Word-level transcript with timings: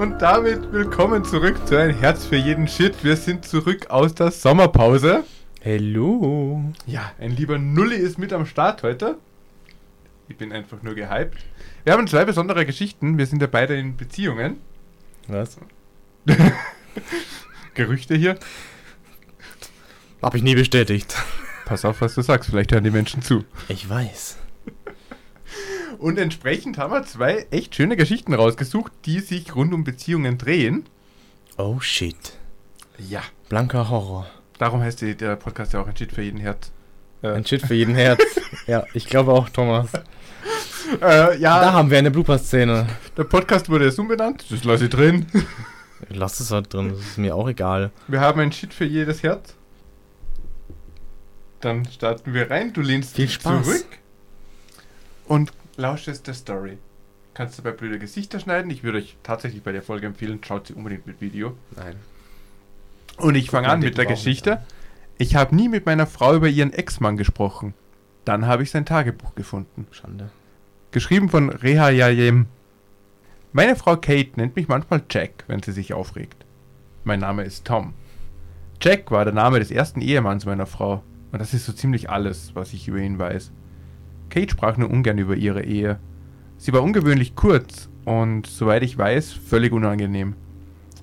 Und 0.00 0.22
damit 0.22 0.72
willkommen 0.72 1.26
zurück 1.26 1.58
zu 1.66 1.78
Ein 1.78 1.94
Herz 1.94 2.24
für 2.24 2.36
jeden 2.36 2.66
Shit. 2.66 3.04
Wir 3.04 3.16
sind 3.16 3.44
zurück 3.44 3.90
aus 3.90 4.14
der 4.14 4.30
Sommerpause. 4.30 5.24
Hello. 5.60 6.72
Ja, 6.86 7.12
ein 7.20 7.32
lieber 7.36 7.58
Nulli 7.58 7.96
ist 7.96 8.16
mit 8.16 8.32
am 8.32 8.46
Start 8.46 8.82
heute. 8.82 9.18
Ich 10.26 10.38
bin 10.38 10.52
einfach 10.52 10.82
nur 10.82 10.94
gehypt. 10.94 11.44
Wir 11.84 11.92
haben 11.92 12.06
zwei 12.06 12.24
besondere 12.24 12.64
Geschichten. 12.64 13.18
Wir 13.18 13.26
sind 13.26 13.42
ja 13.42 13.46
beide 13.46 13.76
in 13.76 13.98
Beziehungen. 13.98 14.56
Was? 15.28 15.58
Gerüchte 17.74 18.14
hier. 18.14 18.38
Hab 20.22 20.34
ich 20.34 20.42
nie 20.42 20.54
bestätigt. 20.54 21.14
Pass 21.66 21.84
auf, 21.84 22.00
was 22.00 22.14
du 22.14 22.22
sagst. 22.22 22.48
Vielleicht 22.48 22.72
hören 22.72 22.84
die 22.84 22.90
Menschen 22.90 23.20
zu. 23.20 23.44
Ich 23.68 23.86
weiß. 23.86 24.38
Und 26.00 26.18
entsprechend 26.18 26.78
haben 26.78 26.92
wir 26.94 27.04
zwei 27.04 27.46
echt 27.50 27.74
schöne 27.74 27.94
Geschichten 27.94 28.32
rausgesucht, 28.32 28.90
die 29.04 29.20
sich 29.20 29.54
rund 29.54 29.74
um 29.74 29.84
Beziehungen 29.84 30.38
drehen. 30.38 30.86
Oh 31.58 31.78
shit. 31.80 32.16
Ja. 32.98 33.20
Blanker 33.50 33.90
Horror. 33.90 34.26
Darum 34.58 34.80
heißt 34.80 35.02
die, 35.02 35.14
der 35.14 35.36
Podcast 35.36 35.74
ja 35.74 35.80
auch 35.82 35.86
ein 35.86 35.96
Shit 35.96 36.12
für 36.12 36.22
jeden 36.22 36.40
Herz. 36.40 36.70
Äh, 37.22 37.28
Ein 37.32 37.44
Shit 37.44 37.62
für 37.66 37.74
jeden 37.74 37.94
Herz. 37.94 38.22
ja, 38.66 38.84
ich 38.94 39.06
glaube 39.08 39.32
auch, 39.32 39.50
Thomas. 39.50 39.90
äh, 41.02 41.38
ja, 41.38 41.60
Da 41.60 41.72
haben 41.74 41.90
wir 41.90 41.98
eine 41.98 42.10
Blooper-Szene. 42.10 42.86
der 43.18 43.24
Podcast 43.24 43.68
wurde 43.68 43.84
jetzt 43.84 43.98
umbenannt. 43.98 44.46
Das 44.50 44.64
lasse 44.64 44.84
ich 44.84 44.90
drin. 44.90 45.26
Lass 46.08 46.40
es 46.40 46.50
halt 46.50 46.72
drin, 46.72 46.88
das 46.90 46.98
ist 47.00 47.18
mir 47.18 47.36
auch 47.36 47.46
egal. 47.46 47.90
Wir 48.08 48.20
haben 48.20 48.40
ein 48.40 48.52
Shit 48.52 48.72
für 48.72 48.86
jedes 48.86 49.22
Herz. 49.22 49.54
Dann 51.60 51.84
starten 51.86 52.32
wir 52.32 52.50
rein. 52.50 52.72
Du 52.72 52.80
lehnst 52.80 53.16
Viel 53.16 53.26
dich 53.26 53.34
Spaß. 53.34 53.64
zurück 53.66 53.84
und 55.26 55.52
lauschest 55.80 56.26
der 56.26 56.34
Story. 56.34 56.78
Kannst 57.34 57.58
du 57.58 57.62
bei 57.62 57.72
blöde 57.72 57.98
Gesichter 57.98 58.38
schneiden? 58.38 58.70
Ich 58.70 58.84
würde 58.84 58.98
euch 58.98 59.16
tatsächlich 59.22 59.62
bei 59.62 59.72
der 59.72 59.82
Folge 59.82 60.06
empfehlen, 60.06 60.40
schaut 60.44 60.66
sie 60.66 60.74
unbedingt 60.74 61.06
mit 61.06 61.20
Video. 61.20 61.56
Nein. 61.76 61.96
Und 63.16 63.34
ich 63.34 63.50
fange 63.50 63.68
an 63.68 63.80
mit 63.80 63.98
der 63.98 64.06
Geschichte. 64.06 64.58
an. 64.58 64.64
Ich 65.18 65.34
habe 65.36 65.54
nie 65.54 65.68
mit 65.68 65.86
meiner 65.86 66.06
Frau 66.06 66.34
über 66.34 66.48
ihren 66.48 66.72
Ex-Mann 66.72 67.16
gesprochen. 67.16 67.74
Dann 68.24 68.46
habe 68.46 68.62
ich 68.62 68.70
sein 68.70 68.86
Tagebuch 68.86 69.34
gefunden. 69.34 69.86
Schande. 69.90 70.30
Geschrieben 70.92 71.28
von 71.28 71.50
Reha 71.50 71.90
Yayem. 71.90 72.46
Meine 73.52 73.76
Frau 73.76 73.96
Kate 73.96 74.32
nennt 74.36 74.56
mich 74.56 74.68
manchmal 74.68 75.02
Jack, 75.10 75.44
wenn 75.46 75.62
sie 75.62 75.72
sich 75.72 75.92
aufregt. 75.92 76.44
Mein 77.04 77.20
Name 77.20 77.44
ist 77.44 77.64
Tom. 77.64 77.94
Jack 78.80 79.10
war 79.10 79.24
der 79.24 79.34
Name 79.34 79.58
des 79.58 79.70
ersten 79.70 80.00
Ehemanns 80.00 80.46
meiner 80.46 80.66
Frau. 80.66 81.02
Und 81.32 81.38
das 81.38 81.54
ist 81.54 81.66
so 81.66 81.72
ziemlich 81.72 82.10
alles, 82.10 82.54
was 82.54 82.72
ich 82.72 82.88
über 82.88 82.98
ihn 82.98 83.18
weiß. 83.18 83.52
Kate 84.30 84.50
sprach 84.50 84.76
nur 84.76 84.90
ungern 84.90 85.18
über 85.18 85.36
ihre 85.36 85.62
Ehe. 85.62 85.98
Sie 86.56 86.72
war 86.72 86.82
ungewöhnlich 86.82 87.34
kurz 87.34 87.90
und, 88.04 88.46
soweit 88.46 88.82
ich 88.82 88.96
weiß, 88.96 89.32
völlig 89.32 89.72
unangenehm. 89.72 90.34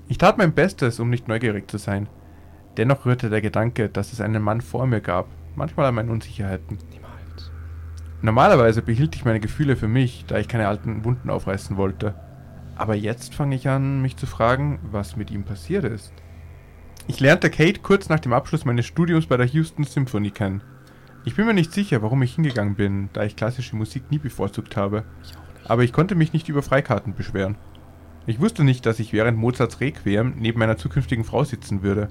Ich 0.08 0.18
tat 0.18 0.38
mein 0.38 0.52
Bestes, 0.52 1.00
um 1.00 1.10
nicht 1.10 1.28
neugierig 1.28 1.70
zu 1.70 1.78
sein. 1.78 2.08
Dennoch 2.76 3.06
rührte 3.06 3.28
der 3.28 3.40
Gedanke, 3.40 3.88
dass 3.88 4.12
es 4.12 4.20
einen 4.20 4.42
Mann 4.42 4.60
vor 4.60 4.86
mir 4.86 5.00
gab, 5.00 5.26
manchmal 5.54 5.86
an 5.86 5.94
meinen 5.94 6.10
Unsicherheiten. 6.10 6.78
Niemals. 6.90 7.50
Normalerweise 8.22 8.82
behielt 8.82 9.14
ich 9.16 9.24
meine 9.24 9.40
Gefühle 9.40 9.76
für 9.76 9.88
mich, 9.88 10.24
da 10.26 10.38
ich 10.38 10.48
keine 10.48 10.68
alten 10.68 11.04
Wunden 11.04 11.28
aufreißen 11.28 11.76
wollte. 11.76 12.14
Aber 12.76 12.94
jetzt 12.94 13.34
fange 13.34 13.56
ich 13.56 13.68
an, 13.68 14.00
mich 14.00 14.16
zu 14.16 14.26
fragen, 14.26 14.78
was 14.90 15.16
mit 15.16 15.30
ihm 15.30 15.44
passiert 15.44 15.84
ist. 15.84 16.12
Ich 17.08 17.20
lernte 17.20 17.50
Kate 17.50 17.80
kurz 17.80 18.08
nach 18.08 18.20
dem 18.20 18.32
Abschluss 18.32 18.64
meines 18.64 18.86
Studiums 18.86 19.26
bei 19.26 19.36
der 19.36 19.46
Houston 19.46 19.84
Symphony 19.84 20.30
kennen. 20.30 20.62
Ich 21.24 21.34
bin 21.34 21.46
mir 21.46 21.54
nicht 21.54 21.72
sicher, 21.72 22.02
warum 22.02 22.22
ich 22.22 22.34
hingegangen 22.34 22.74
bin, 22.74 23.10
da 23.12 23.24
ich 23.24 23.36
klassische 23.36 23.76
Musik 23.76 24.10
nie 24.10 24.18
bevorzugt 24.18 24.76
habe. 24.76 25.04
Ich. 25.22 25.32
Aber 25.68 25.84
ich 25.84 25.92
konnte 25.92 26.14
mich 26.14 26.32
nicht 26.32 26.48
über 26.48 26.62
Freikarten 26.62 27.14
beschweren. 27.14 27.56
Ich 28.26 28.40
wusste 28.40 28.64
nicht, 28.64 28.86
dass 28.86 29.00
ich 29.00 29.12
während 29.12 29.38
Mozarts 29.38 29.80
Requiem 29.80 30.34
neben 30.38 30.58
meiner 30.58 30.76
zukünftigen 30.76 31.24
Frau 31.24 31.44
sitzen 31.44 31.82
würde. 31.82 32.08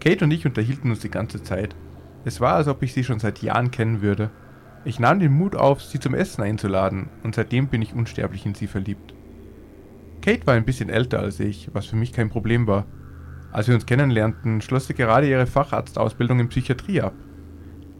Kate 0.00 0.24
und 0.24 0.30
ich 0.30 0.46
unterhielten 0.46 0.90
uns 0.90 1.00
die 1.00 1.10
ganze 1.10 1.42
Zeit. 1.42 1.74
Es 2.24 2.40
war, 2.40 2.54
als 2.54 2.68
ob 2.68 2.82
ich 2.82 2.92
sie 2.92 3.04
schon 3.04 3.18
seit 3.18 3.42
Jahren 3.42 3.70
kennen 3.70 4.02
würde. 4.02 4.30
Ich 4.84 5.00
nahm 5.00 5.20
den 5.20 5.32
Mut 5.32 5.56
auf, 5.56 5.82
sie 5.82 6.00
zum 6.00 6.14
Essen 6.14 6.42
einzuladen, 6.42 7.08
und 7.22 7.34
seitdem 7.34 7.68
bin 7.68 7.82
ich 7.82 7.94
unsterblich 7.94 8.46
in 8.46 8.54
sie 8.54 8.66
verliebt. 8.66 9.14
Kate 10.20 10.46
war 10.46 10.54
ein 10.54 10.64
bisschen 10.64 10.88
älter 10.88 11.20
als 11.20 11.40
ich, 11.40 11.70
was 11.72 11.86
für 11.86 11.96
mich 11.96 12.12
kein 12.12 12.30
Problem 12.30 12.66
war. 12.66 12.86
Als 13.50 13.68
wir 13.68 13.74
uns 13.74 13.86
kennenlernten, 13.86 14.60
schloss 14.60 14.86
sie 14.86 14.94
gerade 14.94 15.28
ihre 15.28 15.46
Facharztausbildung 15.46 16.40
in 16.40 16.48
Psychiatrie 16.48 17.00
ab. 17.00 17.14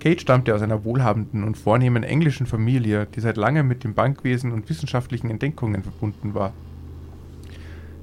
Kate 0.00 0.20
stammte 0.20 0.54
aus 0.54 0.62
einer 0.62 0.84
wohlhabenden 0.84 1.42
und 1.42 1.56
vornehmen 1.56 2.04
englischen 2.04 2.46
Familie, 2.46 3.06
die 3.14 3.20
seit 3.20 3.36
langem 3.36 3.66
mit 3.66 3.82
dem 3.82 3.94
Bankwesen 3.94 4.52
und 4.52 4.68
wissenschaftlichen 4.70 5.28
Entdeckungen 5.28 5.82
verbunden 5.82 6.34
war. 6.34 6.52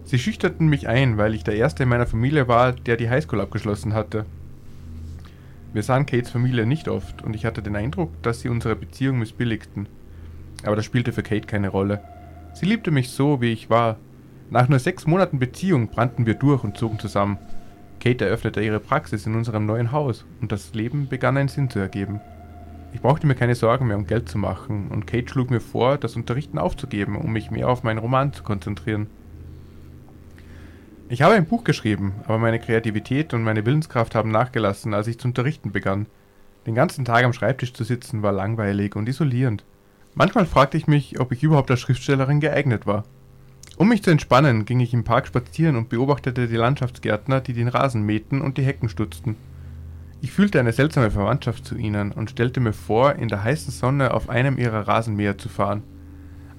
Sie 0.04 0.20
schüchterten 0.20 0.68
mich 0.68 0.88
ein, 0.88 1.18
weil 1.18 1.34
ich 1.34 1.44
der 1.44 1.56
Erste 1.56 1.84
in 1.84 1.90
meiner 1.90 2.06
Familie 2.06 2.48
war, 2.48 2.74
der 2.74 2.98
die 2.98 3.10
Highschool 3.10 3.42
abgeschlossen 3.42 3.94
hatte. 3.94 4.26
Wir 5.74 5.84
sahen 5.84 6.06
Kates 6.06 6.32
Familie 6.32 6.66
nicht 6.66 6.88
oft 6.88 7.22
und 7.22 7.36
ich 7.36 7.46
hatte 7.46 7.62
den 7.62 7.76
Eindruck, 7.76 8.12
dass 8.22 8.42
sie 8.42 8.50
unsere 8.50 8.76
Beziehung 8.76 9.20
missbilligten. 9.20 9.88
Aber 10.64 10.76
das 10.76 10.86
spielte 10.86 11.12
für 11.12 11.24
Kate 11.24 11.48
keine 11.48 11.70
Rolle. 11.70 12.02
Sie 12.54 12.66
liebte 12.66 12.92
mich 12.92 13.10
so, 13.10 13.42
wie 13.42 13.52
ich 13.52 13.70
war. 13.70 13.98
Nach 14.50 14.70
nur 14.70 14.80
sechs 14.80 15.08
Monaten 15.08 15.40
Beziehung 15.40 15.88
brannten 15.88 16.26
wir 16.26 16.36
durch 16.36 16.64
und 16.64 16.78
zogen 16.78 17.00
zusammen. 17.00 17.38
Kate 18.00 18.26
eröffnete 18.26 18.62
ihre 18.62 18.80
Praxis 18.80 19.26
in 19.26 19.36
unserem 19.36 19.66
neuen 19.66 19.92
Haus 19.92 20.26
und 20.42 20.52
das 20.52 20.74
Leben 20.74 21.08
begann 21.08 21.38
einen 21.38 21.50
Sinn 21.50 21.70
zu 21.70 21.80
ergeben. 21.80 22.22
Ich 22.94 23.02
brauchte 23.02 23.28
mir 23.28 23.36
keine 23.36 23.56
Sorgen 23.56 23.88
mehr 23.88 23.98
um 23.98 24.08
Geld 24.08 24.30
zu 24.30 24.38
machen 24.38 24.88
und 24.90 25.06
Kate 25.06 25.30
schlug 25.30 25.50
mir 25.50 25.60
vor, 25.60 25.98
das 25.98 26.16
Unterrichten 26.16 26.58
aufzugeben, 26.58 27.18
um 27.18 27.34
mich 27.34 27.52
mehr 27.52 27.68
auf 27.68 27.84
meinen 27.84 27.98
Roman 27.98 28.32
zu 28.32 28.44
konzentrieren. 28.44 29.08
Ich 31.08 31.22
habe 31.22 31.36
ein 31.36 31.46
Buch 31.46 31.64
geschrieben, 31.64 32.14
aber 32.24 32.40
meine 32.40 32.60
Kreativität 32.60 33.34
und 33.34 33.44
meine 33.44 33.66
Willenskraft 33.66 34.16
haben 34.16 34.32
nachgelassen, 34.32 34.94
als 34.94 35.08
ich 35.08 35.20
zu 35.20 35.28
unterrichten 35.28 35.72
begann. 35.72 36.08
Den 36.66 36.74
ganzen 36.74 37.06
Tag 37.06 37.24
am 37.26 37.34
Schreibtisch 37.34 37.74
zu 37.74 37.84
sitzen 37.84 38.24
war 38.24 38.32
langweilig 38.32 38.96
und 38.96 39.08
isolierend. 39.08 39.64
Manchmal 40.16 40.46
fragte 40.46 40.78
ich 40.78 40.88
mich, 40.88 41.20
ob 41.20 41.32
ich 41.32 41.44
überhaupt 41.44 41.70
als 41.70 41.82
Schriftstellerin 41.82 42.40
geeignet 42.40 42.88
war. 42.88 43.04
Um 43.78 43.90
mich 43.90 44.04
zu 44.04 44.10
entspannen, 44.10 44.64
ging 44.64 44.80
ich 44.80 44.94
im 44.94 45.04
Park 45.04 45.28
spazieren 45.28 45.76
und 45.76 45.90
beobachtete 45.90 46.48
die 46.48 46.56
Landschaftsgärtner, 46.56 47.42
die 47.42 47.54
den 47.54 47.68
Rasen 47.68 48.04
mähten 48.04 48.42
und 48.42 48.58
die 48.58 48.64
Hecken 48.64 48.88
stutzten. 48.88 49.36
Ich 50.22 50.32
fühlte 50.32 50.60
eine 50.60 50.72
seltsame 50.72 51.12
Verwandtschaft 51.12 51.66
zu 51.66 51.76
ihnen 51.76 52.14
und 52.14 52.30
stellte 52.30 52.62
mir 52.62 52.72
vor, 52.72 53.16
in 53.16 53.28
der 53.28 53.44
heißen 53.44 53.74
Sonne 53.74 54.14
auf 54.14 54.30
einem 54.30 54.58
ihrer 54.58 54.88
Rasenmäher 54.88 55.38
zu 55.38 55.50
fahren. 55.50 55.84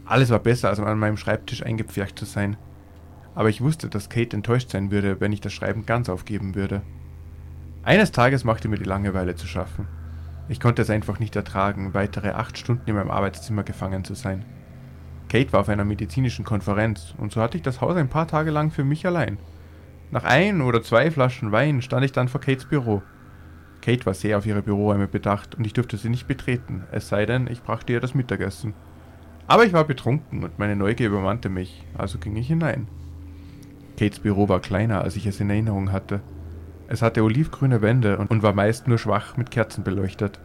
Alles 0.05 0.31
war 0.31 0.39
besser, 0.39 0.69
als 0.69 0.79
an 0.79 0.99
meinem 0.99 1.17
Schreibtisch 1.17 1.65
eingepfercht 1.65 2.19
zu 2.19 2.27
sein. 2.27 2.57
Aber 3.35 3.49
ich 3.49 3.63
wusste, 3.63 3.89
dass 3.89 4.11
Kate 4.11 4.37
enttäuscht 4.37 4.71
sein 4.71 4.91
würde, 4.91 5.19
wenn 5.21 5.33
ich 5.33 5.41
das 5.41 5.53
Schreiben 5.53 5.87
ganz 5.87 6.09
aufgeben 6.11 6.55
würde. 6.55 6.83
Eines 7.83 8.13
Tages 8.13 8.45
machte 8.45 8.69
mir 8.69 8.79
die 8.79 8.85
Langeweile 8.85 9.37
zu 9.37 9.47
schaffen. 9.47 9.89
Ich 10.49 10.61
konnte 10.61 10.83
es 10.83 10.91
einfach 10.91 11.19
nicht 11.19 11.35
ertragen, 11.35 11.95
weitere 11.95 12.31
acht 12.31 12.59
Stunden 12.59 12.89
in 12.89 12.95
meinem 12.95 13.11
Arbeitszimmer 13.11 13.65
gefangen 13.65 14.05
zu 14.05 14.15
sein. 14.15 14.45
Kate 15.29 15.53
war 15.53 15.61
auf 15.61 15.69
einer 15.69 15.85
medizinischen 15.85 16.45
Konferenz 16.45 17.15
und 17.19 17.33
so 17.33 17.41
hatte 17.41 17.57
ich 17.57 17.63
das 17.63 17.81
Haus 17.81 17.97
ein 17.97 18.09
paar 18.09 18.29
Tage 18.29 18.51
lang 18.51 18.71
für 18.71 18.85
mich 18.85 19.07
allein. 19.07 19.39
Nach 20.11 20.25
ein 20.25 20.61
oder 20.63 20.83
zwei 20.83 21.11
Flaschen 21.11 21.51
Wein 21.51 21.83
stand 21.83 22.05
ich 22.05 22.13
dann 22.13 22.29
vor 22.29 22.41
Kates 22.41 22.67
Büro. 22.67 23.03
Kate 23.83 24.07
war 24.07 24.15
sehr 24.15 24.39
auf 24.39 24.47
ihre 24.47 24.63
Büroräume 24.63 25.09
bedacht 25.09 25.57
und 25.57 25.67
ich 25.67 25.73
durfte 25.73 25.97
sie 25.97 26.09
nicht 26.09 26.29
betreten, 26.29 26.85
es 26.93 27.09
sei 27.09 27.27
denn, 27.27 27.49
ich 27.49 27.63
brachte 27.63 27.93
ihr 27.93 28.01
das 28.01 28.15
Mittagessen. 28.15 28.75
Aber 29.49 29.65
ich 29.65 29.73
war 29.73 29.85
betrunken 29.85 30.45
und 30.45 30.59
meine 30.59 30.77
Neugier 30.77 31.09
übermannte 31.09 31.49
mich, 31.49 31.85
also 31.97 32.19
ging 32.19 32.37
ich 32.37 32.47
hinein. 32.47 32.89
Kates 33.97 34.21
Büro 34.21 34.49
war 34.49 34.61
kleiner, 34.61 35.03
als 35.03 35.17
ich 35.17 35.27
es 35.27 35.41
in 35.41 35.51
Erinnerung 35.51 35.93
hatte. 35.93 36.21
Es 36.89 37.03
hatte 37.03 37.23
olivgrüne 37.23 37.83
Wände 37.83 38.19
und 38.19 38.43
war 38.43 38.53
meist 38.53 38.87
nur 38.87 38.99
schwach 38.99 39.37
mit 39.37 39.51
Kerzen 39.51 39.83
beleuchtet. 39.83 40.41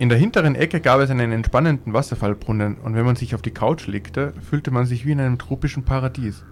In 0.00 0.08
der 0.08 0.18
hinteren 0.18 0.54
Ecke 0.54 0.80
gab 0.80 1.00
es 1.00 1.10
einen 1.10 1.32
entspannenden 1.32 1.92
Wasserfallbrunnen 1.92 2.76
und 2.76 2.94
wenn 2.94 3.04
man 3.04 3.16
sich 3.16 3.34
auf 3.34 3.42
die 3.42 3.50
Couch 3.50 3.88
legte, 3.88 4.32
fühlte 4.48 4.70
man 4.70 4.86
sich 4.86 5.04
wie 5.04 5.10
in 5.10 5.18
einem 5.18 5.38
tropischen 5.38 5.82
Paradies. 5.82 6.44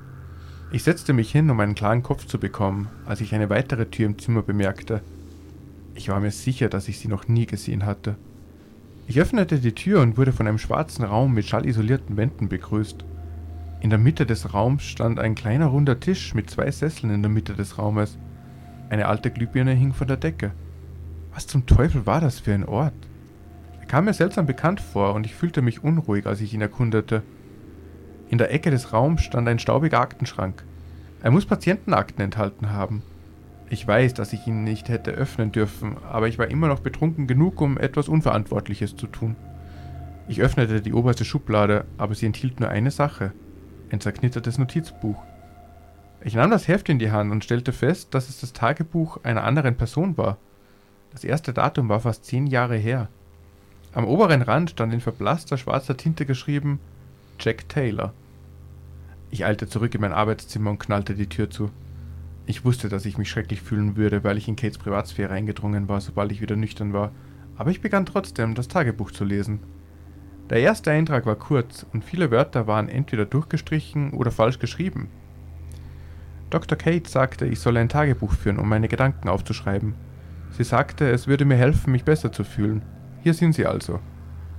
Ich 0.72 0.82
setzte 0.82 1.12
mich 1.12 1.30
hin, 1.30 1.48
um 1.48 1.60
einen 1.60 1.76
klaren 1.76 2.02
Kopf 2.02 2.26
zu 2.26 2.40
bekommen, 2.40 2.88
als 3.04 3.20
ich 3.20 3.32
eine 3.36 3.48
weitere 3.48 3.86
Tür 3.86 4.06
im 4.06 4.18
Zimmer 4.18 4.42
bemerkte. 4.42 5.00
Ich 5.94 6.08
war 6.08 6.18
mir 6.18 6.32
sicher, 6.32 6.68
dass 6.68 6.88
ich 6.88 6.98
sie 6.98 7.06
noch 7.06 7.28
nie 7.28 7.46
gesehen 7.46 7.86
hatte. 7.86 8.16
Ich 9.06 9.20
öffnete 9.20 9.60
die 9.60 9.76
Tür 9.76 10.00
und 10.00 10.16
wurde 10.16 10.32
von 10.32 10.48
einem 10.48 10.58
schwarzen 10.58 11.04
Raum 11.04 11.32
mit 11.32 11.46
schallisolierten 11.46 12.16
Wänden 12.16 12.48
begrüßt. 12.48 13.04
In 13.80 13.90
der 13.90 14.00
Mitte 14.00 14.26
des 14.26 14.54
Raums 14.54 14.82
stand 14.82 15.20
ein 15.20 15.36
kleiner 15.36 15.66
runder 15.66 16.00
Tisch 16.00 16.34
mit 16.34 16.50
zwei 16.50 16.68
Sesseln 16.72 17.14
in 17.14 17.22
der 17.22 17.30
Mitte 17.30 17.54
des 17.54 17.78
Raumes. 17.78 18.18
Eine 18.90 19.06
alte 19.06 19.30
Glühbirne 19.30 19.72
hing 19.72 19.92
von 19.92 20.08
der 20.08 20.16
Decke. 20.16 20.50
Was 21.32 21.46
zum 21.46 21.64
Teufel 21.64 22.06
war 22.06 22.20
das 22.20 22.40
für 22.40 22.52
ein 22.52 22.64
Ort? 22.64 22.94
Kam 23.88 24.06
mir 24.06 24.14
seltsam 24.14 24.46
bekannt 24.46 24.80
vor 24.80 25.14
und 25.14 25.26
ich 25.26 25.34
fühlte 25.34 25.62
mich 25.62 25.84
unruhig, 25.84 26.26
als 26.26 26.40
ich 26.40 26.52
ihn 26.52 26.60
erkundete. 26.60 27.22
In 28.28 28.38
der 28.38 28.52
Ecke 28.52 28.70
des 28.70 28.92
Raums 28.92 29.22
stand 29.22 29.48
ein 29.48 29.60
staubiger 29.60 30.00
Aktenschrank. 30.00 30.64
Er 31.22 31.30
muss 31.30 31.46
Patientenakten 31.46 32.24
enthalten 32.24 32.72
haben. 32.72 33.02
Ich 33.70 33.86
weiß, 33.86 34.14
dass 34.14 34.32
ich 34.32 34.46
ihn 34.46 34.64
nicht 34.64 34.88
hätte 34.88 35.12
öffnen 35.12 35.52
dürfen, 35.52 35.96
aber 36.10 36.28
ich 36.28 36.38
war 36.38 36.48
immer 36.48 36.68
noch 36.68 36.80
betrunken 36.80 37.26
genug, 37.26 37.60
um 37.60 37.78
etwas 37.78 38.08
Unverantwortliches 38.08 38.96
zu 38.96 39.06
tun. 39.06 39.36
Ich 40.28 40.40
öffnete 40.40 40.80
die 40.80 40.92
oberste 40.92 41.24
Schublade, 41.24 41.84
aber 41.98 42.14
sie 42.14 42.26
enthielt 42.26 42.58
nur 42.58 42.68
eine 42.68 42.90
Sache. 42.90 43.32
Ein 43.90 44.00
zerknittertes 44.00 44.58
Notizbuch. 44.58 45.22
Ich 46.20 46.34
nahm 46.34 46.50
das 46.50 46.66
Heft 46.66 46.88
in 46.88 46.98
die 46.98 47.12
Hand 47.12 47.30
und 47.30 47.44
stellte 47.44 47.72
fest, 47.72 48.14
dass 48.14 48.28
es 48.28 48.40
das 48.40 48.52
Tagebuch 48.52 49.22
einer 49.22 49.44
anderen 49.44 49.76
Person 49.76 50.18
war. 50.18 50.38
Das 51.12 51.22
erste 51.22 51.52
Datum 51.52 51.88
war 51.88 52.00
fast 52.00 52.24
zehn 52.24 52.48
Jahre 52.48 52.76
her. 52.76 53.08
Am 53.96 54.04
oberen 54.06 54.42
Rand 54.42 54.68
stand 54.68 54.92
in 54.92 55.00
verblasster 55.00 55.56
schwarzer 55.56 55.96
Tinte 55.96 56.26
geschrieben 56.26 56.80
Jack 57.40 57.66
Taylor. 57.70 58.12
Ich 59.30 59.46
eilte 59.46 59.68
zurück 59.70 59.94
in 59.94 60.02
mein 60.02 60.12
Arbeitszimmer 60.12 60.68
und 60.68 60.78
knallte 60.78 61.14
die 61.14 61.30
Tür 61.30 61.48
zu. 61.48 61.70
Ich 62.44 62.62
wusste, 62.66 62.90
dass 62.90 63.06
ich 63.06 63.16
mich 63.16 63.30
schrecklich 63.30 63.62
fühlen 63.62 63.96
würde, 63.96 64.22
weil 64.22 64.36
ich 64.36 64.48
in 64.48 64.56
Kates 64.56 64.76
Privatsphäre 64.76 65.32
eingedrungen 65.32 65.88
war, 65.88 66.02
sobald 66.02 66.30
ich 66.30 66.42
wieder 66.42 66.56
nüchtern 66.56 66.92
war, 66.92 67.10
aber 67.56 67.70
ich 67.70 67.80
begann 67.80 68.04
trotzdem, 68.04 68.54
das 68.54 68.68
Tagebuch 68.68 69.12
zu 69.12 69.24
lesen. 69.24 69.60
Der 70.50 70.60
erste 70.60 70.90
Eintrag 70.90 71.24
war 71.24 71.36
kurz 71.36 71.86
und 71.94 72.04
viele 72.04 72.30
Wörter 72.30 72.66
waren 72.66 72.90
entweder 72.90 73.24
durchgestrichen 73.24 74.10
oder 74.10 74.30
falsch 74.30 74.58
geschrieben. 74.58 75.08
Dr. 76.50 76.76
Kate 76.76 77.08
sagte, 77.08 77.46
ich 77.46 77.60
solle 77.60 77.80
ein 77.80 77.88
Tagebuch 77.88 78.34
führen, 78.34 78.58
um 78.58 78.68
meine 78.68 78.88
Gedanken 78.88 79.30
aufzuschreiben. 79.30 79.94
Sie 80.50 80.64
sagte, 80.64 81.10
es 81.10 81.26
würde 81.26 81.46
mir 81.46 81.56
helfen, 81.56 81.92
mich 81.92 82.04
besser 82.04 82.30
zu 82.30 82.44
fühlen. 82.44 82.82
Hier 83.26 83.34
sind 83.34 83.56
sie 83.56 83.66
also. 83.66 83.98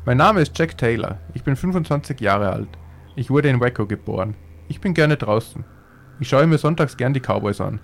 Mein 0.04 0.18
Name 0.18 0.42
ist 0.42 0.60
Jack 0.60 0.78
Taylor. 0.78 1.20
Ich 1.34 1.46
bin 1.46 1.56
25 1.56 2.20
Jahre 2.20 2.52
alt. 2.52 2.68
Ich 3.16 3.30
wurde 3.30 3.48
in 3.48 3.62
Waco 3.62 3.86
geboren. 3.86 4.36
Ich 4.68 4.82
bin 4.82 4.94
gerne 4.94 5.16
draußen. 5.16 5.64
Ich 6.20 6.28
schaue 6.28 6.48
mir 6.48 6.58
sonntags 6.58 6.98
gern 6.98 7.14
die 7.14 7.22
Cowboys 7.22 7.62
an. 7.62 7.80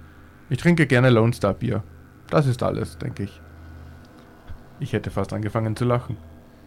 Ich 0.50 0.58
trinke 0.58 0.86
gerne 0.86 1.10
Lone 1.10 1.32
Star 1.32 1.54
Bier. 1.54 1.84
Das 2.30 2.48
ist 2.48 2.64
alles, 2.64 2.98
denke 2.98 3.24
ich. 3.24 3.42
Ich 4.82 4.92
hätte 4.92 5.10
fast 5.10 5.32
angefangen 5.32 5.78
zu 5.78 5.86
lachen. 5.86 6.18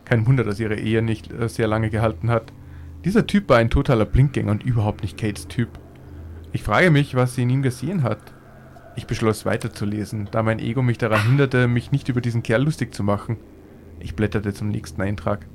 Kein 0.07 0.27
Wunder, 0.27 0.45
dass 0.45 0.61
ihre 0.61 0.77
Ehe 0.77 1.03
nicht 1.03 1.31
äh, 1.31 1.51
sehr 1.51 1.69
lange 1.69 1.91
gehalten 1.91 2.31
hat. 2.31 2.55
Dieser 3.05 3.27
Typ 3.27 3.51
war 3.51 3.59
ein 3.59 3.69
totaler 3.69 4.07
Blinkgänger 4.07 4.51
und 4.51 4.65
überhaupt 4.65 5.03
nicht 5.03 5.19
Kates 5.19 5.47
Typ. 5.47 5.69
Ich 6.53 6.63
frage 6.63 6.91
mich, 6.91 7.17
was 7.17 7.35
sie 7.35 7.43
in 7.43 7.51
ihm 7.51 7.61
gesehen 7.61 8.03
hat. 8.03 8.33
Ich 8.97 9.07
beschloss 9.07 9.45
weiterzulesen, 9.45 10.29
da 10.31 10.43
mein 10.43 10.59
Ego 10.59 10.81
mich 10.81 10.97
daran 10.97 11.23
hinderte, 11.23 11.69
mich 11.69 11.93
nicht 11.93 12.09
über 12.09 12.23
diesen 12.23 12.43
Kerl 12.43 12.63
lustig 12.63 12.95
zu 12.95 13.05
machen. 13.05 13.37
Ich 14.01 14.15
blätterte 14.15 14.53
zum 14.53 14.69
nächsten 14.69 15.01
Eintrag. 15.03 15.47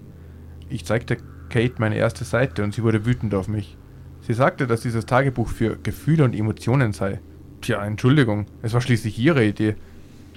Ich 0.69 0.85
zeigte 0.85 1.17
Kate 1.49 1.75
meine 1.79 1.95
erste 1.95 2.23
Seite 2.23 2.63
und 2.63 2.73
sie 2.73 2.83
wurde 2.83 3.05
wütend 3.05 3.33
auf 3.33 3.47
mich. 3.47 3.77
Sie 4.21 4.33
sagte, 4.33 4.67
dass 4.67 4.81
dieses 4.81 5.05
Tagebuch 5.05 5.49
für 5.49 5.77
Gefühle 5.77 6.23
und 6.23 6.35
Emotionen 6.35 6.93
sei. 6.93 7.19
Tja, 7.61 7.83
Entschuldigung, 7.85 8.45
es 8.61 8.73
war 8.73 8.81
schließlich 8.81 9.19
ihre 9.19 9.45
Idee. 9.45 9.75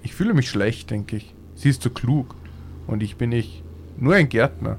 Ich 0.02 0.14
fühle 0.14 0.34
mich 0.34 0.50
schlecht, 0.50 0.90
denke 0.90 1.16
ich. 1.16 1.34
Sie 1.54 1.70
ist 1.70 1.82
zu 1.82 1.90
klug. 1.90 2.34
Und 2.86 3.02
ich 3.02 3.16
bin 3.16 3.32
ich. 3.32 3.62
Nur 3.96 4.14
ein 4.14 4.28
Gärtner. 4.28 4.78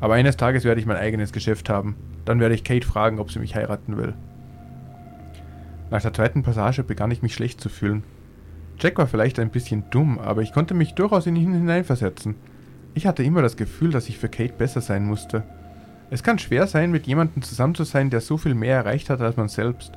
Aber 0.00 0.14
eines 0.14 0.36
Tages 0.36 0.64
werde 0.64 0.80
ich 0.80 0.86
mein 0.86 0.96
eigenes 0.96 1.32
Geschäft 1.32 1.68
haben. 1.68 1.96
Dann 2.24 2.40
werde 2.40 2.54
ich 2.54 2.64
Kate 2.64 2.86
fragen, 2.86 3.18
ob 3.18 3.30
sie 3.32 3.38
mich 3.38 3.54
heiraten 3.56 3.96
will. 3.96 4.14
Nach 5.90 6.02
der 6.02 6.12
zweiten 6.12 6.42
Passage 6.42 6.84
begann 6.84 7.10
ich 7.10 7.22
mich 7.22 7.34
schlecht 7.34 7.60
zu 7.60 7.68
fühlen. 7.68 8.04
Jack 8.80 8.98
war 8.98 9.08
vielleicht 9.08 9.38
ein 9.38 9.50
bisschen 9.50 9.84
dumm, 9.90 10.18
aber 10.18 10.42
ich 10.42 10.52
konnte 10.52 10.74
mich 10.74 10.94
durchaus 10.94 11.26
in 11.26 11.36
ihn 11.36 11.52
hineinversetzen. 11.52 12.36
Ich 12.94 13.06
hatte 13.06 13.22
immer 13.24 13.42
das 13.42 13.56
Gefühl, 13.56 13.90
dass 13.90 14.08
ich 14.08 14.18
für 14.18 14.28
Kate 14.28 14.54
besser 14.54 14.80
sein 14.80 15.04
musste. 15.04 15.42
Es 16.10 16.22
kann 16.22 16.38
schwer 16.38 16.66
sein, 16.66 16.90
mit 16.90 17.06
jemandem 17.06 17.42
zusammen 17.42 17.74
zu 17.74 17.84
sein, 17.84 18.08
der 18.10 18.20
so 18.20 18.36
viel 18.38 18.54
mehr 18.54 18.76
erreicht 18.76 19.10
hat 19.10 19.20
als 19.20 19.36
man 19.36 19.48
selbst. 19.48 19.92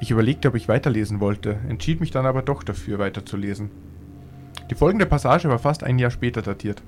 Ich 0.00 0.10
überlegte, 0.10 0.48
ob 0.48 0.56
ich 0.56 0.68
weiterlesen 0.68 1.20
wollte, 1.20 1.58
entschied 1.68 2.00
mich 2.00 2.10
dann 2.10 2.26
aber 2.26 2.42
doch 2.42 2.64
dafür, 2.64 2.98
weiterzulesen. 2.98 3.70
Die 4.68 4.74
folgende 4.74 5.06
Passage 5.06 5.48
war 5.48 5.60
fast 5.60 5.84
ein 5.84 5.98
Jahr 5.98 6.10
später 6.10 6.42
datiert. 6.42 6.82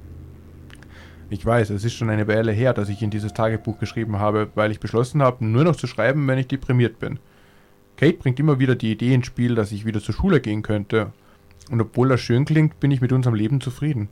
Ich 1.30 1.46
weiß, 1.46 1.70
es 1.70 1.84
ist 1.84 1.94
schon 1.94 2.10
eine 2.10 2.28
Weile 2.28 2.52
her, 2.52 2.74
dass 2.74 2.88
ich 2.88 3.02
in 3.02 3.10
dieses 3.10 3.32
Tagebuch 3.32 3.78
geschrieben 3.78 4.18
habe, 4.18 4.50
weil 4.54 4.72
ich 4.72 4.80
beschlossen 4.80 5.22
habe, 5.22 5.44
nur 5.44 5.64
noch 5.64 5.76
zu 5.76 5.86
schreiben, 5.86 6.26
wenn 6.26 6.38
ich 6.38 6.48
deprimiert 6.48 6.98
bin. 6.98 7.18
Kate 7.96 8.18
bringt 8.18 8.40
immer 8.40 8.58
wieder 8.58 8.74
die 8.74 8.92
Idee 8.92 9.14
ins 9.14 9.26
Spiel, 9.26 9.54
dass 9.54 9.72
ich 9.72 9.84
wieder 9.84 10.00
zur 10.00 10.14
Schule 10.14 10.40
gehen 10.40 10.62
könnte. 10.62 11.12
Und 11.70 11.80
obwohl 11.80 12.08
das 12.08 12.20
schön 12.20 12.44
klingt, 12.44 12.80
bin 12.80 12.90
ich 12.90 13.00
mit 13.00 13.12
unserem 13.12 13.34
Leben 13.34 13.60
zufrieden. 13.60 14.08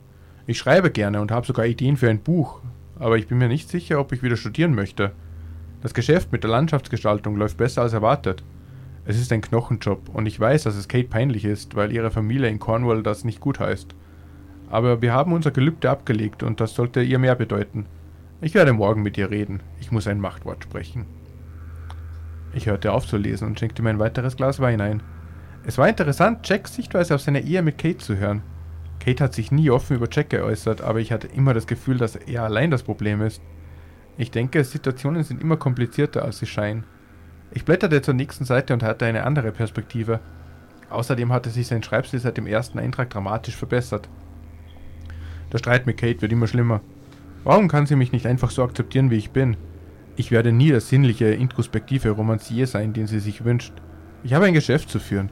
Ich 0.47 0.57
schreibe 0.57 0.91
gerne 0.91 1.21
und 1.21 1.31
habe 1.31 1.45
sogar 1.45 1.65
Ideen 1.65 1.97
für 1.97 2.09
ein 2.09 2.21
Buch, 2.21 2.61
aber 2.97 3.17
ich 3.17 3.27
bin 3.27 3.37
mir 3.37 3.47
nicht 3.47 3.69
sicher, 3.69 3.99
ob 3.99 4.11
ich 4.11 4.23
wieder 4.23 4.37
studieren 4.37 4.73
möchte. 4.73 5.11
Das 5.81 5.93
Geschäft 5.93 6.31
mit 6.31 6.43
der 6.43 6.51
Landschaftsgestaltung 6.51 7.35
läuft 7.35 7.57
besser 7.57 7.81
als 7.81 7.93
erwartet. 7.93 8.43
Es 9.05 9.19
ist 9.19 9.33
ein 9.33 9.41
Knochenjob 9.41 10.09
und 10.13 10.25
ich 10.25 10.39
weiß, 10.39 10.63
dass 10.63 10.75
es 10.75 10.87
Kate 10.87 11.09
peinlich 11.09 11.43
ist, 11.43 11.75
weil 11.75 11.91
ihre 11.91 12.09
Familie 12.09 12.47
in 12.47 12.59
Cornwall 12.59 13.03
das 13.03 13.25
nicht 13.25 13.41
gut 13.41 13.59
heißt. 13.59 13.93
Aber 14.69 15.01
wir 15.01 15.13
haben 15.13 15.33
unser 15.33 15.51
Gelübde 15.51 15.89
abgelegt 15.89 16.41
und 16.41 16.61
das 16.61 16.73
sollte 16.73 17.01
ihr 17.03 17.19
mehr 17.19 17.35
bedeuten. 17.35 17.85
Ich 18.39 18.53
werde 18.53 18.73
morgen 18.73 19.03
mit 19.03 19.17
ihr 19.17 19.29
reden. 19.29 19.59
Ich 19.79 19.91
muss 19.91 20.07
ein 20.07 20.19
Machtwort 20.19 20.63
sprechen. 20.63 21.05
Ich 22.53 22.67
hörte 22.67 22.91
auf 22.91 23.07
zu 23.07 23.17
lesen 23.17 23.47
und 23.47 23.59
schenkte 23.59 23.81
mir 23.81 23.89
ein 23.89 23.99
weiteres 23.99 24.35
Glas 24.35 24.59
Wein 24.59 24.79
ein. 24.79 25.01
Es 25.65 25.77
war 25.77 25.89
interessant, 25.89 26.47
Jacks 26.47 26.75
Sichtweise 26.75 27.15
auf 27.15 27.21
seine 27.21 27.41
Ehe 27.41 27.61
mit 27.63 27.77
Kate 27.77 27.97
zu 27.97 28.17
hören. 28.17 28.43
Kate 28.99 29.23
hat 29.23 29.33
sich 29.33 29.51
nie 29.51 29.69
offen 29.69 29.97
über 29.97 30.07
Jack 30.11 30.29
geäußert, 30.29 30.81
aber 30.81 30.99
ich 30.99 31.11
hatte 31.11 31.27
immer 31.27 31.53
das 31.53 31.67
Gefühl, 31.67 31.97
dass 31.97 32.15
er 32.15 32.43
allein 32.43 32.69
das 32.69 32.83
Problem 32.83 33.21
ist. 33.21 33.41
Ich 34.17 34.29
denke, 34.29 34.63
Situationen 34.63 35.23
sind 35.23 35.41
immer 35.41 35.57
komplizierter, 35.57 36.23
als 36.23 36.39
sie 36.39 36.45
scheinen. 36.45 36.85
Ich 37.51 37.65
blätterte 37.65 38.01
zur 38.01 38.13
nächsten 38.13 38.45
Seite 38.45 38.73
und 38.73 38.83
hatte 38.83 39.05
eine 39.05 39.25
andere 39.25 39.51
Perspektive. 39.51 40.19
Außerdem 40.89 41.33
hatte 41.33 41.49
sich 41.49 41.67
sein 41.67 41.81
Schreibstil 41.81 42.19
seit 42.19 42.37
dem 42.37 42.45
ersten 42.45 42.77
Eintrag 42.77 43.09
dramatisch 43.09 43.55
verbessert. 43.55 44.09
Der 45.51 45.57
Streit 45.57 45.87
mit 45.87 45.97
Kate 45.97 46.21
wird 46.21 46.31
immer 46.31 46.47
schlimmer. 46.47 46.81
Warum 47.43 47.67
kann 47.67 47.87
sie 47.87 47.95
mich 47.95 48.11
nicht 48.11 48.25
einfach 48.25 48.51
so 48.51 48.63
akzeptieren, 48.63 49.09
wie 49.09 49.17
ich 49.17 49.31
bin? 49.31 49.57
Ich 50.15 50.29
werde 50.29 50.51
nie 50.51 50.69
der 50.69 50.81
sinnliche, 50.81 51.25
introspektive 51.25 52.11
Romancier 52.11 52.67
sein, 52.67 52.93
den 52.93 53.07
sie 53.07 53.19
sich 53.19 53.45
wünscht. 53.45 53.73
Ich 54.23 54.33
habe 54.33 54.45
ein 54.45 54.53
Geschäft 54.53 54.89
zu 54.89 54.99
führen. 54.99 55.31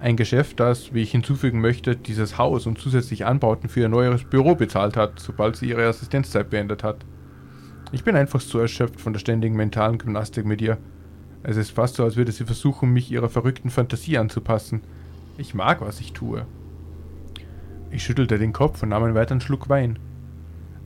Ein 0.00 0.16
Geschäft, 0.16 0.60
das, 0.60 0.92
wie 0.92 1.02
ich 1.02 1.10
hinzufügen 1.10 1.60
möchte, 1.60 1.96
dieses 1.96 2.36
Haus 2.36 2.66
und 2.66 2.78
zusätzlich 2.78 3.24
Anbauten 3.24 3.68
für 3.68 3.80
ihr 3.80 3.88
neues 3.88 4.24
Büro 4.24 4.54
bezahlt 4.54 4.96
hat, 4.96 5.18
sobald 5.18 5.56
sie 5.56 5.70
ihre 5.70 5.86
Assistenzzeit 5.86 6.50
beendet 6.50 6.84
hat. 6.84 7.06
Ich 7.90 8.04
bin 8.04 8.16
einfach 8.16 8.40
so 8.40 8.58
erschöpft 8.58 9.00
von 9.00 9.14
der 9.14 9.20
ständigen 9.20 9.56
mentalen 9.56 9.96
Gymnastik 9.96 10.44
mit 10.44 10.60
ihr. 10.60 10.76
Es 11.42 11.56
ist 11.56 11.70
fast 11.70 11.96
so, 11.96 12.04
als 12.04 12.16
würde 12.16 12.32
sie 12.32 12.44
versuchen, 12.44 12.92
mich 12.92 13.10
ihrer 13.10 13.30
verrückten 13.30 13.70
Fantasie 13.70 14.18
anzupassen. 14.18 14.82
Ich 15.38 15.54
mag, 15.54 15.80
was 15.80 16.00
ich 16.00 16.12
tue. 16.12 16.46
Ich 17.90 18.02
schüttelte 18.02 18.38
den 18.38 18.52
Kopf 18.52 18.82
und 18.82 18.90
nahm 18.90 19.04
einen 19.04 19.14
weiteren 19.14 19.40
Schluck 19.40 19.70
Wein. 19.70 19.98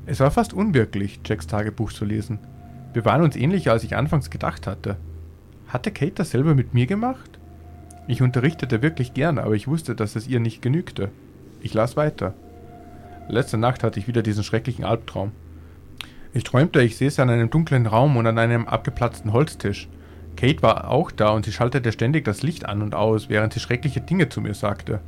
Es 0.06 0.20
war 0.20 0.30
fast 0.30 0.54
unwirklich, 0.54 1.20
Jacks 1.24 1.48
Tagebuch 1.48 1.92
zu 1.92 2.04
lesen. 2.04 2.38
Wir 2.92 3.04
waren 3.04 3.22
uns 3.22 3.36
ähnlicher, 3.36 3.72
als 3.72 3.84
ich 3.84 3.96
anfangs 3.96 4.30
gedacht 4.30 4.66
hatte. 4.66 4.96
Hatte 5.68 5.90
Kate 5.90 6.12
dasselbe 6.16 6.54
mit 6.54 6.74
mir 6.74 6.86
gemacht? 6.86 7.38
Ich 8.06 8.20
unterrichtete 8.20 8.82
wirklich 8.82 9.14
gern, 9.14 9.38
aber 9.38 9.54
ich 9.54 9.68
wusste, 9.68 9.94
dass 9.94 10.16
es 10.16 10.28
ihr 10.28 10.40
nicht 10.40 10.60
genügte. 10.60 11.10
Ich 11.60 11.72
las 11.72 11.96
weiter. 11.96 12.34
Letzte 13.28 13.56
Nacht 13.56 13.82
hatte 13.82 13.98
ich 13.98 14.08
wieder 14.08 14.22
diesen 14.22 14.44
schrecklichen 14.44 14.84
Albtraum. 14.84 15.32
Ich 16.34 16.44
träumte, 16.44 16.82
ich 16.82 16.96
säße 16.96 17.22
an 17.22 17.30
einem 17.30 17.50
dunklen 17.50 17.86
Raum 17.86 18.16
und 18.16 18.26
an 18.26 18.38
einem 18.38 18.66
abgeplatzten 18.66 19.32
Holztisch. 19.32 19.88
Kate 20.36 20.62
war 20.62 20.88
auch 20.88 21.10
da 21.10 21.30
und 21.30 21.44
sie 21.44 21.52
schaltete 21.52 21.92
ständig 21.92 22.24
das 22.24 22.42
Licht 22.42 22.66
an 22.66 22.82
und 22.82 22.94
aus, 22.94 23.28
während 23.28 23.52
sie 23.52 23.60
schreckliche 23.60 24.00
Dinge 24.00 24.28
zu 24.28 24.40
mir 24.40 24.54
sagte. 24.54 25.00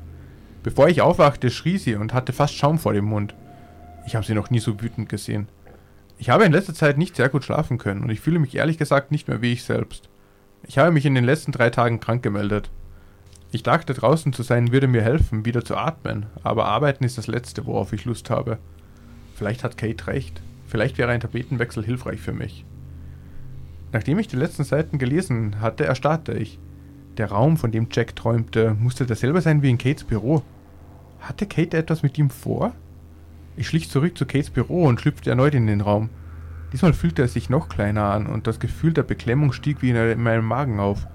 Bevor 0.62 0.88
ich 0.88 1.03
aufwachte, 1.03 1.50
schrie 1.50 1.79
sie 1.79 1.97
und 1.97 2.14
hatte 2.14 2.33
fast 2.33 2.55
Schaum 2.55 2.79
vor 2.79 2.93
dem 2.93 3.07
Mund. 3.07 3.35
Ich 4.07 4.14
habe 4.14 4.25
sie 4.25 4.35
noch 4.35 4.50
nie 4.50 4.61
so 4.61 4.81
wütend 4.81 5.09
gesehen. 5.09 5.49
Ich 6.18 6.30
habe 6.30 6.44
in 6.44 6.52
letzter 6.52 6.75
Zeit 6.75 6.97
nicht 6.97 7.16
sehr 7.16 7.28
gut 7.28 7.44
schlafen 7.44 7.78
können 7.78 8.02
und 8.02 8.11
ich 8.11 8.21
fühle 8.21 8.38
mich 8.38 8.54
ehrlich 8.54 8.78
gesagt 8.78 9.11
nicht 9.11 9.28
mehr 9.28 9.42
wie 9.42 9.52
ich 9.52 9.64
selbst. 9.64 10.09
Ich 10.66 10.78
habe 10.78 10.92
mich 10.92 11.04
in 11.04 11.14
den 11.14 11.25
letzten 11.25 11.52
drei 11.52 11.71
Tagen 11.71 12.00
krank 12.00 12.23
gemeldet. 12.23 12.71
Ich 13.50 13.62
dachte, 13.62 13.94
draußen 13.94 14.33
zu 14.33 14.42
sein 14.42 14.73
würde 14.73 14.88
mir 14.88 15.02
helfen, 15.02 15.44
wieder 15.44 15.64
zu 15.64 15.76
atmen, 15.76 16.26
aber 16.42 16.66
arbeiten 16.66 17.04
ist 17.04 17.18
das 17.18 17.26
Letzte, 17.26 17.66
worauf 17.66 17.92
ich 17.92 18.04
Lust 18.04 18.30
habe. 18.30 18.59
Vielleicht 19.35 19.62
hat 19.62 19.76
Kate 19.76 20.06
recht. 20.06 20.40
Vielleicht 20.66 20.99
wäre 20.99 21.11
ein 21.11 21.21
Tapetenwechsel 21.21 21.85
hilfreich 21.85 22.21
für 22.21 22.33
mich. 22.33 22.64
Nachdem 23.92 24.18
ich 24.18 24.26
die 24.26 24.37
letzten 24.37 24.64
Seiten 24.64 24.99
gelesen 24.99 25.61
hatte, 25.61 25.85
erstarrte 25.85 26.33
ich. 26.33 26.59
Der 27.16 27.30
Raum, 27.30 27.56
von 27.56 27.71
dem 27.71 27.87
Jack 27.92 28.16
träumte, 28.16 28.75
musste 28.75 29.06
derselbe 29.06 29.40
sein 29.40 29.62
wie 29.62 29.71
in 29.71 29.78
Kates 29.78 30.02
Büro. 30.02 30.42
Hatte 31.21 31.47
Kate 31.47 31.76
etwas 31.76 32.02
mit 32.02 32.18
ihm 32.18 32.30
vor? 32.30 32.73
Ich 33.56 33.68
schlich 33.68 33.88
zurück 33.88 34.18
zu 34.18 34.26
Kates 34.26 34.50
Büro 34.50 34.84
und 34.84 35.00
schlüpfte 35.00 35.30
erneut 35.30 35.54
in 35.54 35.66
den 35.66 35.80
Raum. 35.80 36.11
Diesmal 36.73 36.92
fühlte 36.92 37.23
er 37.23 37.28
sich 37.28 37.50
noch 37.50 37.68
kleiner 37.68 38.04
an 38.04 38.26
und 38.26 38.46
das 38.46 38.58
Gefühl 38.58 38.92
der 38.92 39.04
Beklemmung 39.04 39.52
stieg 39.52 39.80
wie 39.80 39.90
in 39.90 40.23
meinem 40.23 40.44
Magen 40.44 40.80
auf. 40.80 41.06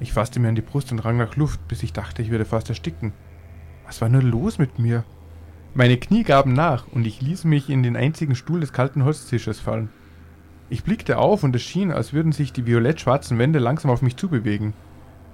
Ich 0.00 0.12
fasste 0.12 0.40
mir 0.40 0.48
an 0.48 0.54
die 0.54 0.62
Brust 0.62 0.90
und 0.92 1.00
rang 1.00 1.18
nach 1.18 1.36
Luft, 1.36 1.68
bis 1.68 1.82
ich 1.82 1.92
dachte, 1.92 2.22
ich 2.22 2.30
würde 2.30 2.46
fast 2.46 2.68
ersticken. 2.68 3.12
Was 3.84 4.00
war 4.00 4.08
nur 4.08 4.22
los 4.22 4.58
mit 4.58 4.78
mir? 4.78 5.04
Meine 5.74 5.98
Knie 5.98 6.22
gaben 6.22 6.54
nach 6.54 6.86
und 6.88 7.06
ich 7.06 7.20
ließ 7.20 7.44
mich 7.44 7.68
in 7.68 7.82
den 7.82 7.96
einzigen 7.96 8.34
Stuhl 8.34 8.60
des 8.60 8.72
kalten 8.72 9.04
Holztisches 9.04 9.60
fallen. 9.60 9.90
Ich 10.70 10.82
blickte 10.82 11.18
auf 11.18 11.44
und 11.44 11.54
es 11.54 11.62
schien, 11.62 11.92
als 11.92 12.14
würden 12.14 12.32
sich 12.32 12.52
die 12.52 12.66
violett-schwarzen 12.66 13.38
Wände 13.38 13.58
langsam 13.58 13.90
auf 13.90 14.00
mich 14.00 14.16
zubewegen. 14.16 14.72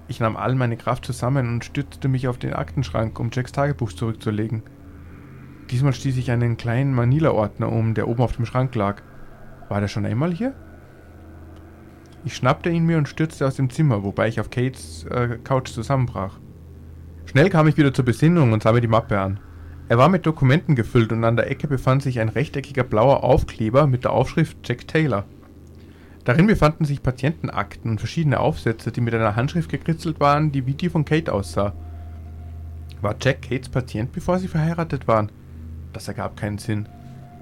Ich 0.08 0.18
nahm 0.18 0.37
all 0.37 0.56
meine 0.56 0.76
Kraft 0.76 1.06
zusammen 1.06 1.49
und 1.49 1.64
stützte 1.64 2.08
mich 2.08 2.26
auf 2.26 2.38
den 2.38 2.52
Aktenschrank, 2.52 3.18
um 3.20 3.30
Jacks 3.32 3.52
Tagebuch 3.52 3.92
zurückzulegen. 3.92 4.62
Diesmal 5.73 5.95
stieß 5.95 6.19
ich 6.19 6.31
einen 6.31 6.59
kleinen 6.59 6.93
Manila-Ordner 6.93 7.73
um, 7.73 7.95
der 7.95 8.07
oben 8.07 8.23
auf 8.23 8.37
dem 8.37 8.45
Schrank 8.45 8.75
lag. 8.75 9.00
War 9.71 9.81
der 9.81 9.88
schon 9.88 10.05
einmal 10.05 10.31
hier? 10.31 10.52
Ich 12.26 12.37
schnappte 12.37 12.69
ihn 12.69 12.85
mir 12.85 12.99
und 12.99 13.09
stürzte 13.09 13.47
aus 13.47 13.57
dem 13.57 13.71
Zimmer, 13.71 14.05
wobei 14.05 14.29
ich 14.29 14.38
auf 14.38 14.50
Kates 14.50 15.05
äh, 15.05 15.38
Couch 15.43 15.71
zusammenbrach. 15.71 16.38
Schnell 17.25 17.49
kam 17.49 17.69
ich 17.69 17.79
wieder 17.79 17.95
zur 17.95 18.05
Besinnung 18.05 18.52
und 18.52 18.62
sah 18.62 18.73
mir 18.73 18.83
die 18.83 18.87
Mappe 18.87 19.19
an. 19.19 19.41
Er 19.88 19.97
war 19.97 20.11
mit 20.11 20.26
Dokumenten 20.26 20.76
gefüllt 20.76 21.11
und 21.11 21.25
an 21.25 21.37
der 21.37 21.50
Ecke 21.50 21.69
befand 21.69 22.02
sich 22.02 22.21
ein 22.21 22.29
rechteckiger 22.29 22.85
blauer 22.85 23.25
Aufkleber 23.25 23.87
mit 23.87 24.05
der 24.05 24.12
Aufschrift 24.12 24.59
Jack 24.64 24.87
Taylor. 24.87 25.25
Darin 26.25 26.49
befanden 26.49 26.85
sich 26.85 27.02
Patientenakten 27.02 27.91
und 27.91 27.99
verschiedene 27.99 28.41
Aufsätze, 28.41 28.93
die 28.93 29.00
mit 29.00 29.14
einer 29.14 29.37
Handschrift 29.37 29.71
gekritzelt 29.71 30.21
waren, 30.21 30.52
die 30.52 30.67
wie 30.67 30.75
die 30.75 30.91
von 30.91 31.07
Kate 31.07 31.33
aussah. 31.33 31.73
War 33.00 33.17
Jack 33.19 33.41
Kates 33.41 33.71
Patient, 33.71 34.12
bevor 34.12 34.38
sie 34.38 34.49
verheiratet 34.49 35.09
waren? 35.09 35.33
Das 35.92 36.08
ergab 36.08 36.37
keinen 36.37 36.58
Sinn. 36.58 36.88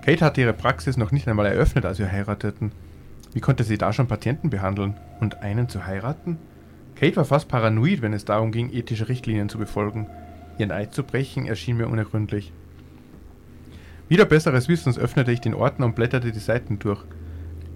Kate 0.05 0.25
hatte 0.25 0.41
ihre 0.41 0.53
Praxis 0.53 0.97
noch 0.97 1.13
nicht 1.13 1.29
einmal 1.29 1.47
eröffnet, 1.47 1.85
als 1.85 1.99
wir 1.99 2.11
heirateten. 2.11 2.73
Wie 3.33 3.41
konnte 3.41 3.65
sie 3.65 3.79
da 3.79 3.93
schon 3.93 4.09
Patienten 4.09 4.51
behandeln? 4.51 4.95
Und 5.21 5.43
einen 5.43 5.69
zu 5.69 5.87
heiraten? 5.87 6.39
Kate 6.97 7.17
war 7.17 7.25
fast 7.25 7.49
paranoid, 7.49 8.03
wenn 8.03 8.13
es 8.13 8.25
darum 8.25 8.53
ging, 8.53 8.73
ethische 8.73 9.09
Richtlinien 9.09 9.49
zu 9.49 9.59
befolgen. 9.59 10.07
Ihren 10.59 10.73
Eid 10.73 10.95
zu 10.95 11.03
brechen 11.03 11.47
erschien 11.47 11.77
mir 11.77 11.89
unergründlich. 11.89 12.53
Wieder 14.09 14.25
besseres 14.25 14.69
Wissens 14.69 14.99
öffnete 14.99 15.31
ich 15.31 15.41
den 15.41 15.55
Ordner 15.55 15.87
und 15.87 15.95
blätterte 15.95 16.33
die 16.33 16.39
Seiten 16.39 16.79
durch. 16.79 17.05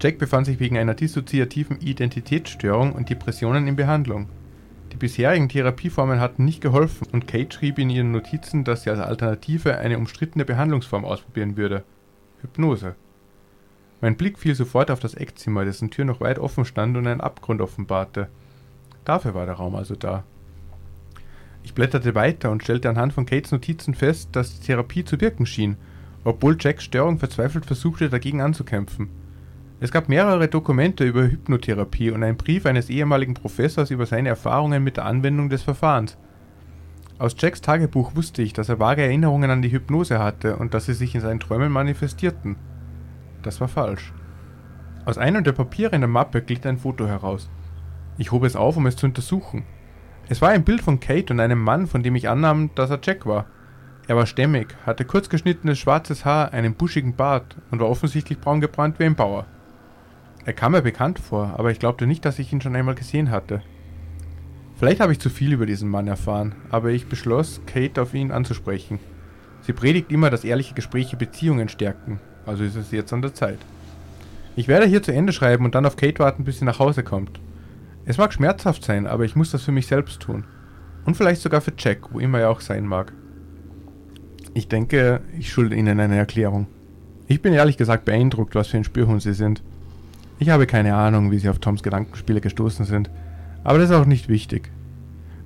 Jack 0.01 0.17
befand 0.17 0.45
sich 0.45 0.59
wegen 0.59 0.77
einer 0.77 0.93
dissoziativen 0.93 1.79
Identitätsstörung 1.79 2.91
und 2.91 3.09
Depressionen 3.09 3.67
in 3.67 3.77
Behandlung. 3.77 4.27
Die 4.95 4.99
bisherigen 4.99 5.49
Therapieformen 5.49 6.21
hatten 6.21 6.45
nicht 6.45 6.61
geholfen 6.61 7.07
und 7.11 7.27
Kate 7.27 7.53
schrieb 7.53 7.79
in 7.79 7.89
ihren 7.89 8.13
Notizen, 8.13 8.63
dass 8.63 8.83
sie 8.83 8.89
als 8.91 9.01
Alternative 9.01 9.77
eine 9.77 9.97
umstrittene 9.97 10.45
Behandlungsform 10.45 11.03
ausprobieren 11.03 11.57
würde. 11.57 11.83
Hypnose. 12.39 12.95
Mein 13.99 14.15
Blick 14.15 14.39
fiel 14.39 14.55
sofort 14.55 14.89
auf 14.89 15.01
das 15.01 15.13
Eckzimmer, 15.13 15.65
dessen 15.65 15.91
Tür 15.91 16.05
noch 16.05 16.21
weit 16.21 16.39
offen 16.39 16.63
stand 16.63 16.95
und 16.95 17.07
einen 17.07 17.19
Abgrund 17.19 17.59
offenbarte. 17.59 18.29
Dafür 19.03 19.33
war 19.33 19.45
der 19.45 19.55
Raum 19.55 19.75
also 19.75 19.95
da. 19.95 20.23
Ich 21.63 21.73
blätterte 21.73 22.15
weiter 22.15 22.49
und 22.49 22.63
stellte 22.63 22.87
anhand 22.87 23.11
von 23.11 23.25
Kates 23.25 23.51
Notizen 23.51 23.95
fest, 23.95 24.29
dass 24.31 24.57
die 24.57 24.65
Therapie 24.65 25.03
zu 25.03 25.19
wirken 25.19 25.45
schien, 25.45 25.75
obwohl 26.23 26.55
Jacks 26.57 26.85
Störung 26.85 27.19
verzweifelt 27.19 27.65
versuchte, 27.65 28.09
dagegen 28.09 28.39
anzukämpfen. 28.39 29.09
Es 29.81 29.91
gab 29.91 30.07
mehrere 30.07 30.47
Dokumente 30.47 31.03
über 31.03 31.23
Hypnotherapie 31.23 32.11
und 32.11 32.23
einen 32.23 32.37
Brief 32.37 32.65
eines 32.65 32.89
ehemaligen 32.89 33.33
Professors 33.33 33.91
über 33.91 34.05
seine 34.05 34.29
Erfahrungen 34.29 34.81
mit 34.83 34.95
der 34.95 35.05
Anwendung 35.05 35.49
des 35.49 35.63
Verfahrens. 35.63 36.17
Aus 37.17 37.35
Jacks 37.37 37.59
Tagebuch 37.59 38.15
wusste 38.15 38.41
ich, 38.41 38.53
dass 38.53 38.69
er 38.69 38.79
vage 38.79 39.01
Erinnerungen 39.01 39.51
an 39.51 39.61
die 39.61 39.71
Hypnose 39.71 40.19
hatte 40.19 40.55
und 40.55 40.73
dass 40.73 40.85
sie 40.85 40.93
sich 40.93 41.13
in 41.13 41.21
seinen 41.21 41.41
Träumen 41.41 41.73
manifestierten. 41.73 42.55
Das 43.41 43.59
war 43.59 43.67
falsch. 43.67 44.13
Aus 45.05 45.17
einem 45.17 45.43
der 45.43 45.51
Papiere 45.51 45.93
in 45.93 46.01
der 46.01 46.07
Mappe 46.07 46.41
glitt 46.41 46.65
ein 46.65 46.77
Foto 46.77 47.05
heraus. 47.05 47.49
Ich 48.17 48.31
hob 48.31 48.45
es 48.45 48.55
auf, 48.55 48.77
um 48.77 48.87
es 48.87 48.95
zu 48.95 49.05
untersuchen. 49.05 49.63
Es 50.29 50.41
war 50.41 50.49
ein 50.49 50.63
Bild 50.63 50.81
von 50.81 51.01
Kate 51.01 51.33
und 51.33 51.41
einem 51.41 51.61
Mann, 51.61 51.87
von 51.87 52.01
dem 52.01 52.15
ich 52.15 52.29
annahm, 52.29 52.69
dass 52.75 52.89
er 52.89 52.99
Jack 53.03 53.25
war. 53.25 53.45
Er 54.07 54.15
war 54.15 54.25
stämmig, 54.25 54.67
hatte 54.85 55.03
kurz 55.03 55.27
geschnittenes 55.27 55.79
schwarzes 55.79 56.23
Haar, 56.23 56.53
einen 56.53 56.75
buschigen 56.75 57.15
Bart 57.15 57.57
und 57.71 57.81
war 57.81 57.89
offensichtlich 57.89 58.39
braun 58.39 58.61
gebrannt 58.61 58.99
wie 58.99 59.03
ein 59.03 59.15
Bauer. 59.15 59.45
Er 60.45 60.53
kam 60.53 60.73
mir 60.73 60.83
bekannt 60.83 61.17
vor, 61.17 61.55
aber 61.57 61.71
ich 61.71 61.79
glaubte 61.79 62.05
nicht, 62.05 62.23
dass 62.23 62.37
ich 62.37 62.53
ihn 62.53 62.61
schon 62.61 62.75
einmal 62.75 62.95
gesehen 62.95 63.31
hatte. 63.31 63.63
Vielleicht 64.77 64.99
habe 64.99 65.11
ich 65.11 65.19
zu 65.19 65.29
viel 65.29 65.53
über 65.53 65.65
diesen 65.65 65.89
Mann 65.89 66.07
erfahren, 66.07 66.53
aber 66.69 66.91
ich 66.91 67.07
beschloss, 67.07 67.61
Kate 67.65 68.01
auf 68.01 68.13
ihn 68.13 68.31
anzusprechen. 68.31 68.99
Sie 69.61 69.73
predigt 69.73 70.11
immer, 70.11 70.29
dass 70.29 70.43
ehrliche 70.43 70.75
Gespräche 70.75 71.17
Beziehungen 71.17 71.69
stärken, 71.69 72.19
also 72.45 72.63
ist 72.63 72.75
es 72.75 72.91
jetzt 72.91 73.11
an 73.11 73.23
der 73.23 73.33
Zeit. 73.33 73.57
Ich 74.55 74.67
werde 74.67 74.85
hier 74.85 75.01
zu 75.01 75.11
Ende 75.11 75.33
schreiben 75.33 75.65
und 75.65 75.73
dann 75.73 75.85
auf 75.85 75.95
Kate 75.97 76.19
warten, 76.19 76.43
bis 76.43 76.59
sie 76.59 76.65
nach 76.65 76.79
Hause 76.79 77.03
kommt. 77.03 77.39
Es 78.05 78.19
mag 78.19 78.31
schmerzhaft 78.31 78.83
sein, 78.83 79.07
aber 79.07 79.25
ich 79.25 79.35
muss 79.35 79.49
das 79.49 79.63
für 79.63 79.71
mich 79.71 79.87
selbst 79.87 80.19
tun. 80.19 80.43
Und 81.05 81.17
vielleicht 81.17 81.41
sogar 81.41 81.61
für 81.61 81.73
Jack, 81.75 82.13
wo 82.13 82.19
immer 82.19 82.39
er 82.39 82.51
auch 82.51 82.61
sein 82.61 82.85
mag. 82.85 83.13
Ich 84.53 84.67
denke, 84.67 85.21
ich 85.37 85.51
schulde 85.51 85.75
Ihnen 85.75 85.99
eine 85.99 86.17
Erklärung. 86.17 86.67
Ich 87.27 87.41
bin 87.41 87.53
ehrlich 87.53 87.77
gesagt 87.77 88.05
beeindruckt, 88.05 88.53
was 88.53 88.67
für 88.67 88.77
ein 88.77 88.83
Spürhund 88.83 89.21
Sie 89.21 89.33
sind. 89.33 89.63
Ich 90.37 90.49
habe 90.49 90.67
keine 90.67 90.95
Ahnung, 90.95 91.31
wie 91.31 91.39
sie 91.39 91.49
auf 91.49 91.59
Toms 91.59 91.81
Gedankenspiele 91.81 92.41
gestoßen 92.41 92.85
sind, 92.85 93.09
aber 93.63 93.79
das 93.79 93.89
ist 93.89 93.95
auch 93.95 94.05
nicht 94.05 94.27
wichtig. 94.27 94.69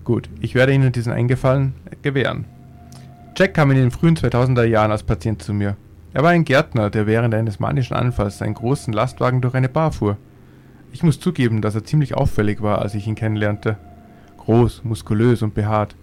Gut, 0.03 0.29
ich 0.41 0.55
werde 0.55 0.74
Ihnen 0.74 0.91
diesen 0.91 1.13
Eingefallen 1.13 1.74
gewähren. 2.01 2.46
Jack 3.38 3.53
kam 3.53 3.72
in 3.72 3.77
den 3.77 3.91
frühen 3.91 4.17
2000er 4.17 4.63
Jahren 4.63 4.91
als 4.91 5.03
Patient 5.03 5.41
zu 5.41 5.53
mir. 5.53 5.77
Er 6.13 6.24
war 6.24 6.31
ein 6.31 6.43
Gärtner, 6.43 6.89
der 6.89 7.05
während 7.05 7.36
eines 7.36 7.60
manischen 7.60 7.93
Anfalls 7.93 8.41
einen 8.41 8.55
großen 8.55 8.91
Lastwagen 8.91 9.41
durch 9.41 9.53
eine 9.53 9.69
Bar 9.69 9.91
fuhr. 9.91 10.17
Ich 10.91 11.03
muss 11.03 11.19
zugeben, 11.19 11.62
dass 11.62 11.75
er 11.75 11.84
ziemlich 11.84 12.15
auffällig 12.15 12.62
war, 12.62 12.81
als 12.81 12.96
ich 12.96 13.05
ihn 13.05 13.15
kennenlernte. 13.15 13.77
Groß, 14.38 14.84
muskulös 14.84 15.43
und 15.43 15.53
behaart. 15.53 15.96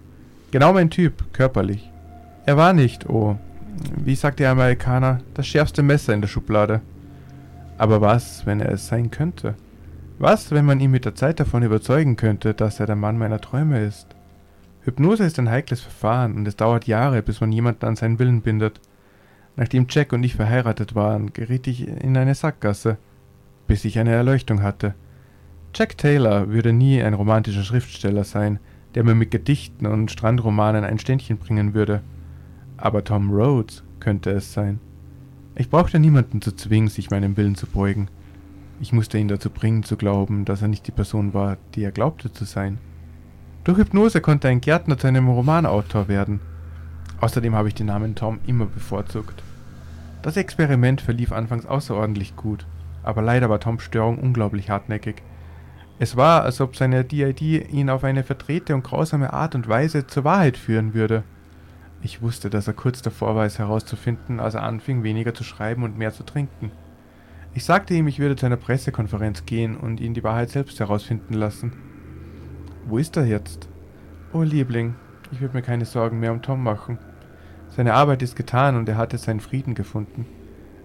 Genau 0.51 0.71
mein 0.71 0.89
Typ, 0.89 1.33
körperlich. 1.33 1.91
Er 2.45 2.55
war 2.55 2.71
nicht, 2.71 3.09
oh, 3.09 3.37
wie 3.97 4.15
sagt 4.15 4.39
der 4.39 4.51
Amerikaner, 4.51 5.19
das 5.33 5.45
schärfste 5.45 5.83
Messer 5.83 6.13
in 6.13 6.21
der 6.21 6.29
Schublade. 6.29 6.79
Aber 7.77 8.01
was, 8.01 8.45
wenn 8.45 8.59
er 8.59 8.71
es 8.71 8.87
sein 8.87 9.11
könnte? 9.11 9.55
Was, 10.19 10.51
wenn 10.51 10.65
man 10.65 10.79
ihn 10.79 10.91
mit 10.91 11.05
der 11.05 11.15
Zeit 11.15 11.39
davon 11.39 11.61
überzeugen 11.61 12.15
könnte, 12.15 12.53
dass 12.53 12.79
er 12.79 12.87
der 12.87 12.95
Mann 12.95 13.17
meiner 13.17 13.39
Träume 13.39 13.83
ist? 13.83 14.15
Hypnose 14.81 15.25
ist 15.25 15.37
ein 15.37 15.49
heikles 15.49 15.81
Verfahren 15.81 16.35
und 16.35 16.47
es 16.47 16.55
dauert 16.55 16.87
Jahre, 16.87 17.21
bis 17.21 17.41
man 17.41 17.51
jemanden 17.51 17.85
an 17.85 17.95
seinen 17.95 18.19
Willen 18.19 18.41
bindet. 18.41 18.79
Nachdem 19.55 19.85
Jack 19.89 20.13
und 20.13 20.23
ich 20.23 20.35
verheiratet 20.35 20.95
waren, 20.95 21.33
geriet 21.33 21.67
ich 21.67 21.87
in 21.87 22.17
eine 22.17 22.35
Sackgasse, 22.35 22.97
bis 23.67 23.85
ich 23.85 23.99
eine 23.99 24.11
Erleuchtung 24.11 24.63
hatte. 24.63 24.95
Jack 25.75 25.97
Taylor 25.97 26.49
würde 26.49 26.73
nie 26.73 27.03
ein 27.03 27.13
romantischer 27.13 27.63
Schriftsteller 27.63 28.23
sein, 28.23 28.59
der 28.95 29.03
mir 29.03 29.13
mit 29.13 29.29
Gedichten 29.29 29.85
und 29.85 30.09
Strandromanen 30.09 30.83
ein 30.83 30.97
Ständchen 30.97 31.37
bringen 31.37 31.73
würde. 31.73 32.01
Aber 32.77 33.03
Tom 33.03 33.31
Rhodes 33.31 33.83
könnte 33.99 34.31
es 34.31 34.53
sein. 34.53 34.79
Ich 35.59 35.71
brauchte 35.71 35.97
niemanden 35.97 36.39
zu 36.39 36.55
zwingen, 36.55 36.87
sich 36.87 37.09
meinem 37.09 37.35
Willen 37.35 37.55
zu 37.55 37.65
beugen. 37.65 38.09
Ich 38.79 38.93
musste 38.93 39.17
ihn 39.17 39.27
dazu 39.27 39.49
bringen, 39.49 39.81
zu 39.81 39.97
glauben, 39.97 40.45
dass 40.45 40.61
er 40.61 40.67
nicht 40.67 40.85
die 40.85 40.91
Person 40.91 41.33
war, 41.33 41.57
die 41.73 41.83
er 41.83 41.91
glaubte 41.91 42.31
zu 42.31 42.45
sein. 42.45 42.77
Durch 43.63 43.79
Hypnose 43.79 44.21
konnte 44.21 44.49
ein 44.49 44.61
Gärtner 44.61 44.99
zu 44.99 45.07
einem 45.07 45.27
Romanautor 45.27 46.07
werden. 46.07 46.41
Außerdem 47.21 47.55
habe 47.55 47.69
ich 47.69 47.73
den 47.73 47.87
Namen 47.87 48.13
Tom 48.13 48.37
immer 48.45 48.67
bevorzugt. 48.67 49.41
Das 50.21 50.37
Experiment 50.37 51.01
verlief 51.01 51.31
anfangs 51.31 51.65
außerordentlich 51.65 52.35
gut, 52.35 52.67
aber 53.01 53.23
leider 53.23 53.49
war 53.49 53.59
Toms 53.59 53.81
Störung 53.81 54.19
unglaublich 54.19 54.69
hartnäckig. 54.69 55.23
Es 55.97 56.15
war, 56.15 56.43
als 56.43 56.61
ob 56.61 56.75
seine 56.75 57.03
DID 57.03 57.41
ihn 57.41 57.89
auf 57.89 58.03
eine 58.03 58.23
verdrehte 58.23 58.75
und 58.75 58.83
grausame 58.83 59.33
Art 59.33 59.55
und 59.55 59.67
Weise 59.67 60.05
zur 60.05 60.23
Wahrheit 60.23 60.55
führen 60.55 60.93
würde. 60.93 61.23
Ich 62.01 62.21
wusste, 62.21 62.49
dass 62.49 62.67
er 62.67 62.73
kurz 62.73 63.01
davor 63.01 63.35
war, 63.35 63.45
es 63.45 63.59
herauszufinden, 63.59 64.39
als 64.39 64.53
er 64.53 64.63
anfing, 64.63 65.03
weniger 65.03 65.33
zu 65.33 65.43
schreiben 65.43 65.83
und 65.83 65.97
mehr 65.97 66.13
zu 66.13 66.23
trinken. 66.23 66.71
Ich 67.53 67.65
sagte 67.65 67.95
ihm, 67.95 68.07
ich 68.07 68.19
würde 68.19 68.35
zu 68.35 68.45
einer 68.45 68.57
Pressekonferenz 68.57 69.45
gehen 69.45 69.75
und 69.75 69.99
ihn 69.99 70.13
die 70.13 70.23
Wahrheit 70.23 70.49
selbst 70.49 70.79
herausfinden 70.79 71.33
lassen. 71.33 71.73
Wo 72.85 72.97
ist 72.97 73.17
er 73.17 73.25
jetzt? 73.25 73.67
Oh 74.31 74.43
Liebling, 74.43 74.95
ich 75.31 75.41
würde 75.41 75.55
mir 75.55 75.63
keine 75.63 75.85
Sorgen 75.85 76.19
mehr 76.19 76.31
um 76.31 76.41
Tom 76.41 76.61
machen. 76.61 76.99
Seine 77.69 77.95
Arbeit 77.95 78.21
ist 78.21 78.35
getan 78.35 78.75
und 78.75 78.87
er 78.87 78.97
hatte 78.97 79.17
seinen 79.17 79.39
Frieden 79.39 79.73
gefunden. 79.73 80.25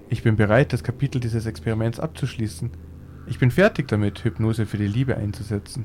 Ich 0.08 0.22
bin 0.22 0.36
bereit, 0.36 0.72
das 0.72 0.82
Kapitel 0.82 1.20
dieses 1.20 1.46
Experiments 1.46 2.00
abzuschließen. 2.00 2.70
Ich 3.26 3.38
bin 3.38 3.50
fertig 3.50 3.88
damit, 3.88 4.24
Hypnose 4.24 4.66
für 4.66 4.78
die 4.78 4.86
Liebe 4.86 5.16
einzusetzen. 5.16 5.84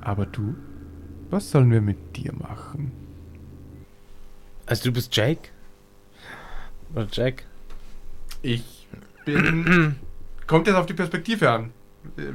Aber 0.00 0.26
du? 0.26 0.54
Was 1.30 1.50
sollen 1.50 1.70
wir 1.70 1.80
mit 1.80 2.16
dir 2.16 2.32
machen? 2.32 2.99
Also 4.70 4.84
du 4.84 4.92
bist 4.92 5.14
Jake? 5.14 5.48
Oder 6.94 7.08
Jack? 7.10 7.44
Ich 8.42 8.86
bin. 9.24 9.96
Kommt 10.46 10.66
jetzt 10.66 10.76
auf 10.76 10.86
die 10.86 10.94
Perspektive 10.94 11.50
an. 11.50 11.72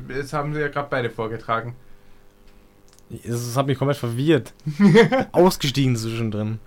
Das 0.10 0.34
haben 0.34 0.54
sie 0.54 0.60
ja 0.60 0.68
gerade 0.68 0.88
beide 0.90 1.10
vorgetragen. 1.10 1.76
Das 3.10 3.56
hat 3.56 3.68
mich 3.68 3.78
komplett 3.78 3.98
verwirrt. 3.98 4.54
Ausgestiegen 5.32 5.96
zwischendrin. 5.96 6.60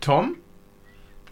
Tom 0.00 0.36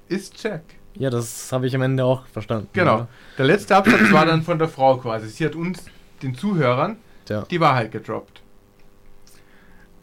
ist 0.09 0.42
Jack. 0.42 0.62
Ja, 0.95 1.11
das 1.11 1.52
habe 1.52 1.66
ich 1.66 1.75
am 1.75 1.83
Ende 1.83 2.04
auch 2.04 2.26
verstanden. 2.26 2.68
Genau. 2.73 3.09
Der 3.38 3.47
letzte 3.47 3.76
Absatz 3.76 4.12
war 4.12 4.26
dann 4.26 4.42
von 4.42 4.59
der 4.59 4.68
Frau 4.68 4.97
quasi. 4.99 5.28
Sie 5.28 5.45
hat 5.45 5.54
uns, 5.54 5.85
den 6.23 6.35
Zuhörern, 6.35 6.97
Ja. 7.28 7.42
die 7.42 7.61
Wahrheit 7.61 7.92
gedroppt. 7.92 8.42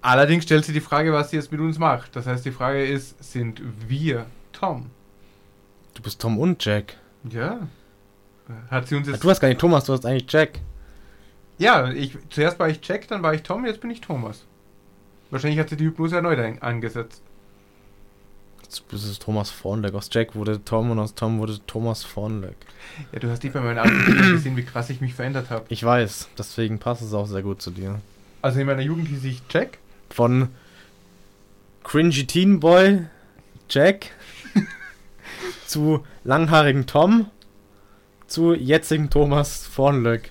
Allerdings 0.04 0.44
stellt 0.44 0.66
sie 0.66 0.74
die 0.74 0.82
Frage, 0.82 1.14
was 1.14 1.30
sie 1.30 1.38
jetzt 1.38 1.50
mit 1.50 1.62
uns 1.62 1.80
macht. 1.80 2.14
Das 2.18 2.28
heißt, 2.28 2.44
die 2.44 2.52
Frage 2.52 2.86
ist, 2.86 3.24
sind 3.24 3.62
wir 3.88 4.26
Tom? 4.52 4.90
Du 5.94 6.02
bist 6.02 6.20
Tom 6.20 6.38
und 6.38 6.64
Jack. 6.64 6.98
Ja. 7.30 7.68
Hat 8.70 8.90
sie 8.90 8.96
uns 8.96 9.08
jetzt. 9.08 9.24
du 9.24 9.30
hast 9.30 9.40
gar 9.40 9.48
nicht 9.48 9.62
Thomas, 9.62 9.86
du 9.86 9.94
hast 9.94 10.06
eigentlich 10.06 10.30
Jack. 10.30 10.60
Ja, 11.58 11.90
ich, 11.90 12.18
zuerst 12.30 12.60
war 12.60 12.68
ich 12.68 12.86
Jack, 12.86 13.08
dann 13.08 13.24
war 13.24 13.34
ich 13.34 13.44
Tom, 13.44 13.66
jetzt 13.66 13.80
bin 13.80 13.92
ich 13.92 14.02
Thomas. 14.02 14.44
Wahrscheinlich 15.32 15.58
hat 15.58 15.70
sie 15.70 15.78
die 15.78 15.86
Hypnose 15.86 16.18
erneut 16.18 16.62
angesetzt. 16.62 17.22
Das 18.92 19.04
ist 19.06 19.22
Thomas 19.22 19.52
Vornleck. 19.52 19.94
Aus 19.94 20.10
Jack 20.12 20.36
wurde 20.36 20.66
Tom 20.66 20.92
und 20.92 21.00
aus 21.00 21.16
Tom 21.16 21.40
wurde 21.40 21.60
Thomas 21.66 22.04
Vornleck. 22.04 22.58
Ja, 23.14 23.20
du 23.20 23.32
hast 23.32 23.42
nicht 23.42 23.54
bei 23.54 23.62
meinen 23.62 23.78
alten 23.78 24.04
Bildern 24.04 24.32
gesehen, 24.34 24.58
wie 24.58 24.64
krass 24.64 24.90
ich 24.90 25.00
mich 25.00 25.14
verändert 25.14 25.50
habe. 25.50 25.64
Ich 25.70 25.82
weiß, 25.82 26.28
deswegen 26.38 26.80
passt 26.80 27.02
es 27.04 27.14
auch 27.14 27.28
sehr 27.28 27.42
gut 27.42 27.62
zu 27.62 27.72
dir. 27.72 28.02
Also 28.42 28.60
in 28.60 28.68
meiner 28.68 28.82
Jugend 28.82 29.08
hieß 29.08 29.24
ich 29.24 29.42
Jack. 29.50 29.78
Von 30.14 30.50
cringy 31.84 32.26
Teen 32.28 32.60
Boy 32.60 33.08
Jack 33.70 34.12
zu 35.66 36.06
langhaarigen 36.24 36.86
Tom 36.86 37.32
zu 38.28 38.54
jetzigen 38.54 39.10
Thomas 39.10 39.66
Vornlöck. 39.66 40.30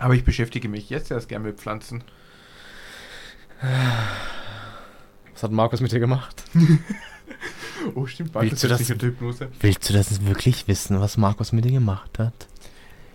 Aber 0.00 0.14
ich 0.14 0.24
beschäftige 0.24 0.68
mich 0.68 0.90
jetzt 0.90 1.10
erst 1.12 1.28
gern 1.28 1.42
mit 1.42 1.58
Pflanzen. 1.60 2.02
Was 5.32 5.42
hat 5.42 5.52
Markus 5.52 5.80
mit 5.80 5.92
dir 5.92 6.00
gemacht? 6.00 6.42
Oh, 7.94 8.04
stimmt, 8.06 8.34
Willst 8.34 8.62
du 8.62 8.66
ist 8.66 8.72
das- 8.72 8.86
sicher 8.86 9.00
Hypnose. 9.00 9.48
Willst 9.60 9.88
du 9.88 9.94
das 9.94 10.22
wirklich 10.26 10.68
wissen, 10.68 11.00
was 11.00 11.16
Markus 11.16 11.50
mit 11.52 11.64
dir 11.64 11.70
gemacht 11.72 12.18
hat? 12.18 12.46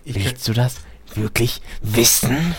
Ich, 0.03 0.15
Willst 0.15 0.47
du 0.47 0.53
das 0.53 0.77
wirklich 1.13 1.61
wissen? 1.83 2.55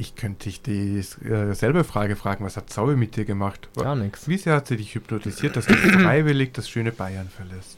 Ich 0.00 0.14
könnte 0.14 0.44
dich 0.44 0.62
dieselbe 0.62 1.84
Frage 1.84 2.16
fragen. 2.16 2.44
Was 2.44 2.56
hat 2.56 2.70
Zauber 2.70 2.96
mit 2.96 3.16
dir 3.16 3.26
gemacht? 3.26 3.68
Gar 3.76 3.96
nichts. 3.96 4.28
Wie 4.28 4.38
sehr 4.38 4.54
hat 4.54 4.66
sie 4.66 4.78
dich 4.78 4.94
hypnotisiert, 4.94 5.56
dass 5.56 5.66
du 5.66 5.74
freiwillig 5.74 6.52
das 6.52 6.70
schöne 6.70 6.90
Bayern 6.90 7.28
verlässt? 7.28 7.76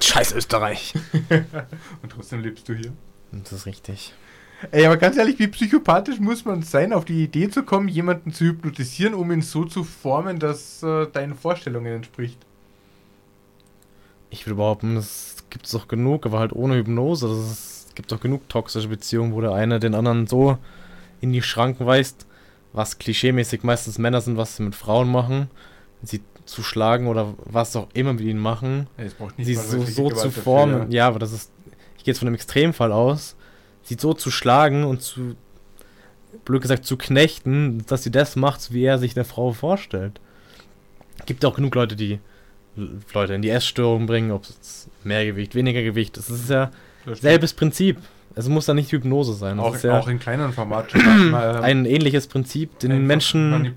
Scheiß 0.00 0.32
Österreich. 0.32 0.94
Und 2.02 2.10
trotzdem 2.10 2.40
lebst 2.40 2.68
du 2.68 2.74
hier. 2.74 2.92
Das 3.32 3.52
ist 3.52 3.66
richtig. 3.66 4.14
Ey, 4.70 4.86
aber 4.86 4.96
ganz 4.96 5.18
ehrlich, 5.18 5.38
wie 5.38 5.48
psychopathisch 5.48 6.20
muss 6.20 6.46
man 6.46 6.62
sein, 6.62 6.94
auf 6.94 7.04
die 7.04 7.22
Idee 7.22 7.50
zu 7.50 7.64
kommen, 7.64 7.88
jemanden 7.88 8.32
zu 8.32 8.44
hypnotisieren, 8.46 9.12
um 9.12 9.30
ihn 9.30 9.42
so 9.42 9.66
zu 9.66 9.84
formen, 9.84 10.38
dass 10.38 10.82
äh, 10.82 11.06
deinen 11.06 11.34
Vorstellungen 11.34 11.96
entspricht? 11.96 12.38
Ich 14.30 14.46
würde 14.46 14.56
behaupten, 14.56 14.96
es 14.96 15.44
gibt 15.50 15.72
doch 15.72 15.86
genug, 15.86 16.24
aber 16.24 16.38
halt 16.38 16.54
ohne 16.54 16.76
Hypnose. 16.76 17.28
Das 17.28 17.38
ist, 17.38 17.50
es 17.50 17.73
gibt 17.94 18.12
doch 18.12 18.20
genug 18.20 18.48
toxische 18.48 18.88
Beziehungen, 18.88 19.32
wo 19.32 19.40
der 19.40 19.52
eine 19.52 19.80
den 19.80 19.94
anderen 19.94 20.26
so 20.26 20.58
in 21.20 21.32
die 21.32 21.42
Schranken 21.42 21.86
weist, 21.86 22.26
was 22.72 22.98
klischeemäßig 22.98 23.62
meistens 23.62 23.98
Männer 23.98 24.20
sind, 24.20 24.36
was 24.36 24.56
sie 24.56 24.62
mit 24.62 24.74
Frauen 24.74 25.10
machen, 25.10 25.50
sie 26.02 26.20
zu 26.44 26.62
schlagen 26.62 27.06
oder 27.06 27.34
was 27.44 27.74
auch 27.76 27.88
immer 27.94 28.12
mit 28.12 28.22
ihnen 28.22 28.40
machen. 28.40 28.88
Sie 29.38 29.54
so, 29.54 29.84
so 29.84 30.08
zu 30.10 30.14
dafür, 30.14 30.42
formen. 30.42 30.90
Ja. 30.90 31.08
aber 31.08 31.18
das 31.18 31.32
ist. 31.32 31.50
Ich 31.96 32.04
gehe 32.04 32.12
jetzt 32.12 32.18
von 32.18 32.28
einem 32.28 32.34
Extremfall 32.34 32.92
aus. 32.92 33.36
Sie 33.82 33.96
so 33.98 34.12
zu 34.12 34.30
schlagen 34.30 34.84
und 34.84 35.02
zu. 35.02 35.36
blöd 36.44 36.62
gesagt, 36.62 36.84
zu 36.84 36.96
knechten, 36.96 37.84
dass 37.86 38.02
sie 38.02 38.10
das 38.10 38.36
macht, 38.36 38.72
wie 38.72 38.84
er 38.84 38.98
sich 38.98 39.14
der 39.14 39.24
Frau 39.24 39.52
vorstellt. 39.52 40.20
Gibt 41.26 41.44
auch 41.44 41.54
genug 41.56 41.74
Leute, 41.74 41.96
die 41.96 42.18
Leute 43.14 43.34
in 43.34 43.42
die 43.42 43.50
Essstörung 43.50 44.06
bringen, 44.06 44.32
ob 44.32 44.44
es 44.44 44.88
mehr 45.04 45.24
Gewicht, 45.24 45.54
weniger 45.54 45.82
Gewicht. 45.82 46.16
Das 46.16 46.28
ist 46.28 46.50
ja. 46.50 46.70
Selbes 47.12 47.52
Prinzip. 47.52 47.98
Es 48.36 48.48
muss 48.48 48.66
da 48.66 48.74
nicht 48.74 48.90
Hypnose 48.90 49.34
sein. 49.34 49.60
Auch, 49.60 49.80
ja 49.80 49.98
auch 49.98 50.08
in 50.08 50.18
kleineren 50.18 50.52
Format 50.52 50.90
schon 50.90 51.30
mal, 51.30 51.56
ähm, 51.56 51.62
ein 51.62 51.84
ähnliches 51.86 52.26
Prinzip, 52.26 52.78
den 52.80 53.06
Menschen 53.06 53.72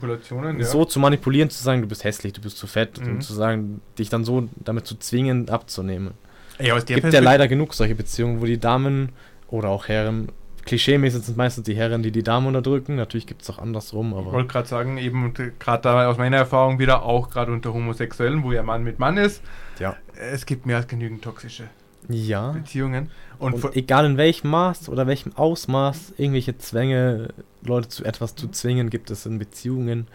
ja. 0.57 0.65
so 0.65 0.83
zu 0.83 0.99
manipulieren, 0.99 1.49
zu 1.51 1.63
sagen, 1.63 1.81
du 1.81 1.87
bist 1.87 2.03
hässlich, 2.03 2.33
du 2.33 2.41
bist 2.41 2.57
zu 2.57 2.65
fett 2.65 2.99
Mhm. 2.99 3.07
und 3.07 3.21
zu 3.21 3.33
sagen, 3.33 3.81
dich 3.99 4.09
dann 4.09 4.23
so 4.23 4.49
damit 4.55 4.87
zu 4.87 4.95
zwingen, 4.95 5.49
abzunehmen. 5.49 6.13
ja, 6.59 6.73
aus 6.73 6.85
der 6.85 6.99
gibt 6.99 7.13
ja 7.13 7.19
leider 7.19 7.47
genug 7.47 7.75
solche 7.75 7.93
Beziehungen, 7.93 8.41
wo 8.41 8.45
die 8.45 8.59
Damen 8.59 9.09
oder 9.47 9.69
auch 9.69 9.87
Herren, 9.87 10.29
klischeemäßig 10.65 11.21
sind 11.23 11.31
es 11.31 11.37
meistens 11.37 11.63
die 11.65 11.75
Herren, 11.75 12.01
die 12.01 12.11
die 12.11 12.23
Damen 12.23 12.47
unterdrücken. 12.47 12.95
Natürlich 12.95 13.27
gibt 13.27 13.43
es 13.43 13.49
auch 13.51 13.59
andersrum, 13.59 14.11
Ich 14.11 14.17
aber 14.17 14.31
wollte 14.31 14.47
gerade 14.49 14.67
sagen, 14.67 14.97
eben 14.97 15.33
gerade 15.59 15.81
da 15.83 16.07
aus 16.09 16.17
meiner 16.17 16.37
Erfahrung 16.37 16.79
wieder, 16.79 17.03
auch 17.03 17.29
gerade 17.29 17.51
unter 17.51 17.73
Homosexuellen, 17.73 18.43
wo 18.43 18.51
ja 18.51 18.63
Mann 18.63 18.83
mit 18.83 18.97
Mann 18.97 19.17
ist, 19.17 19.41
ja. 19.79 19.95
es 20.15 20.45
gibt 20.47 20.65
mehr 20.65 20.77
als 20.77 20.87
genügend 20.87 21.21
toxische 21.21 21.65
Ja. 22.09 22.51
Beziehungen. 22.51 23.09
Und, 23.39 23.63
Und, 23.63 23.75
egal 23.75 24.05
in 24.05 24.17
welchem 24.17 24.49
Maß 24.49 24.89
oder 24.89 25.07
welchem 25.07 25.35
Ausmaß 25.35 26.13
irgendwelche 26.17 26.57
Zwänge, 26.57 27.29
Leute 27.63 27.89
zu 27.89 28.03
etwas 28.05 28.35
zu 28.35 28.47
zwingen, 28.49 28.89
gibt 28.89 29.11
es 29.11 29.25
in 29.25 29.37
Beziehungen 29.39 30.07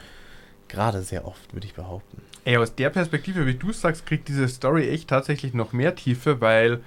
gerade 0.68 1.02
sehr 1.02 1.26
oft, 1.26 1.52
würde 1.52 1.66
ich 1.66 1.74
behaupten. 1.74 2.22
ey, 2.44 2.56
aus 2.56 2.74
der 2.74 2.90
Perspektive, 2.90 3.46
wie 3.46 3.54
du 3.54 3.72
sagst, 3.72 4.04
kriegt 4.06 4.26
diese 4.28 4.48
Story 4.48 4.88
echt 4.88 5.08
tatsächlich 5.08 5.54
noch 5.54 5.72
mehr 5.72 5.94
Tiefe, 5.94 6.40
weil 6.40 6.80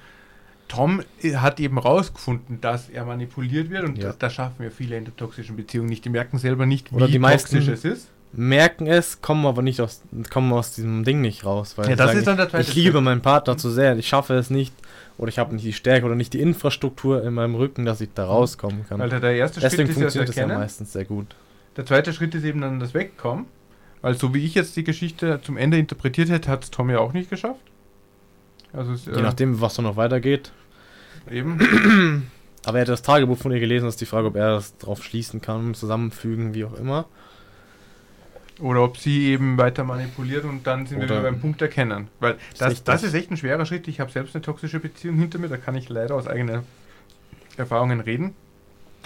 Tom 0.67 1.01
hat 1.35 1.59
eben 1.59 1.77
rausgefunden, 1.77 2.59
dass 2.59 2.89
er 2.89 3.05
manipuliert 3.05 3.69
wird 3.69 3.83
und 3.85 3.97
Ja. 3.99 4.11
da 4.17 4.29
schaffen 4.29 4.55
wir 4.63 4.71
viele 4.71 4.97
in 4.97 5.05
der 5.05 5.15
toxischen 5.15 5.55
Beziehung 5.55 5.85
nicht. 5.85 6.03
Die 6.03 6.09
merken 6.09 6.39
selber 6.39 6.65
nicht, 6.65 6.91
Oder 6.91 7.07
wie 7.07 7.11
die 7.13 7.19
meisten- 7.19 7.55
toxisch 7.57 7.71
es 7.73 7.85
ist. 7.85 8.09
Merken 8.35 8.87
es, 8.87 9.21
kommen 9.21 9.45
aber 9.45 9.61
nicht 9.61 9.81
aus, 9.81 10.01
kommen 10.29 10.51
aus 10.53 10.73
diesem 10.73 11.03
Ding 11.03 11.21
nicht 11.21 11.45
raus, 11.45 11.77
weil 11.77 11.89
Ja, 11.89 11.95
das 11.95 12.07
sagen, 12.07 12.19
ist 12.19 12.27
dann 12.27 12.37
der 12.37 12.59
ich 12.59 12.75
liebe 12.75 13.01
meinen 13.01 13.21
Partner 13.21 13.57
zu 13.57 13.69
sehr, 13.69 13.97
ich 13.97 14.07
schaffe 14.07 14.33
es 14.35 14.49
nicht 14.49 14.73
oder 15.17 15.29
ich 15.29 15.39
habe 15.39 15.53
nicht 15.53 15.65
die 15.65 15.73
Stärke 15.73 16.05
oder 16.05 16.15
nicht 16.15 16.33
die 16.33 16.41
Infrastruktur 16.41 17.23
in 17.23 17.33
meinem 17.33 17.55
Rücken, 17.55 17.85
dass 17.85 18.01
ich 18.01 18.09
da 18.13 18.25
rauskommen 18.25 18.85
kann. 18.87 18.99
Weil 18.99 19.09
der, 19.09 19.21
erste 19.35 19.59
Deswegen 19.59 19.87
Schritt 19.87 19.89
ist 19.89 19.97
ja 19.97 20.05
das 20.05 20.13
funktioniert 20.13 20.29
es 20.29 20.35
ja 20.35 20.47
meistens 20.47 20.93
sehr 20.93 21.05
gut. 21.05 21.27
Der 21.77 21.85
zweite 21.85 22.13
Schritt 22.13 22.35
ist 22.35 22.43
eben 22.43 22.61
dann 22.61 22.79
das 22.79 22.93
Wegkommen. 22.93 23.45
Weil 24.01 24.15
so 24.17 24.33
wie 24.33 24.45
ich 24.45 24.53
jetzt 24.53 24.75
die 24.75 24.83
Geschichte 24.83 25.39
zum 25.41 25.57
Ende 25.57 25.79
interpretiert 25.79 26.29
hätte, 26.29 26.51
hat 26.51 26.63
es 26.63 26.71
Tom 26.71 26.89
ja 26.91 26.99
auch 26.99 27.13
nicht 27.13 27.29
geschafft. 27.29 27.61
Also 28.71 28.93
es, 28.93 29.05
Je 29.05 29.13
äh, 29.13 29.21
nachdem, 29.21 29.61
was 29.61 29.75
da 29.75 29.81
noch 29.81 29.95
weitergeht. 29.95 30.51
eben. 31.31 32.29
Aber 32.65 32.77
er 32.77 32.81
hat 32.81 32.89
das 32.89 33.01
Tagebuch 33.01 33.37
von 33.37 33.51
ihr 33.51 33.59
gelesen, 33.59 33.85
das 33.85 33.95
ist 33.95 34.01
die 34.01 34.05
Frage, 34.05 34.27
ob 34.27 34.35
er 34.35 34.55
das 34.55 34.77
drauf 34.77 35.03
schließen 35.03 35.41
kann, 35.41 35.73
zusammenfügen, 35.73 36.53
wie 36.53 36.65
auch 36.65 36.73
immer. 36.73 37.05
Oder 38.61 38.83
ob 38.83 38.97
sie 38.97 39.25
eben 39.27 39.57
weiter 39.57 39.83
manipuliert 39.83 40.45
und 40.45 40.65
dann 40.65 40.85
sind 40.85 40.99
wir 40.99 41.05
Oder- 41.05 41.15
wieder 41.19 41.31
beim 41.31 41.41
Punkt 41.41 41.61
erkennen. 41.61 42.07
Weil 42.19 42.37
das, 42.57 42.69
richtig. 42.71 42.85
das 42.85 43.03
ist 43.03 43.13
echt 43.13 43.29
ein 43.31 43.37
schwerer 43.37 43.65
Schritt. 43.65 43.87
Ich 43.87 43.99
habe 43.99 44.11
selbst 44.11 44.33
eine 44.35 44.41
toxische 44.43 44.79
Beziehung 44.79 45.17
hinter 45.17 45.39
mir, 45.39 45.49
da 45.49 45.57
kann 45.57 45.75
ich 45.75 45.89
leider 45.89 46.15
aus 46.15 46.27
eigenen 46.27 46.61
Erfahrungen 47.57 47.99
reden. 47.99 48.33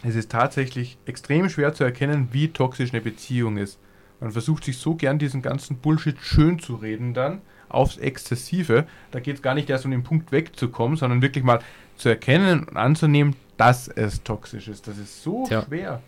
Es 0.03 0.15
ist 0.15 0.31
tatsächlich 0.31 0.97
extrem 1.05 1.49
schwer 1.49 1.73
zu 1.73 1.83
erkennen, 1.83 2.29
wie 2.31 2.49
toxisch 2.49 2.93
eine 2.93 3.01
Beziehung 3.01 3.57
ist. 3.57 3.79
Man 4.21 4.31
versucht 4.31 4.63
sich 4.65 4.77
so 4.77 4.95
gern 4.95 5.17
diesen 5.19 5.41
ganzen 5.41 5.77
Bullshit 5.77 6.17
schön 6.21 6.59
zu 6.59 6.75
reden 6.75 7.13
dann, 7.13 7.41
aufs 7.69 7.97
Exzessive. 7.97 8.85
Da 9.11 9.19
geht 9.19 9.37
es 9.37 9.41
gar 9.41 9.55
nicht 9.55 9.69
erst 9.69 9.85
um 9.85 9.91
den 9.91 10.03
Punkt 10.03 10.31
wegzukommen, 10.31 10.97
sondern 10.97 11.21
wirklich 11.21 11.43
mal 11.43 11.59
zu 11.97 12.09
erkennen 12.09 12.63
und 12.65 12.77
anzunehmen, 12.77 13.35
dass 13.57 13.87
es 13.87 14.23
toxisch 14.23 14.67
ist. 14.67 14.87
Das 14.87 14.97
ist 14.97 15.23
so 15.23 15.45
Tja. 15.47 15.63
schwer. 15.67 16.01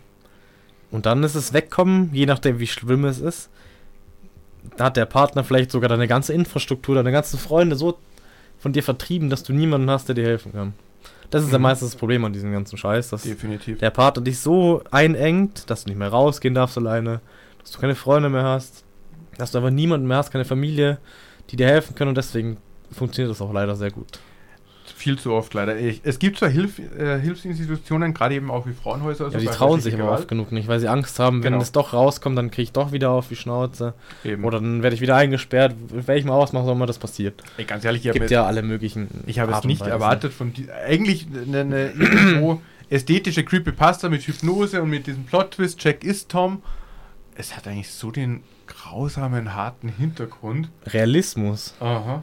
Und 0.92 1.06
dann 1.06 1.24
ist 1.24 1.34
es 1.34 1.52
wegkommen, 1.52 2.10
je 2.12 2.26
nachdem, 2.26 2.58
wie 2.60 2.66
schlimm 2.68 3.04
es 3.04 3.18
ist. 3.18 3.50
Da 4.76 4.84
hat 4.84 4.96
der 4.96 5.06
Partner 5.06 5.42
vielleicht 5.42 5.72
sogar 5.72 5.88
deine 5.88 6.06
ganze 6.06 6.32
Infrastruktur, 6.32 6.94
deine 6.94 7.10
ganzen 7.10 7.38
Freunde 7.38 7.74
so 7.76 7.98
von 8.58 8.72
dir 8.72 8.82
vertrieben, 8.84 9.28
dass 9.28 9.42
du 9.42 9.52
niemanden 9.52 9.90
hast, 9.90 10.06
der 10.08 10.14
dir 10.14 10.24
helfen 10.24 10.52
kann. 10.52 10.74
Das 11.30 11.42
ist 11.42 11.50
ja 11.50 11.58
Mhm. 11.58 11.62
meistens 11.62 11.90
das 11.92 11.98
Problem 11.98 12.24
an 12.24 12.32
diesem 12.32 12.52
ganzen 12.52 12.76
Scheiß, 12.76 13.08
dass 13.10 13.22
Definitiv. 13.22 13.78
der 13.78 13.90
Partner 13.90 14.22
dich 14.22 14.38
so 14.38 14.82
einengt, 14.92 15.68
dass 15.70 15.84
du 15.84 15.90
nicht 15.90 15.98
mehr 15.98 16.10
rausgehen 16.10 16.54
darfst 16.54 16.76
alleine, 16.78 17.20
dass 17.60 17.72
du 17.72 17.80
keine 17.80 17.94
Freunde 17.94 18.28
mehr 18.28 18.44
hast, 18.44 18.84
dass 19.38 19.50
du 19.50 19.58
aber 19.58 19.70
niemanden 19.70 20.06
mehr 20.06 20.18
hast, 20.18 20.30
keine 20.30 20.44
Familie, 20.44 20.98
die 21.50 21.56
dir 21.56 21.66
helfen 21.66 21.94
können 21.96 22.10
und 22.10 22.16
deswegen 22.18 22.58
funktioniert 22.92 23.30
das 23.30 23.40
auch 23.40 23.52
leider 23.52 23.74
sehr 23.76 23.90
gut. 23.90 24.20
Viel 25.02 25.18
zu 25.18 25.32
oft 25.32 25.52
leider. 25.52 25.76
Ich, 25.76 26.00
es 26.04 26.20
gibt 26.20 26.38
zwar 26.38 26.48
Hilf, 26.48 26.78
äh, 26.78 27.18
Hilfsinstitutionen, 27.18 28.14
gerade 28.14 28.36
eben 28.36 28.52
auch 28.52 28.66
wie 28.66 28.72
Frauenhäuser. 28.72 29.30
Ja, 29.30 29.38
die 29.40 29.46
trauen 29.46 29.80
sich 29.80 29.94
aber 30.00 30.12
oft 30.12 30.28
genug 30.28 30.52
nicht, 30.52 30.68
weil 30.68 30.78
sie 30.78 30.86
Angst 30.86 31.18
haben, 31.18 31.42
wenn 31.42 31.54
Genau. 31.54 31.62
es 31.62 31.72
doch 31.72 31.92
rauskommt, 31.92 32.38
dann 32.38 32.52
kriege 32.52 32.62
ich 32.62 32.72
doch 32.72 32.92
wieder 32.92 33.10
auf 33.10 33.26
die 33.26 33.34
Schnauze. 33.34 33.94
Eben. 34.22 34.44
Oder 34.44 34.60
dann 34.60 34.84
werde 34.84 34.94
ich 34.94 35.00
wieder 35.00 35.16
eingesperrt. 35.16 35.74
Mal 36.06 36.28
ausmache, 36.30 36.64
soll 36.66 36.76
mal 36.76 36.86
das 36.86 37.00
passiert. 37.00 37.42
Ey, 37.56 37.64
ganz 37.64 37.84
ehrlich, 37.84 38.06
ich 38.06 38.12
gibt 38.12 38.30
ja 38.30 38.46
alle 38.46 38.62
möglichen. 38.62 39.08
ich 39.26 39.40
habe 39.40 39.50
es 39.52 39.64
nicht 39.64 39.82
erwartet 39.82 40.32
von 40.32 40.52
die, 40.52 40.70
eigentlich 40.70 41.26
eine, 41.34 41.60
eine 41.62 41.86
irgendwo 41.90 42.62
ästhetische 42.88 43.42
Creepypasta 43.42 44.08
mit 44.08 44.22
Hypnose 44.22 44.80
und 44.82 44.90
mit 44.90 45.08
diesem 45.08 45.24
Plot-Twist, 45.24 45.82
Jack 45.82 46.04
ist 46.04 46.28
Tom. 46.28 46.62
Es 47.34 47.56
hat 47.56 47.66
eigentlich 47.66 47.90
so 47.90 48.12
den 48.12 48.44
grausamen, 48.68 49.54
harten 49.54 49.88
Hintergrund. 49.88 50.68
Realismus. 50.86 51.74
Aha. 51.80 52.22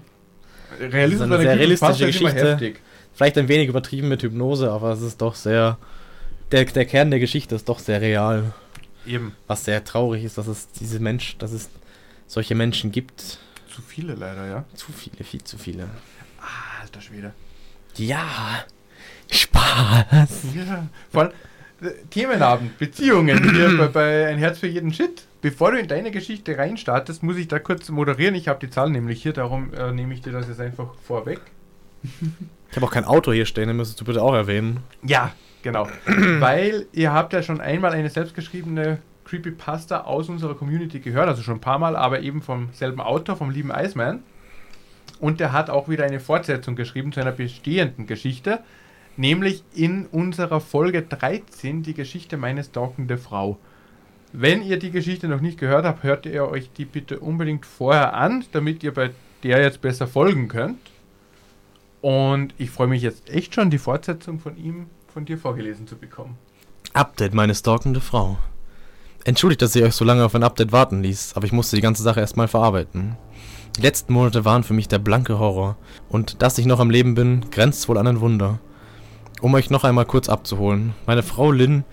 Realismus 0.79 1.23
eine 1.23 1.37
bei 1.37 1.43
der 1.43 1.51
sehr 1.53 1.59
realistische 1.59 2.09
ist 2.09 2.19
immer 2.19 2.29
Geschichte. 2.31 2.51
heftig. 2.51 2.79
Vielleicht 3.13 3.37
ein 3.37 3.47
wenig 3.47 3.67
übertrieben 3.67 4.07
mit 4.07 4.23
Hypnose, 4.23 4.71
aber 4.71 4.91
es 4.91 5.01
ist 5.01 5.21
doch 5.21 5.35
sehr. 5.35 5.77
Der, 6.51 6.65
der 6.65 6.85
Kern 6.85 7.11
der 7.11 7.19
Geschichte 7.19 7.55
ist 7.55 7.69
doch 7.69 7.79
sehr 7.79 8.01
real. 8.01 8.53
Eben. 9.05 9.35
Was 9.47 9.65
sehr 9.65 9.83
traurig 9.83 10.23
ist, 10.23 10.37
dass 10.37 10.47
es 10.47 10.71
diese 10.71 10.99
Mensch, 10.99 11.37
dass 11.37 11.51
es 11.51 11.69
solche 12.27 12.55
Menschen 12.55 12.91
gibt. 12.91 13.39
Zu 13.73 13.81
viele 13.81 14.13
leider, 14.13 14.47
ja. 14.47 14.65
Zu 14.75 14.91
viele, 14.91 15.23
viel 15.23 15.43
zu 15.43 15.57
viele. 15.57 15.89
Ah, 16.39 16.81
alter 16.81 17.01
Schwede. 17.01 17.33
Ja. 17.97 18.65
Spaß. 19.31 20.29
Ja, 20.55 20.87
vor 21.11 21.23
allem 21.23 21.31
äh, 21.81 21.91
Themenabend, 22.09 22.77
Beziehungen 22.77 23.51
hier 23.53 23.77
bei, 23.77 23.87
bei 23.87 24.27
Ein 24.27 24.37
Herz 24.37 24.59
für 24.59 24.67
jeden 24.67 24.93
Shit. 24.93 25.23
Bevor 25.41 25.71
du 25.71 25.79
in 25.79 25.87
deine 25.87 26.11
Geschichte 26.11 26.57
reinstartest, 26.57 27.23
muss 27.23 27.37
ich 27.37 27.47
da 27.47 27.59
kurz 27.59 27.89
moderieren. 27.89 28.35
Ich 28.35 28.49
habe 28.49 28.59
die 28.59 28.69
Zahlen 28.69 28.91
nämlich 28.91 29.23
hier, 29.23 29.31
darum 29.31 29.73
äh, 29.73 29.91
nehme 29.91 30.13
ich 30.13 30.21
dir 30.21 30.33
das 30.33 30.47
jetzt 30.47 30.59
einfach 30.59 30.93
vorweg. 30.95 31.39
Ich 32.69 32.75
habe 32.75 32.85
auch 32.85 32.91
kein 32.91 33.05
Auto 33.05 33.31
hier 33.31 33.45
stehen, 33.45 33.67
den 33.67 33.77
müsstest 33.77 34.01
du 34.01 34.05
bitte 34.05 34.21
auch 34.21 34.33
erwähnen. 34.33 34.81
Ja, 35.03 35.31
genau. 35.63 35.87
Weil 36.05 36.87
ihr 36.91 37.13
habt 37.13 37.33
ja 37.33 37.41
schon 37.41 37.61
einmal 37.61 37.91
eine 37.91 38.09
selbstgeschriebene 38.09 38.99
Creepypasta 39.23 40.01
aus 40.01 40.27
unserer 40.27 40.55
Community 40.55 40.99
gehört, 40.99 41.27
also 41.27 41.41
schon 41.41 41.55
ein 41.55 41.61
paar 41.61 41.79
Mal, 41.79 41.95
aber 41.95 42.19
eben 42.19 42.41
vom 42.41 42.69
selben 42.73 42.99
Autor, 42.99 43.37
vom 43.37 43.49
lieben 43.49 43.71
Iceman. 43.71 44.23
Und 45.19 45.39
der 45.39 45.51
hat 45.51 45.69
auch 45.69 45.87
wieder 45.87 46.05
eine 46.05 46.19
Fortsetzung 46.19 46.75
geschrieben 46.75 47.11
zu 47.11 47.21
einer 47.21 47.31
bestehenden 47.31 48.07
Geschichte, 48.07 48.59
nämlich 49.17 49.63
in 49.73 50.05
unserer 50.05 50.59
Folge 50.59 51.01
13 51.01 51.83
die 51.83 51.93
Geschichte 51.93 52.37
meine 52.37 52.63
stalkende 52.63 53.17
Frau. 53.17 53.57
Wenn 54.31 54.61
ihr 54.61 54.77
die 54.77 54.91
Geschichte 54.91 55.27
noch 55.27 55.41
nicht 55.41 55.57
gehört 55.57 55.85
habt, 55.85 56.03
hört 56.03 56.25
ihr 56.25 56.47
euch 56.47 56.69
die 56.77 56.85
bitte 56.85 57.19
unbedingt 57.19 57.65
vorher 57.65 58.13
an, 58.13 58.45
damit 58.51 58.83
ihr 58.83 58.93
bei 58.93 59.11
der 59.43 59.61
jetzt 59.61 59.81
besser 59.81 60.07
folgen 60.07 60.47
könnt. 60.47 60.79
Und 62.01 62.53
ich 62.57 62.69
freue 62.69 62.87
mich 62.87 63.01
jetzt 63.01 63.29
echt 63.29 63.55
schon, 63.55 63.69
die 63.69 63.77
Fortsetzung 63.77 64.39
von 64.39 64.55
ihm 64.57 64.85
von 65.11 65.25
dir 65.25 65.37
vorgelesen 65.37 65.87
zu 65.87 65.97
bekommen. 65.97 66.37
Update, 66.93 67.33
meine 67.33 67.55
stalkende 67.55 68.01
Frau. 68.01 68.37
Entschuldigt, 69.25 69.61
dass 69.61 69.75
ich 69.75 69.83
euch 69.83 69.95
so 69.95 70.05
lange 70.05 70.23
auf 70.23 70.35
ein 70.35 70.43
Update 70.43 70.71
warten 70.71 71.01
ließ, 71.01 71.33
aber 71.35 71.45
ich 71.45 71.51
musste 71.51 71.75
die 71.75 71.81
ganze 71.81 72.03
Sache 72.03 72.19
erstmal 72.19 72.47
verarbeiten. 72.47 73.17
Die 73.77 73.81
letzten 73.81 74.13
Monate 74.13 74.45
waren 74.45 74.63
für 74.63 74.73
mich 74.73 74.87
der 74.87 74.99
blanke 74.99 75.39
Horror. 75.39 75.75
Und 76.07 76.41
dass 76.41 76.57
ich 76.57 76.65
noch 76.65 76.79
am 76.79 76.89
Leben 76.89 77.15
bin, 77.15 77.45
grenzt 77.51 77.87
wohl 77.89 77.97
an 77.97 78.07
ein 78.07 78.21
Wunder. 78.21 78.59
Um 79.41 79.53
euch 79.53 79.69
noch 79.69 79.83
einmal 79.83 80.05
kurz 80.05 80.29
abzuholen. 80.29 80.93
Meine 81.05 81.23
Frau 81.23 81.51
Lynn 81.51 81.83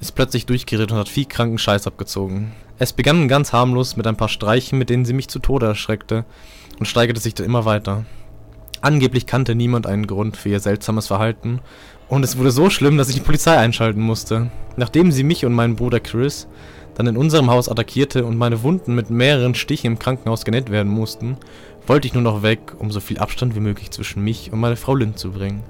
ist 0.00 0.14
plötzlich 0.14 0.46
durchgedreht 0.46 0.92
und 0.92 0.98
hat 0.98 1.08
viel 1.08 1.24
kranken 1.24 1.58
Scheiß 1.58 1.86
abgezogen. 1.86 2.52
Es 2.78 2.92
begann 2.92 3.28
ganz 3.28 3.52
harmlos 3.52 3.96
mit 3.96 4.06
ein 4.06 4.16
paar 4.16 4.28
Streichen, 4.28 4.78
mit 4.78 4.90
denen 4.90 5.04
sie 5.04 5.12
mich 5.12 5.28
zu 5.28 5.40
Tode 5.40 5.66
erschreckte 5.66 6.24
und 6.78 6.86
steigerte 6.86 7.20
sich 7.20 7.34
dann 7.34 7.46
immer 7.46 7.64
weiter. 7.64 8.04
Angeblich 8.80 9.26
kannte 9.26 9.56
niemand 9.56 9.86
einen 9.86 10.06
Grund 10.06 10.36
für 10.36 10.50
ihr 10.50 10.60
seltsames 10.60 11.08
Verhalten 11.08 11.60
und 12.08 12.24
es 12.24 12.38
wurde 12.38 12.52
so 12.52 12.70
schlimm, 12.70 12.96
dass 12.96 13.08
ich 13.08 13.16
die 13.16 13.20
Polizei 13.20 13.56
einschalten 13.56 14.00
musste. 14.00 14.50
Nachdem 14.76 15.10
sie 15.10 15.24
mich 15.24 15.44
und 15.44 15.52
meinen 15.52 15.74
Bruder 15.74 15.98
Chris 15.98 16.46
dann 16.94 17.06
in 17.06 17.16
unserem 17.16 17.50
Haus 17.50 17.68
attackierte 17.68 18.24
und 18.24 18.36
meine 18.38 18.62
Wunden 18.62 18.94
mit 18.94 19.10
mehreren 19.10 19.54
Stichen 19.54 19.86
im 19.92 19.98
Krankenhaus 19.98 20.44
genäht 20.44 20.70
werden 20.70 20.90
mussten, 20.90 21.36
wollte 21.86 22.06
ich 22.06 22.14
nur 22.14 22.22
noch 22.22 22.42
weg, 22.42 22.74
um 22.78 22.90
so 22.90 23.00
viel 23.00 23.18
Abstand 23.18 23.54
wie 23.54 23.60
möglich 23.60 23.90
zwischen 23.90 24.22
mich 24.22 24.52
und 24.52 24.60
meine 24.60 24.76
Frau 24.76 24.94
Lynn 24.94 25.16
zu 25.16 25.32
bringen. 25.32 25.62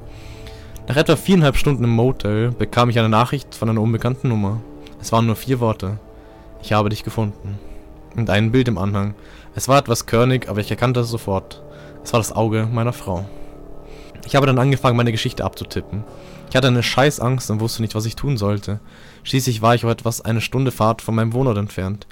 Nach 0.88 0.96
etwa 0.96 1.16
viereinhalb 1.16 1.58
Stunden 1.58 1.84
im 1.84 1.90
Motel 1.90 2.50
bekam 2.50 2.88
ich 2.88 2.98
eine 2.98 3.10
Nachricht 3.10 3.54
von 3.54 3.68
einer 3.68 3.82
unbekannten 3.82 4.30
Nummer. 4.30 4.62
Es 5.02 5.12
waren 5.12 5.26
nur 5.26 5.36
vier 5.36 5.60
Worte. 5.60 5.98
Ich 6.62 6.72
habe 6.72 6.88
dich 6.88 7.04
gefunden. 7.04 7.58
Und 8.16 8.30
ein 8.30 8.52
Bild 8.52 8.68
im 8.68 8.78
Anhang. 8.78 9.14
Es 9.54 9.68
war 9.68 9.78
etwas 9.78 10.06
körnig, 10.06 10.48
aber 10.48 10.60
ich 10.60 10.70
erkannte 10.70 11.00
es 11.00 11.10
sofort. 11.10 11.62
Es 12.02 12.14
war 12.14 12.20
das 12.20 12.32
Auge 12.32 12.66
meiner 12.72 12.94
Frau. 12.94 13.28
Ich 14.24 14.34
habe 14.34 14.46
dann 14.46 14.58
angefangen, 14.58 14.96
meine 14.96 15.12
Geschichte 15.12 15.44
abzutippen. 15.44 16.04
Ich 16.48 16.56
hatte 16.56 16.68
eine 16.68 16.82
Scheißangst 16.82 17.50
und 17.50 17.60
wusste 17.60 17.82
nicht, 17.82 17.94
was 17.94 18.06
ich 18.06 18.16
tun 18.16 18.38
sollte. 18.38 18.80
Schließlich 19.24 19.60
war 19.60 19.74
ich 19.74 19.84
auch 19.84 19.90
etwas 19.90 20.22
eine 20.22 20.40
Stunde 20.40 20.70
Fahrt 20.70 21.02
von 21.02 21.14
meinem 21.14 21.34
Wohnort 21.34 21.58
entfernt. 21.58 22.06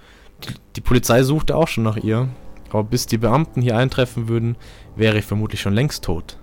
Die, 0.45 0.53
die 0.77 0.83
Polizei 0.83 1.23
suchte 1.23 1.57
auch 1.57 1.69
schon 1.69 1.85
nach 1.85 1.97
ihr, 1.97 2.29
aber 2.69 2.85
bis 2.85 3.07
die 3.07 3.17
Beamten 3.17 3.63
hier 3.63 3.79
eintreffen 3.79 4.29
würden, 4.29 4.55
wäre 4.97 5.17
ich 5.17 5.25
vermutlich 5.25 5.63
schon 5.63 5.73
längst 5.73 6.05
tot. 6.05 6.37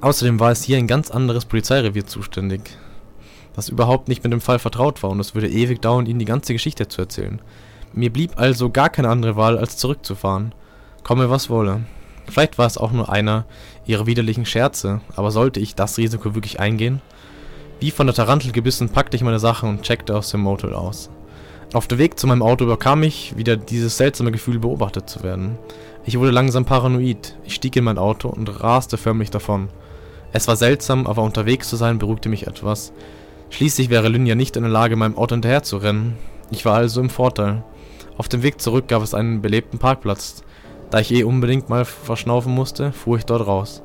Außerdem 0.00 0.40
war 0.40 0.50
es 0.50 0.62
hier 0.62 0.78
ein 0.78 0.86
ganz 0.86 1.10
anderes 1.10 1.44
Polizeirevier 1.44 2.06
zuständig, 2.06 2.76
das 3.54 3.68
überhaupt 3.68 4.08
nicht 4.08 4.22
mit 4.22 4.32
dem 4.32 4.40
Fall 4.40 4.58
vertraut 4.58 5.02
war 5.02 5.10
und 5.10 5.20
es 5.20 5.34
würde 5.34 5.48
ewig 5.48 5.80
dauern, 5.80 6.06
ihnen 6.06 6.18
die 6.18 6.24
ganze 6.24 6.52
Geschichte 6.52 6.88
zu 6.88 7.02
erzählen. 7.02 7.40
Mir 7.92 8.12
blieb 8.12 8.32
also 8.36 8.70
gar 8.70 8.90
keine 8.90 9.08
andere 9.08 9.36
Wahl, 9.36 9.56
als 9.56 9.76
zurückzufahren. 9.76 10.52
Komme 11.04 11.30
was 11.30 11.48
wolle. 11.48 11.82
Vielleicht 12.28 12.58
war 12.58 12.66
es 12.66 12.78
auch 12.78 12.92
nur 12.92 13.10
einer 13.10 13.44
ihrer 13.86 14.06
widerlichen 14.06 14.46
Scherze, 14.46 15.00
aber 15.14 15.30
sollte 15.30 15.60
ich 15.60 15.74
das 15.74 15.98
Risiko 15.98 16.34
wirklich 16.34 16.58
eingehen? 16.58 17.02
Wie 17.80 17.90
von 17.90 18.06
der 18.06 18.14
Tarantel 18.14 18.52
gebissen 18.52 18.88
packte 18.88 19.16
ich 19.16 19.22
meine 19.22 19.38
Sachen 19.38 19.68
und 19.68 19.82
checkte 19.82 20.16
aus 20.16 20.30
dem 20.30 20.40
Motel 20.40 20.74
aus. 20.74 21.10
Auf 21.72 21.86
dem 21.86 21.98
Weg 21.98 22.18
zu 22.18 22.26
meinem 22.26 22.42
Auto 22.42 22.64
überkam 22.64 23.02
ich 23.02 23.36
wieder 23.36 23.56
dieses 23.56 23.96
seltsame 23.96 24.32
Gefühl, 24.32 24.58
beobachtet 24.58 25.08
zu 25.10 25.22
werden. 25.22 25.58
Ich 26.04 26.18
wurde 26.18 26.30
langsam 26.30 26.64
paranoid. 26.64 27.36
Ich 27.44 27.54
stieg 27.54 27.76
in 27.76 27.84
mein 27.84 27.98
Auto 27.98 28.28
und 28.28 28.62
raste 28.62 28.96
förmlich 28.96 29.30
davon. 29.30 29.68
Es 30.36 30.48
war 30.48 30.56
seltsam, 30.56 31.06
aber 31.06 31.22
unterwegs 31.22 31.68
zu 31.68 31.76
sein 31.76 32.00
beruhigte 32.00 32.28
mich 32.28 32.48
etwas. 32.48 32.92
Schließlich 33.50 33.88
wäre 33.88 34.08
Lynn 34.08 34.24
nicht 34.24 34.56
in 34.56 34.64
der 34.64 34.72
Lage, 34.72 34.96
meinem 34.96 35.16
Auto 35.16 35.36
hinterher 35.36 35.62
zu 35.62 35.76
rennen. 35.76 36.16
Ich 36.50 36.64
war 36.64 36.74
also 36.74 37.00
im 37.00 37.08
Vorteil. 37.08 37.62
Auf 38.18 38.28
dem 38.28 38.42
Weg 38.42 38.60
zurück 38.60 38.88
gab 38.88 39.00
es 39.00 39.14
einen 39.14 39.42
belebten 39.42 39.78
Parkplatz. 39.78 40.42
Da 40.90 40.98
ich 40.98 41.12
eh 41.12 41.22
unbedingt 41.22 41.68
mal 41.68 41.84
verschnaufen 41.84 42.52
musste, 42.52 42.90
fuhr 42.90 43.16
ich 43.16 43.26
dort 43.26 43.46
raus. 43.46 43.84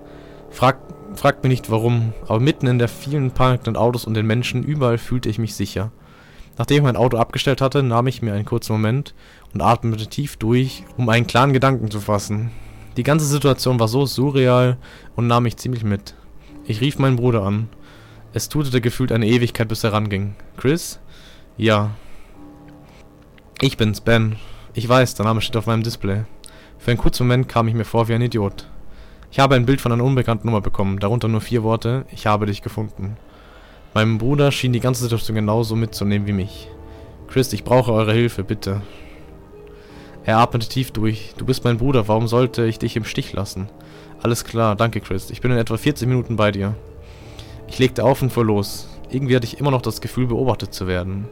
Frag, 0.49 0.79
fragt 1.13 1.43
mich 1.43 1.51
nicht 1.51 1.69
warum, 1.69 2.13
aber 2.27 2.39
mitten 2.39 2.65
in 2.65 2.79
der 2.79 2.88
vielen 2.88 3.29
parkenden 3.29 3.75
Autos 3.75 4.05
und 4.05 4.15
den 4.15 4.25
Menschen 4.25 4.63
überall 4.63 4.97
fühlte 4.97 5.29
ich 5.29 5.38
mich 5.38 5.53
sicher. 5.53 5.91
Nachdem 6.57 6.77
ich 6.77 6.83
mein 6.83 6.97
Auto 6.97 7.17
abgestellt 7.17 7.62
hatte, 7.62 7.83
nahm 7.83 8.07
ich 8.07 8.23
mir 8.23 8.33
einen 8.33 8.45
kurzen 8.45 8.73
Moment 8.73 9.13
und 9.53 9.62
atmete 9.62 10.07
tief 10.07 10.38
durch, 10.38 10.83
um 10.97 11.09
einen 11.09 11.27
klaren 11.27 11.53
Gedanken 11.53 11.91
zu 11.91 11.99
fassen. 11.99 12.49
Die 12.97 13.03
ganze 13.03 13.27
Situation 13.27 13.79
war 13.79 13.88
so 13.88 14.07
surreal 14.07 14.77
und 15.15 15.27
nahm 15.27 15.43
mich 15.43 15.57
ziemlich 15.57 15.83
mit. 15.83 16.15
Ich 16.69 16.82
rief 16.82 16.99
meinen 16.99 17.15
Bruder 17.15 17.41
an. 17.41 17.67
Es 18.32 18.47
tutete 18.47 18.79
gefühlt 18.79 19.12
eine 19.12 19.25
Ewigkeit, 19.25 19.67
bis 19.67 19.84
er 19.84 19.91
ranging. 19.91 20.36
Chris? 20.55 20.99
Ja. 21.58 21.95
Ich 23.60 23.75
bin's, 23.75 24.01
Ben. 24.01 24.36
Ich 24.75 24.88
weiß, 24.88 25.15
der 25.15 25.25
Name 25.25 25.41
steht 25.41 25.58
auf 25.58 25.65
meinem 25.65 25.82
Display. 25.82 26.25
Für 26.77 26.91
einen 26.91 26.99
kurzen 26.99 27.25
Moment 27.25 27.49
kam 27.49 27.67
ich 27.67 27.73
mir 27.73 27.86
vor 27.86 28.08
wie 28.08 28.13
ein 28.13 28.21
Idiot. 28.21 28.67
Ich 29.32 29.39
habe 29.39 29.55
ein 29.55 29.65
Bild 29.65 29.82
von 29.82 29.91
einer 29.91 30.03
unbekannten 30.03 30.45
Nummer 30.45 30.62
bekommen, 30.62 30.99
darunter 30.99 31.27
nur 31.27 31.41
vier 31.41 31.63
Worte, 31.63 32.05
ich 32.12 32.27
habe 32.27 32.45
dich 32.45 32.62
gefunden. 32.62 33.17
Meinem 33.95 34.19
Bruder 34.19 34.51
schien 34.51 34.71
die 34.71 34.79
ganze 34.79 35.01
Situation 35.01 35.34
genauso 35.34 35.75
mitzunehmen 35.75 36.27
wie 36.27 36.34
mich. 36.34 36.67
Chris, 37.29 37.51
ich 37.51 37.63
brauche 37.63 37.91
eure 37.91 38.13
Hilfe, 38.13 38.43
bitte. 38.43 38.84
Er 40.23 40.38
atmete 40.38 40.69
tief 40.69 40.91
durch. 40.91 41.34
Du 41.36 41.47
bist 41.47 41.63
mein 41.63 41.79
Bruder, 41.79 42.08
warum 42.08 42.27
sollte 42.27 42.63
ich 42.65 42.77
dich 42.77 42.95
im 42.95 43.05
Stich 43.05 43.34
lassen? 43.34 43.69
Alles 44.21 44.43
klar, 44.43 44.75
danke 44.75 44.99
Chris. 44.99 45.32
Ich 45.32 45.39
bin 45.39 45.51
in 45.51 45.58
etwa 45.58 45.77
40 45.77 46.08
Minuten 46.08 46.36
bei 46.36 46.51
dir. 46.51 46.75
Ich 47.69 47.79
legte 47.79 48.03
auf 48.03 48.21
und 48.21 48.34
fuhr 48.34 48.43
los. 48.43 48.89
Irgendwie 49.10 49.36
hatte 49.36 49.45
ich 49.45 49.60
immer 49.60 49.71
noch 49.71 49.82
das 49.82 50.01
Gefühl, 50.01 50.27
beobachtet 50.27 50.73
zu 50.73 50.88
werden. 50.88 51.27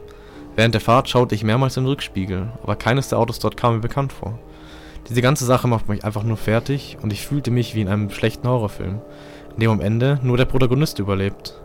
Während 0.56 0.72
der 0.72 0.80
Fahrt 0.80 1.08
schaute 1.08 1.34
ich 1.34 1.44
mehrmals 1.44 1.76
im 1.76 1.84
Rückspiegel, 1.84 2.48
aber 2.62 2.76
keines 2.76 3.10
der 3.10 3.18
Autos 3.18 3.38
dort 3.38 3.56
kam 3.58 3.74
mir 3.74 3.80
bekannt 3.80 4.12
vor. 4.12 4.38
Diese 5.08 5.22
ganze 5.22 5.44
Sache 5.44 5.68
macht 5.68 5.88
mich 5.88 6.04
einfach 6.04 6.22
nur 6.22 6.38
fertig 6.38 6.96
und 7.02 7.12
ich 7.12 7.26
fühlte 7.26 7.50
mich 7.50 7.74
wie 7.74 7.82
in 7.82 7.88
einem 7.88 8.10
schlechten 8.10 8.48
Horrorfilm, 8.48 9.00
in 9.54 9.60
dem 9.60 9.70
am 9.70 9.80
Ende 9.80 10.18
nur 10.22 10.38
der 10.38 10.46
Protagonist 10.46 10.98
überlebt. 10.98 11.60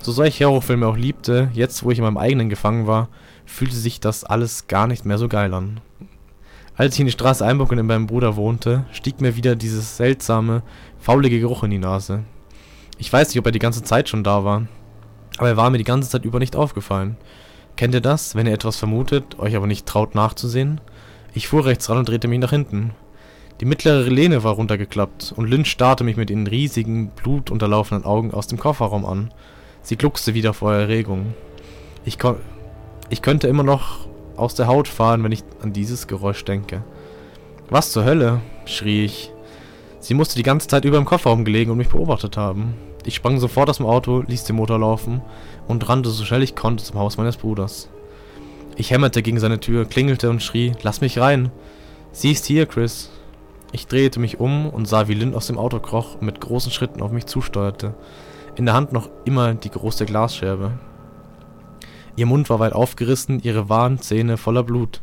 So 0.00 0.12
sehr 0.12 0.26
ich 0.26 0.42
Horrorfilme 0.42 0.86
auch 0.86 0.96
liebte, 0.96 1.50
jetzt 1.52 1.82
wo 1.82 1.90
ich 1.90 1.98
in 1.98 2.04
meinem 2.04 2.16
eigenen 2.16 2.48
gefangen 2.48 2.86
war, 2.86 3.08
fühlte 3.44 3.76
sich 3.76 4.00
das 4.00 4.24
alles 4.24 4.68
gar 4.68 4.86
nicht 4.86 5.04
mehr 5.04 5.18
so 5.18 5.28
geil 5.28 5.52
an. 5.52 5.80
Als 6.74 6.94
ich 6.94 7.00
in 7.00 7.06
die 7.06 7.12
Straße 7.12 7.44
einbog 7.44 7.70
und 7.70 7.78
in 7.78 7.86
meinem 7.86 8.06
Bruder 8.06 8.36
wohnte, 8.36 8.84
stieg 8.92 9.20
mir 9.20 9.36
wieder 9.36 9.56
dieses 9.56 9.98
seltsame, 9.98 10.62
faulige 10.98 11.38
Geruch 11.38 11.64
in 11.64 11.70
die 11.70 11.78
Nase. 11.78 12.24
Ich 12.96 13.12
weiß 13.12 13.28
nicht, 13.28 13.38
ob 13.38 13.46
er 13.46 13.52
die 13.52 13.58
ganze 13.58 13.82
Zeit 13.82 14.08
schon 14.08 14.24
da 14.24 14.42
war, 14.44 14.66
aber 15.36 15.48
er 15.48 15.56
war 15.58 15.68
mir 15.68 15.78
die 15.78 15.84
ganze 15.84 16.08
Zeit 16.08 16.24
über 16.24 16.38
nicht 16.38 16.56
aufgefallen. 16.56 17.16
Kennt 17.76 17.94
ihr 17.94 18.00
das, 18.00 18.34
wenn 18.34 18.46
ihr 18.46 18.54
etwas 18.54 18.76
vermutet, 18.76 19.38
euch 19.38 19.54
aber 19.54 19.66
nicht 19.66 19.86
traut 19.86 20.14
nachzusehen? 20.14 20.80
Ich 21.34 21.48
fuhr 21.48 21.66
rechts 21.66 21.90
ran 21.90 21.98
und 21.98 22.08
drehte 22.08 22.28
mich 22.28 22.38
nach 22.38 22.50
hinten. 22.50 22.92
Die 23.60 23.66
mittlere 23.66 24.08
Lehne 24.08 24.42
war 24.42 24.54
runtergeklappt 24.54 25.34
und 25.36 25.48
Lynn 25.48 25.64
starrte 25.64 26.04
mich 26.04 26.16
mit 26.16 26.30
ihren 26.30 26.46
riesigen, 26.46 27.08
blutunterlaufenden 27.10 28.06
Augen 28.06 28.32
aus 28.32 28.46
dem 28.46 28.58
Kofferraum 28.58 29.04
an. 29.04 29.32
Sie 29.82 29.96
gluckste 29.96 30.32
wieder 30.34 30.54
vor 30.54 30.72
Erregung. 30.72 31.34
Ich, 32.04 32.18
ich 33.10 33.20
könnte 33.22 33.48
immer 33.48 33.62
noch 33.62 34.06
aus 34.36 34.54
der 34.54 34.66
Haut 34.66 34.88
fahren, 34.88 35.22
wenn 35.24 35.32
ich 35.32 35.44
an 35.62 35.72
dieses 35.72 36.06
Geräusch 36.06 36.44
denke. 36.44 36.82
Was 37.70 37.92
zur 37.92 38.04
Hölle? 38.04 38.40
schrie 38.64 39.04
ich. 39.04 39.32
Sie 39.98 40.14
musste 40.14 40.36
die 40.36 40.42
ganze 40.42 40.68
Zeit 40.68 40.84
über 40.84 40.98
im 40.98 41.04
Kofferraum 41.04 41.44
gelegen 41.44 41.70
und 41.70 41.78
mich 41.78 41.88
beobachtet 41.88 42.36
haben. 42.36 42.74
Ich 43.04 43.14
sprang 43.14 43.38
sofort 43.38 43.70
aus 43.70 43.78
dem 43.78 43.86
Auto, 43.86 44.22
ließ 44.26 44.44
den 44.44 44.56
Motor 44.56 44.78
laufen 44.78 45.22
und 45.68 45.88
rannte 45.88 46.10
so 46.10 46.24
schnell 46.24 46.42
ich 46.42 46.54
konnte 46.54 46.84
zum 46.84 46.98
Haus 46.98 47.16
meines 47.16 47.36
Bruders. 47.36 47.88
Ich 48.76 48.90
hämmerte 48.90 49.22
gegen 49.22 49.38
seine 49.38 49.60
Tür, 49.60 49.84
klingelte 49.84 50.30
und 50.30 50.42
schrie, 50.42 50.72
lass 50.82 51.00
mich 51.00 51.18
rein. 51.18 51.50
Sie 52.12 52.32
ist 52.32 52.46
hier, 52.46 52.66
Chris. 52.66 53.10
Ich 53.72 53.86
drehte 53.86 54.20
mich 54.20 54.38
um 54.38 54.68
und 54.68 54.86
sah, 54.86 55.08
wie 55.08 55.14
Lynn 55.14 55.34
aus 55.34 55.46
dem 55.46 55.58
Auto 55.58 55.78
kroch 55.78 56.16
und 56.16 56.26
mit 56.26 56.40
großen 56.40 56.70
Schritten 56.70 57.00
auf 57.00 57.10
mich 57.10 57.26
zusteuerte. 57.26 57.94
In 58.54 58.66
der 58.66 58.74
Hand 58.74 58.92
noch 58.92 59.08
immer 59.24 59.54
die 59.54 59.70
große 59.70 60.04
Glasscherbe. 60.04 60.72
Ihr 62.16 62.26
Mund 62.26 62.50
war 62.50 62.58
weit 62.58 62.72
aufgerissen, 62.72 63.40
ihre 63.42 63.68
wahren 63.68 63.98
Zähne 64.00 64.36
voller 64.36 64.62
Blut. 64.62 65.00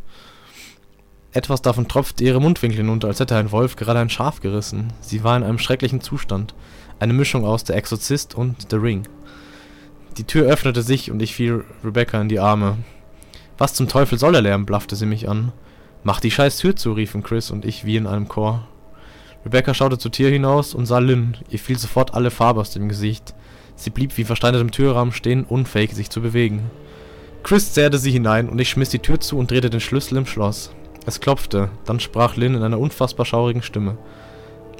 Etwas 1.31 1.61
davon 1.61 1.87
tropfte 1.87 2.23
ihre 2.23 2.41
Mundwinkel 2.41 2.77
hinunter, 2.77 3.07
als 3.07 3.19
hätte 3.19 3.35
ein 3.35 3.51
Wolf 3.51 3.75
gerade 3.75 3.99
ein 3.99 4.09
Schaf 4.09 4.41
gerissen. 4.41 4.93
Sie 5.01 5.23
war 5.23 5.37
in 5.37 5.43
einem 5.43 5.59
schrecklichen 5.59 6.01
Zustand. 6.01 6.55
Eine 6.99 7.13
Mischung 7.13 7.45
aus 7.45 7.63
Der 7.63 7.75
Exorzist 7.75 8.35
und 8.35 8.67
The 8.69 8.77
Ring. 8.77 9.07
Die 10.17 10.23
Tür 10.23 10.47
öffnete 10.47 10.81
sich 10.81 11.11
und 11.11 11.21
ich 11.21 11.35
fiel 11.35 11.63
Rebecca 11.83 12.19
in 12.19 12.29
die 12.29 12.39
Arme. 12.39 12.77
Was 13.57 13.73
zum 13.73 13.87
Teufel 13.87 14.17
soll 14.17 14.31
der 14.31 14.41
Lärm? 14.41 14.65
blaffte 14.65 14.95
sie 14.95 15.05
mich 15.05 15.29
an. 15.29 15.51
Mach 16.03 16.19
die 16.19 16.31
scheiß 16.31 16.57
Tür 16.57 16.75
zu, 16.75 16.93
riefen 16.93 17.23
Chris 17.23 17.51
und 17.51 17.63
ich 17.63 17.85
wie 17.85 17.97
in 17.97 18.07
einem 18.07 18.27
Chor. 18.27 18.67
Rebecca 19.45 19.73
schaute 19.73 19.97
zur 19.97 20.11
Tür 20.11 20.29
hinaus 20.29 20.73
und 20.73 20.85
sah 20.85 20.99
Lynn. 20.99 21.37
Ihr 21.49 21.59
fiel 21.59 21.77
sofort 21.77 22.13
alle 22.13 22.31
Farbe 22.31 22.61
aus 22.61 22.71
dem 22.71 22.89
Gesicht. 22.89 23.35
Sie 23.75 23.91
blieb 23.91 24.17
wie 24.17 24.23
versteinert 24.23 24.61
im 24.61 24.71
Türrahmen 24.71 25.13
stehen, 25.13 25.43
unfähig 25.43 25.93
sich 25.93 26.09
zu 26.09 26.21
bewegen. 26.21 26.69
Chris 27.43 27.73
zerrte 27.73 27.97
sie 27.97 28.11
hinein 28.11 28.49
und 28.49 28.59
ich 28.59 28.69
schmiss 28.69 28.89
die 28.89 28.99
Tür 28.99 29.19
zu 29.19 29.37
und 29.37 29.49
drehte 29.49 29.69
den 29.69 29.79
Schlüssel 29.79 30.17
im 30.17 30.25
Schloss. 30.25 30.71
Es 31.05 31.19
klopfte, 31.19 31.69
dann 31.85 31.99
sprach 31.99 32.35
Lynn 32.35 32.55
in 32.55 32.63
einer 32.63 32.79
unfassbar 32.79 33.25
schaurigen 33.25 33.61
Stimme. 33.61 33.97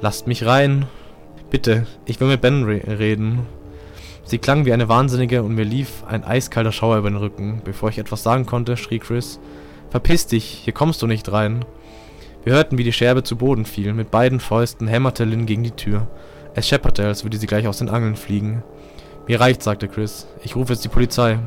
Lasst 0.00 0.26
mich 0.26 0.46
rein. 0.46 0.86
Bitte, 1.50 1.86
ich 2.06 2.20
will 2.20 2.28
mit 2.28 2.40
Ben 2.40 2.64
re 2.64 2.80
reden. 2.86 3.40
Sie 4.24 4.38
klang 4.38 4.64
wie 4.64 4.72
eine 4.72 4.88
Wahnsinnige 4.88 5.42
und 5.42 5.56
mir 5.56 5.64
lief 5.64 6.04
ein 6.06 6.22
eiskalter 6.22 6.70
Schauer 6.70 6.98
über 6.98 7.10
den 7.10 7.16
Rücken. 7.16 7.62
Bevor 7.64 7.88
ich 7.88 7.98
etwas 7.98 8.22
sagen 8.22 8.46
konnte, 8.46 8.76
schrie 8.76 9.00
Chris. 9.00 9.40
Verpiss 9.90 10.28
dich, 10.28 10.44
hier 10.44 10.72
kommst 10.72 11.02
du 11.02 11.08
nicht 11.08 11.32
rein. 11.32 11.64
Wir 12.44 12.52
hörten, 12.52 12.78
wie 12.78 12.84
die 12.84 12.92
Scherbe 12.92 13.24
zu 13.24 13.36
Boden 13.36 13.64
fiel. 13.64 13.92
Mit 13.92 14.10
beiden 14.10 14.38
Fäusten 14.38 14.86
hämmerte 14.86 15.24
Lynn 15.24 15.46
gegen 15.46 15.64
die 15.64 15.72
Tür. 15.72 16.06
Es 16.54 16.68
schepperte, 16.68 17.04
als 17.06 17.24
würde 17.24 17.38
sie 17.38 17.48
gleich 17.48 17.66
aus 17.66 17.78
den 17.78 17.88
Angeln 17.88 18.14
fliegen. 18.14 18.62
Mir 19.26 19.40
reicht, 19.40 19.62
sagte 19.62 19.88
Chris. 19.88 20.28
Ich 20.44 20.54
rufe 20.54 20.72
jetzt 20.72 20.84
die 20.84 20.88
Polizei. 20.88 21.40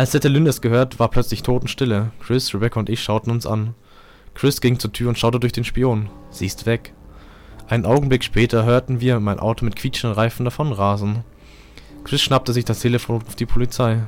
Als 0.00 0.14
hätte 0.14 0.28
Lynn 0.28 0.46
es 0.46 0.62
gehört, 0.62 0.98
war 0.98 1.08
plötzlich 1.08 1.42
Totenstille. 1.42 2.10
Chris, 2.20 2.54
Rebecca 2.54 2.80
und 2.80 2.88
ich 2.88 3.02
schauten 3.02 3.30
uns 3.30 3.44
an. 3.44 3.74
Chris 4.32 4.62
ging 4.62 4.78
zur 4.78 4.94
Tür 4.94 5.10
und 5.10 5.18
schaute 5.18 5.38
durch 5.38 5.52
den 5.52 5.62
Spion. 5.62 6.08
Sie 6.30 6.46
ist 6.46 6.64
weg. 6.64 6.94
Einen 7.68 7.84
Augenblick 7.84 8.24
später 8.24 8.64
hörten 8.64 9.02
wir 9.02 9.20
mein 9.20 9.38
Auto 9.38 9.62
mit 9.62 9.76
quietschenden 9.76 10.18
Reifen 10.18 10.46
davonrasen. 10.46 11.22
Chris 12.02 12.22
schnappte 12.22 12.54
sich 12.54 12.64
das 12.64 12.80
Telefon 12.80 13.16
und 13.16 13.26
rief 13.26 13.34
die 13.34 13.44
Polizei. 13.44 14.04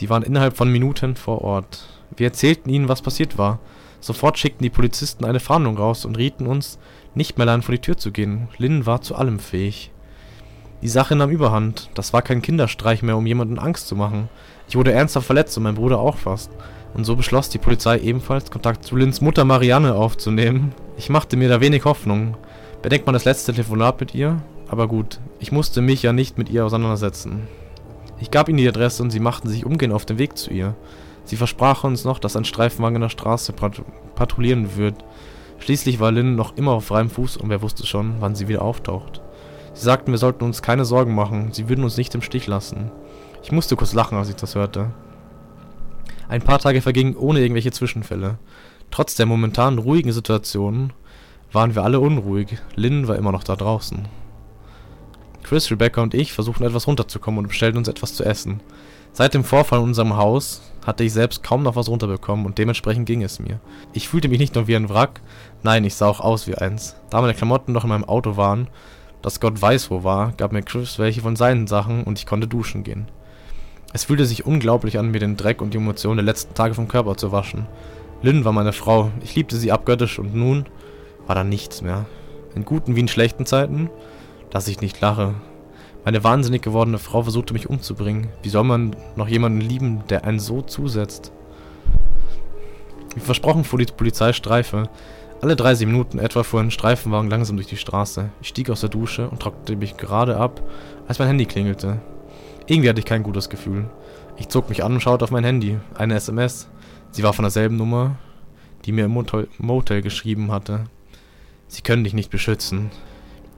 Die 0.00 0.10
waren 0.10 0.24
innerhalb 0.24 0.56
von 0.56 0.68
Minuten 0.72 1.14
vor 1.14 1.42
Ort. 1.42 1.86
Wir 2.16 2.26
erzählten 2.26 2.68
ihnen, 2.68 2.88
was 2.88 3.00
passiert 3.00 3.38
war. 3.38 3.60
Sofort 4.00 4.38
schickten 4.38 4.64
die 4.64 4.70
Polizisten 4.70 5.24
eine 5.24 5.38
Fahndung 5.38 5.76
raus 5.76 6.04
und 6.04 6.18
rieten 6.18 6.48
uns, 6.48 6.80
nicht 7.14 7.38
mehr 7.38 7.46
allein 7.46 7.62
vor 7.62 7.76
die 7.76 7.80
Tür 7.80 7.96
zu 7.96 8.10
gehen. 8.10 8.48
Lynn 8.58 8.86
war 8.86 9.02
zu 9.02 9.14
allem 9.14 9.38
fähig. 9.38 9.92
Die 10.82 10.88
Sache 10.88 11.14
nahm 11.14 11.30
überhand. 11.30 11.90
Das 11.94 12.12
war 12.12 12.22
kein 12.22 12.42
Kinderstreich 12.42 13.02
mehr, 13.02 13.16
um 13.16 13.24
jemanden 13.24 13.60
Angst 13.60 13.86
zu 13.86 13.94
machen. 13.94 14.28
Ich 14.72 14.76
wurde 14.76 14.92
ernsthaft 14.92 15.26
verletzt 15.26 15.54
und 15.58 15.64
mein 15.64 15.74
Bruder 15.74 15.98
auch 15.98 16.16
fast. 16.16 16.50
Und 16.94 17.04
so 17.04 17.14
beschloss 17.14 17.50
die 17.50 17.58
Polizei 17.58 17.98
ebenfalls, 17.98 18.50
Kontakt 18.50 18.84
zu 18.84 18.96
Lynns 18.96 19.20
Mutter 19.20 19.44
Marianne 19.44 19.94
aufzunehmen. 19.94 20.72
Ich 20.96 21.10
machte 21.10 21.36
mir 21.36 21.50
da 21.50 21.60
wenig 21.60 21.84
Hoffnung. 21.84 22.38
Bedenkt 22.80 23.04
man 23.04 23.12
das 23.12 23.26
letzte 23.26 23.52
Telefonat 23.52 24.00
mit 24.00 24.14
ihr? 24.14 24.40
Aber 24.68 24.88
gut, 24.88 25.20
ich 25.40 25.52
musste 25.52 25.82
mich 25.82 26.02
ja 26.02 26.14
nicht 26.14 26.38
mit 26.38 26.48
ihr 26.48 26.64
auseinandersetzen. 26.64 27.48
Ich 28.18 28.30
gab 28.30 28.48
ihnen 28.48 28.56
die 28.56 28.66
Adresse 28.66 29.02
und 29.02 29.10
sie 29.10 29.20
machten 29.20 29.50
sich 29.50 29.66
umgehend 29.66 29.92
auf 29.92 30.06
den 30.06 30.16
Weg 30.16 30.38
zu 30.38 30.50
ihr. 30.50 30.74
Sie 31.24 31.36
versprachen 31.36 31.90
uns 31.90 32.06
noch, 32.06 32.18
dass 32.18 32.34
ein 32.34 32.46
Streifenwagen 32.46 32.96
in 32.96 33.02
der 33.02 33.10
Straße 33.10 33.52
pat 33.52 33.82
patrouillieren 34.14 34.78
wird. 34.78 34.94
Schließlich 35.58 36.00
war 36.00 36.12
Lynn 36.12 36.34
noch 36.34 36.56
immer 36.56 36.72
auf 36.72 36.86
freiem 36.86 37.10
Fuß 37.10 37.36
und 37.36 37.50
wer 37.50 37.60
wusste 37.60 37.86
schon, 37.86 38.14
wann 38.20 38.34
sie 38.34 38.48
wieder 38.48 38.62
auftaucht. 38.62 39.20
Sie 39.74 39.84
sagten, 39.84 40.12
wir 40.12 40.18
sollten 40.18 40.44
uns 40.44 40.62
keine 40.62 40.86
Sorgen 40.86 41.14
machen, 41.14 41.52
sie 41.52 41.68
würden 41.68 41.84
uns 41.84 41.98
nicht 41.98 42.14
im 42.14 42.22
Stich 42.22 42.46
lassen. 42.46 42.90
Ich 43.42 43.52
musste 43.52 43.76
kurz 43.76 43.92
lachen, 43.92 44.16
als 44.16 44.28
ich 44.28 44.36
das 44.36 44.54
hörte. 44.54 44.90
Ein 46.28 46.42
paar 46.42 46.58
Tage 46.58 46.80
vergingen 46.80 47.16
ohne 47.16 47.40
irgendwelche 47.40 47.72
Zwischenfälle. 47.72 48.38
Trotz 48.90 49.14
der 49.16 49.26
momentan 49.26 49.78
ruhigen 49.78 50.12
Situation 50.12 50.92
waren 51.50 51.74
wir 51.74 51.82
alle 51.82 52.00
unruhig. 52.00 52.58
Lynn 52.76 53.08
war 53.08 53.16
immer 53.16 53.32
noch 53.32 53.44
da 53.44 53.56
draußen. 53.56 54.06
Chris, 55.42 55.70
Rebecca 55.70 56.00
und 56.00 56.14
ich 56.14 56.32
versuchten 56.32 56.64
etwas 56.64 56.86
runterzukommen 56.86 57.38
und 57.38 57.48
bestellten 57.48 57.78
uns 57.78 57.88
etwas 57.88 58.14
zu 58.14 58.24
essen. 58.24 58.60
Seit 59.12 59.34
dem 59.34 59.44
Vorfall 59.44 59.80
in 59.80 59.86
unserem 59.86 60.16
Haus 60.16 60.62
hatte 60.86 61.04
ich 61.04 61.12
selbst 61.12 61.42
kaum 61.42 61.62
noch 61.62 61.76
was 61.76 61.88
runterbekommen 61.88 62.46
und 62.46 62.56
dementsprechend 62.56 63.06
ging 63.06 63.22
es 63.22 63.38
mir. 63.38 63.60
Ich 63.92 64.08
fühlte 64.08 64.28
mich 64.28 64.38
nicht 64.38 64.54
nur 64.54 64.68
wie 64.68 64.76
ein 64.76 64.88
Wrack, 64.88 65.20
nein, 65.62 65.84
ich 65.84 65.94
sah 65.94 66.08
auch 66.08 66.20
aus 66.20 66.46
wie 66.46 66.54
eins. 66.54 66.96
Da 67.10 67.20
meine 67.20 67.34
Klamotten 67.34 67.72
noch 67.72 67.84
in 67.84 67.90
meinem 67.90 68.04
Auto 68.04 68.38
waren, 68.38 68.68
das 69.20 69.40
Gott 69.40 69.60
weiß 69.60 69.90
wo 69.90 70.02
war, 70.02 70.32
gab 70.32 70.52
mir 70.52 70.62
Chris 70.62 70.98
welche 70.98 71.20
von 71.20 71.36
seinen 71.36 71.66
Sachen 71.66 72.04
und 72.04 72.18
ich 72.18 72.26
konnte 72.26 72.48
duschen 72.48 72.84
gehen. 72.84 73.06
Es 73.92 74.04
fühlte 74.04 74.26
sich 74.26 74.46
unglaublich 74.46 74.98
an, 74.98 75.10
mir 75.10 75.20
den 75.20 75.36
Dreck 75.36 75.60
und 75.60 75.74
die 75.74 75.78
Emotionen 75.78 76.18
der 76.18 76.24
letzten 76.24 76.54
Tage 76.54 76.74
vom 76.74 76.88
Körper 76.88 77.16
zu 77.16 77.32
waschen. 77.32 77.66
Lynn 78.22 78.44
war 78.44 78.52
meine 78.52 78.72
Frau, 78.72 79.10
ich 79.22 79.34
liebte 79.34 79.56
sie 79.56 79.72
abgöttisch 79.72 80.18
und 80.18 80.34
nun 80.34 80.66
war 81.26 81.34
da 81.34 81.44
nichts 81.44 81.82
mehr. 81.82 82.06
In 82.54 82.64
guten 82.64 82.96
wie 82.96 83.00
in 83.00 83.08
schlechten 83.08 83.46
Zeiten 83.46 83.90
dass 84.52 84.68
ich 84.68 84.82
nicht 84.82 85.00
lache. 85.00 85.34
Meine 86.04 86.22
wahnsinnig 86.22 86.62
gewordene 86.62 86.98
Frau 86.98 87.22
versuchte 87.22 87.54
mich 87.54 87.70
umzubringen. 87.70 88.28
Wie 88.42 88.50
soll 88.50 88.64
man 88.64 88.94
noch 89.16 89.28
jemanden 89.28 89.60
lieben, 89.60 90.02
der 90.08 90.24
einen 90.24 90.40
so 90.40 90.60
zusetzt? 90.60 91.32
Wie 93.14 93.20
versprochen 93.20 93.64
fuhr 93.64 93.78
die 93.78 93.86
Polizeistreife. 93.86 94.90
Alle 95.40 95.56
30 95.56 95.86
Minuten 95.86 96.18
etwa 96.18 96.42
fuhr 96.42 96.60
ein 96.60 96.70
Streifenwagen 96.70 97.30
langsam 97.30 97.56
durch 97.56 97.66
die 97.66 97.76
Straße. 97.76 98.28
Ich 98.42 98.48
stieg 98.48 98.68
aus 98.68 98.80
der 98.80 98.90
Dusche 98.90 99.28
und 99.28 99.40
trocknete 99.40 99.76
mich 99.76 99.96
gerade 99.96 100.36
ab, 100.36 100.62
als 101.08 101.18
mein 101.18 101.28
Handy 101.28 101.46
klingelte. 101.46 102.00
Irgendwie 102.66 102.88
hatte 102.88 103.00
ich 103.00 103.06
kein 103.06 103.22
gutes 103.22 103.48
Gefühl. 103.48 103.86
Ich 104.36 104.48
zog 104.48 104.68
mich 104.68 104.84
an 104.84 104.94
und 104.94 105.00
schaute 105.00 105.24
auf 105.24 105.30
mein 105.30 105.44
Handy. 105.44 105.78
Eine 105.94 106.14
SMS. 106.14 106.68
Sie 107.10 107.22
war 107.22 107.32
von 107.32 107.42
derselben 107.42 107.76
Nummer, 107.76 108.16
die 108.84 108.92
mir 108.92 109.06
im 109.06 109.10
Motel, 109.10 109.48
Motel 109.58 110.02
geschrieben 110.02 110.50
hatte. 110.50 110.84
Sie 111.68 111.82
können 111.82 112.04
dich 112.04 112.14
nicht 112.14 112.30
beschützen. 112.30 112.90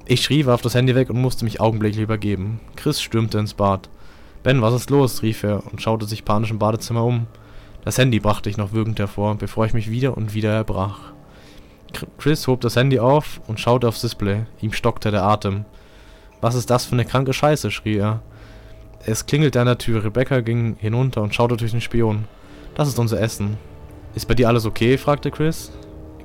Ich 0.07 0.23
schrie, 0.23 0.47
warf 0.47 0.63
das 0.63 0.75
Handy 0.75 0.95
weg 0.95 1.11
und 1.11 1.21
musste 1.21 1.45
mich 1.45 1.61
augenblicklich 1.61 2.03
übergeben. 2.03 2.61
Chris 2.77 3.01
stürmte 3.01 3.39
ins 3.39 3.55
Bad. 3.55 3.89
Ben, 4.43 4.61
was 4.61 4.75
ist 4.75 4.91
los? 4.91 5.23
rief 5.23 5.43
er 5.43 5.67
und 5.71 5.81
schaute 5.81 6.07
sich 6.07 6.25
panisch 6.25 6.51
im 6.51 6.59
Badezimmer 6.59 7.05
um. 7.05 7.27
Das 7.85 7.99
Handy 7.99 8.21
brachte 8.21 8.51
ich 8.51 8.57
noch 8.57 8.73
würgend 8.73 8.99
hervor, 8.99 9.35
bevor 9.37 9.67
ich 9.67 9.75
mich 9.75 9.91
wieder 9.91 10.17
und 10.17 10.35
wieder 10.35 10.53
erbrach. 10.53 11.13
Chris 12.19 12.47
hob 12.47 12.61
das 12.61 12.77
Handy 12.77 12.99
auf 12.99 13.41
und 13.47 13.61
schaute 13.61 13.89
aufs 13.89 14.01
Display. 14.01 14.45
Ihm 14.61 14.73
stockte 14.73 15.11
der 15.11 15.23
Atem. 15.23 15.65
Was 16.41 16.55
ist 16.55 16.69
das 16.69 16.85
für 16.85 16.93
eine 16.93 17.05
kranke 17.05 17.33
Scheiße? 17.33 17.71
schrie 17.71 17.97
er. 17.97 18.23
Es 19.07 19.27
klingelte 19.27 19.61
an 19.61 19.67
der 19.67 19.79
Tür. 19.79 20.03
Rebecca 20.03 20.41
ging 20.41 20.77
hinunter 20.79 21.23
und 21.23 21.35
schaute 21.35 21.57
durch 21.59 21.73
den 21.73 21.83
Spion. 21.83 22.25
Das 22.75 22.89
ist 22.89 22.99
unser 22.99 23.21
Essen. 23.21 23.59
Ist 24.15 24.27
bei 24.27 24.35
dir 24.35 24.49
alles 24.49 24.65
okay? 24.65 24.97
fragte 24.97 25.31
Chris. 25.31 25.73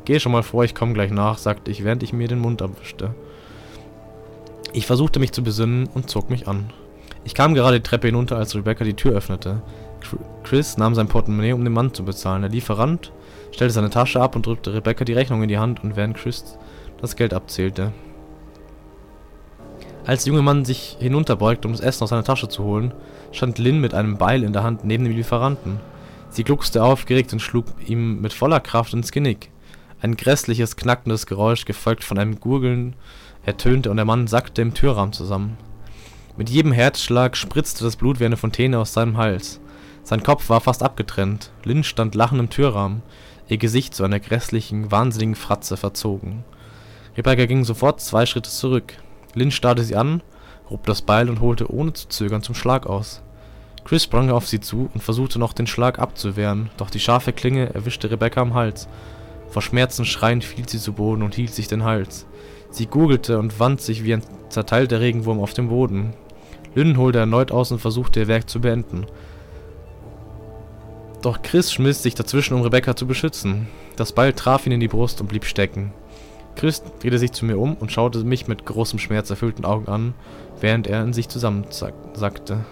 Geh 0.05 0.19
schon 0.19 0.31
mal 0.31 0.43
vor, 0.43 0.63
ich 0.63 0.75
komme 0.75 0.93
gleich 0.93 1.11
nach, 1.11 1.37
sagte 1.37 1.71
ich, 1.71 1.83
während 1.83 2.03
ich 2.03 2.13
mir 2.13 2.27
den 2.27 2.39
Mund 2.39 2.61
abwischte. 2.61 3.13
Ich 4.71 4.85
versuchte 4.85 5.19
mich 5.19 5.33
zu 5.33 5.43
besinnen 5.43 5.89
und 5.93 6.09
zog 6.09 6.29
mich 6.29 6.47
an. 6.47 6.71
Ich 7.25 7.33
kam 7.33 7.53
gerade 7.53 7.79
die 7.79 7.83
Treppe 7.83 8.07
hinunter, 8.07 8.37
als 8.37 8.55
Rebecca 8.55 8.85
die 8.85 8.93
Tür 8.93 9.13
öffnete. 9.13 9.61
Chris 10.43 10.77
nahm 10.77 10.95
sein 10.95 11.07
Portemonnaie, 11.07 11.53
um 11.53 11.63
den 11.63 11.73
Mann 11.73 11.93
zu 11.93 12.05
bezahlen. 12.05 12.43
Er 12.43 12.49
lief 12.49 12.69
heran, 12.69 12.99
stellte 13.51 13.73
seine 13.73 13.89
Tasche 13.89 14.21
ab 14.21 14.35
und 14.35 14.45
drückte 14.45 14.73
Rebecca 14.73 15.03
die 15.03 15.13
Rechnung 15.13 15.43
in 15.43 15.49
die 15.49 15.57
Hand 15.57 15.83
und 15.83 15.97
während 15.97 16.15
Chris 16.15 16.57
das 17.01 17.17
Geld 17.17 17.33
abzählte. 17.33 17.91
Als 20.05 20.23
der 20.23 20.31
junge 20.31 20.41
Mann 20.41 20.65
sich 20.65 20.97
hinunterbeugte, 20.99 21.67
um 21.67 21.73
das 21.73 21.81
Essen 21.81 22.03
aus 22.03 22.09
seiner 22.09 22.23
Tasche 22.23 22.49
zu 22.49 22.63
holen, 22.63 22.93
stand 23.31 23.59
Lynn 23.59 23.79
mit 23.79 23.93
einem 23.93 24.17
Beil 24.17 24.43
in 24.43 24.53
der 24.53 24.63
Hand 24.63 24.83
neben 24.83 25.03
dem 25.03 25.15
Lieferanten. 25.15 25.79
Sie 26.29 26.43
gluckste 26.43 26.83
aufgeregt 26.83 27.33
und 27.33 27.41
schlug 27.41 27.65
ihm 27.85 28.21
mit 28.21 28.33
voller 28.33 28.59
Kraft 28.59 28.93
ins 28.93 29.11
Genick. 29.11 29.51
Ein 30.01 30.15
grässliches, 30.15 30.75
knackendes 30.77 31.25
Geräusch, 31.25 31.65
gefolgt 31.65 32.03
von 32.03 32.17
einem 32.17 32.39
Gurgeln 32.39 32.95
ertönte 33.45 33.89
und 33.91 33.97
der 33.97 34.05
Mann 34.05 34.27
sackte 34.27 34.61
im 34.61 34.73
Türrahmen 34.73 35.13
zusammen. 35.13 35.57
Mit 36.37 36.49
jedem 36.49 36.71
Herzschlag 36.71 37.35
spritzte 37.35 37.83
das 37.83 37.95
Blut 37.95 38.19
wie 38.19 38.25
eine 38.25 38.37
Fontäne 38.37 38.79
aus 38.79 38.93
seinem 38.93 39.17
Hals. 39.17 39.59
Sein 40.03 40.23
Kopf 40.23 40.49
war 40.49 40.61
fast 40.61 40.83
abgetrennt. 40.83 41.51
Lynn 41.63 41.83
stand 41.83 42.15
lachend 42.15 42.39
im 42.39 42.49
Türrahmen, 42.49 43.01
ihr 43.47 43.57
Gesicht 43.57 43.93
zu 43.93 44.03
einer 44.03 44.19
grässlichen, 44.19 44.91
wahnsinnigen 44.91 45.35
Fratze 45.35 45.77
verzogen. 45.77 46.43
Rebecca 47.17 47.45
ging 47.45 47.65
sofort 47.65 47.99
zwei 47.99 48.25
Schritte 48.25 48.49
zurück. 48.49 48.93
Lynn 49.33 49.51
starrte 49.51 49.83
sie 49.83 49.95
an, 49.95 50.21
hob 50.69 50.85
das 50.85 51.01
Beil 51.01 51.29
und 51.29 51.41
holte 51.41 51.71
ohne 51.71 51.93
zu 51.93 52.07
zögern 52.07 52.43
zum 52.43 52.55
Schlag 52.55 52.87
aus. 52.87 53.21
Chris 53.85 54.03
sprang 54.03 54.29
auf 54.29 54.47
sie 54.47 54.59
zu 54.59 54.89
und 54.93 55.01
versuchte 55.01 55.39
noch 55.39 55.53
den 55.53 55.67
Schlag 55.67 55.99
abzuwehren, 55.99 56.69
doch 56.77 56.89
die 56.89 56.99
scharfe 56.99 57.33
Klinge 57.33 57.73
erwischte 57.73 58.11
Rebecca 58.11 58.41
am 58.41 58.53
Hals. 58.53 58.87
Vor 59.49 59.61
Schmerzen 59.61 60.05
schreiend 60.05 60.43
fiel 60.43 60.69
sie 60.69 60.79
zu 60.79 60.93
Boden 60.93 61.23
und 61.23 61.35
hielt 61.35 61.53
sich 61.53 61.67
den 61.67 61.83
Hals. 61.83 62.27
Sie 62.69 62.85
gurgelte 62.85 63.39
und 63.39 63.59
wand 63.59 63.81
sich 63.81 64.03
wie 64.03 64.13
ein 64.13 64.23
zerteilter 64.49 64.99
Regenwurm 64.99 65.39
auf 65.39 65.53
dem 65.53 65.69
Boden. 65.69 66.13
Lynn 66.75 66.97
holte 66.97 67.19
erneut 67.19 67.51
aus 67.51 67.71
und 67.71 67.79
versuchte 67.79 68.19
ihr 68.19 68.27
Werk 68.27 68.47
zu 68.47 68.61
beenden. 68.61 69.07
Doch 71.21 71.41
Chris 71.41 71.73
schmiss 71.73 72.03
sich 72.03 72.15
dazwischen, 72.15 72.53
um 72.53 72.61
Rebecca 72.61 72.95
zu 72.95 73.07
beschützen. 73.07 73.67
Das 73.95 74.13
Beil 74.13 74.33
traf 74.33 74.65
ihn 74.65 74.71
in 74.71 74.79
die 74.79 74.87
Brust 74.87 75.19
und 75.19 75.27
blieb 75.27 75.45
stecken. 75.45 75.91
Chris 76.59 76.83
drehte 76.99 77.17
sich 77.17 77.31
zu 77.31 77.45
mir 77.45 77.57
um 77.57 77.75
und 77.75 77.89
schaute 77.89 78.21
mich 78.25 78.49
mit 78.49 78.65
großem 78.65 78.99
Schmerz 78.99 79.29
erfüllten 79.29 79.63
Augen 79.63 79.87
an, 79.87 80.13
während 80.59 80.87
er 80.87 81.01
in 81.01 81.13
sich 81.13 81.29
zusammensackte. 81.29 82.65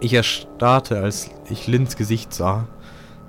Ich 0.00 0.12
erstarrte, 0.12 0.98
als 0.98 1.30
ich 1.48 1.68
Lynns 1.68 1.96
Gesicht 1.96 2.34
sah. 2.34 2.66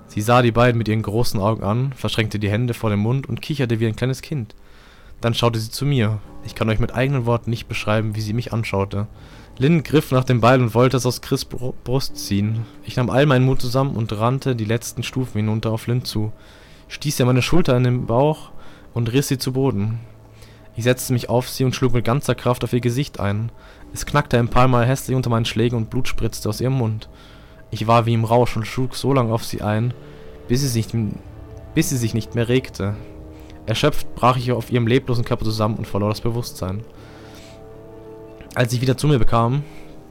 Sie 0.08 0.22
sah 0.22 0.42
die 0.42 0.52
beiden 0.52 0.80
mit 0.80 0.88
ihren 0.88 1.04
großen 1.04 1.40
Augen 1.40 1.64
an, 1.64 1.94
verschränkte 1.94 2.40
die 2.40 2.50
Hände 2.50 2.74
vor 2.74 2.90
dem 2.90 3.02
Mund 3.02 3.30
und 3.30 3.44
kicherte 3.44 3.80
wie 3.80 3.86
ein 3.86 3.96
kleines 3.96 4.24
Kind. 4.24 4.56
Dann 5.22 5.36
schaute 5.36 5.60
sie 5.60 5.70
zu 5.70 5.86
mir. 5.86 6.18
Ich 6.44 6.56
kann 6.56 6.68
euch 6.68 6.80
mit 6.80 6.96
eigenen 6.96 7.28
Worten 7.28 7.52
nicht 7.52 7.68
beschreiben, 7.68 8.16
wie 8.16 8.22
sie 8.22 8.34
mich 8.34 8.54
anschaute. 8.54 9.06
Lynn 9.60 9.84
griff 9.84 10.12
nach 10.12 10.24
dem 10.24 10.42
Beil 10.42 10.60
und 10.60 10.74
wollte 10.74 10.98
es 10.98 11.06
aus 11.06 11.22
Chris 11.22 11.46
Brust 11.46 12.18
ziehen. 12.18 12.66
Ich 12.86 12.96
nahm 12.96 13.12
all 13.12 13.28
meinen 13.28 13.46
Mut 13.46 13.62
zusammen 13.62 13.96
und 13.96 14.12
rannte 14.18 14.56
die 14.56 14.66
letzten 14.66 15.04
Stufen 15.04 15.38
hinunter 15.38 15.70
auf 15.70 15.86
Lynn 15.86 16.06
zu, 16.06 16.34
stieß 16.88 17.20
ihr 17.20 17.28
meine 17.28 17.44
Schulter 17.44 17.78
in 17.78 17.84
den 17.84 18.08
Bauch 18.08 18.50
und 18.94 19.12
riss 19.12 19.28
sie 19.28 19.38
zu 19.38 19.54
Boden. 19.54 20.00
Ich 20.76 20.84
setzte 20.84 21.14
mich 21.14 21.30
auf 21.30 21.50
sie 21.50 21.64
und 21.64 21.76
schlug 21.76 21.94
mit 21.94 22.06
ganzer 22.06 22.36
Kraft 22.36 22.64
auf 22.64 22.74
ihr 22.74 22.82
Gesicht 22.82 23.20
ein. 23.20 23.52
Es 23.94 24.06
knackte 24.06 24.40
ein 24.40 24.48
paar 24.48 24.68
Mal 24.68 24.86
hässlich 24.86 25.16
unter 25.16 25.30
meinen 25.30 25.46
Schlägen 25.46 25.78
und 25.78 25.90
Blut 25.90 26.08
spritzte 26.08 26.50
aus 26.50 26.62
ihrem 26.62 26.74
Mund. 26.74 27.10
Ich 27.70 27.86
war 27.88 28.06
wie 28.06 28.14
im 28.14 28.26
Rausch 28.26 28.56
und 28.56 28.66
schlug 28.66 28.96
so 28.96 29.14
lange 29.14 29.34
auf 29.34 29.44
sie 29.44 29.62
ein, 29.62 29.94
bis 30.48 30.62
sie, 30.62 30.68
sich, 30.68 30.88
bis 31.76 31.90
sie 31.90 31.98
sich 31.98 32.14
nicht 32.14 32.36
mehr 32.36 32.50
regte. 32.50 32.96
Erschöpft 33.66 34.14
brach 34.16 34.38
ich 34.38 34.52
auf 34.52 34.72
ihrem 34.72 34.88
leblosen 34.88 35.26
Körper 35.26 35.46
zusammen 35.46 35.76
und 35.76 35.88
verlor 35.88 36.10
das 36.10 36.22
Bewusstsein. 36.22 36.84
Als 38.56 38.74
ich 38.74 38.82
wieder 38.82 38.98
zu 38.98 39.08
mir 39.08 39.20
bekam, 39.20 39.64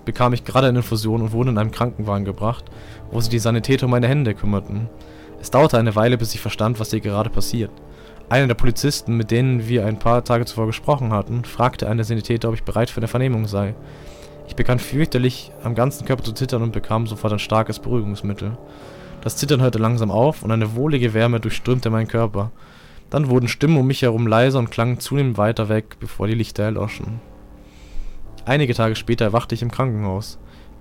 bekam 0.04 0.32
ich 0.32 0.44
gerade 0.44 0.68
eine 0.68 0.78
Infusion 0.78 1.22
und 1.22 1.32
wurde 1.32 1.50
in 1.50 1.58
einem 1.58 1.70
Krankenwagen 1.70 2.24
gebracht, 2.24 2.64
wo 3.10 3.20
sich 3.20 3.30
die 3.30 3.38
Sanitäter 3.38 3.86
um 3.86 3.90
meine 3.90 4.08
Hände 4.08 4.34
kümmerten. 4.34 4.88
Es 5.40 5.50
dauerte 5.50 5.78
eine 5.78 5.94
Weile, 5.96 6.18
bis 6.18 6.34
ich 6.34 6.40
verstand, 6.40 6.80
was 6.80 6.90
hier 6.90 7.00
gerade 7.00 7.30
passiert. 7.30 7.70
Einer 8.32 8.46
der 8.46 8.54
Polizisten, 8.54 9.18
mit 9.18 9.30
denen 9.30 9.68
wir 9.68 9.84
ein 9.84 9.98
paar 9.98 10.24
Tage 10.24 10.46
zuvor 10.46 10.64
gesprochen 10.64 11.12
hatten, 11.12 11.44
fragte 11.44 11.86
einen 11.86 11.98
der 11.98 12.06
Sanitäter, 12.06 12.48
ob 12.48 12.54
ich 12.54 12.62
bereit 12.62 12.88
für 12.88 12.96
eine 12.96 13.06
Vernehmung 13.06 13.46
sei. 13.46 13.74
Ich 14.48 14.56
begann 14.56 14.78
fürchterlich 14.78 15.52
am 15.62 15.74
ganzen 15.74 16.06
Körper 16.06 16.24
zu 16.24 16.32
zittern 16.32 16.62
und 16.62 16.72
bekam 16.72 17.06
sofort 17.06 17.34
ein 17.34 17.38
starkes 17.38 17.78
Beruhigungsmittel. 17.78 18.56
Das 19.20 19.36
Zittern 19.36 19.60
hörte 19.60 19.76
langsam 19.76 20.10
auf 20.10 20.42
und 20.42 20.50
eine 20.50 20.74
wohlige 20.74 21.12
Wärme 21.12 21.40
durchströmte 21.40 21.90
meinen 21.90 22.08
Körper. 22.08 22.52
Dann 23.10 23.28
wurden 23.28 23.48
Stimmen 23.48 23.76
um 23.76 23.86
mich 23.86 24.00
herum 24.00 24.26
leiser 24.26 24.60
und 24.60 24.70
klangen 24.70 24.98
zunehmend 24.98 25.36
weiter 25.36 25.68
weg, 25.68 25.96
bevor 26.00 26.26
die 26.26 26.32
Lichter 26.32 26.62
erloschen. 26.62 27.20
Einige 28.46 28.72
Tage 28.72 28.96
später 28.96 29.26
erwachte 29.26 29.54
ich 29.54 29.60
im 29.60 29.70
Krankenhaus. 29.70 30.38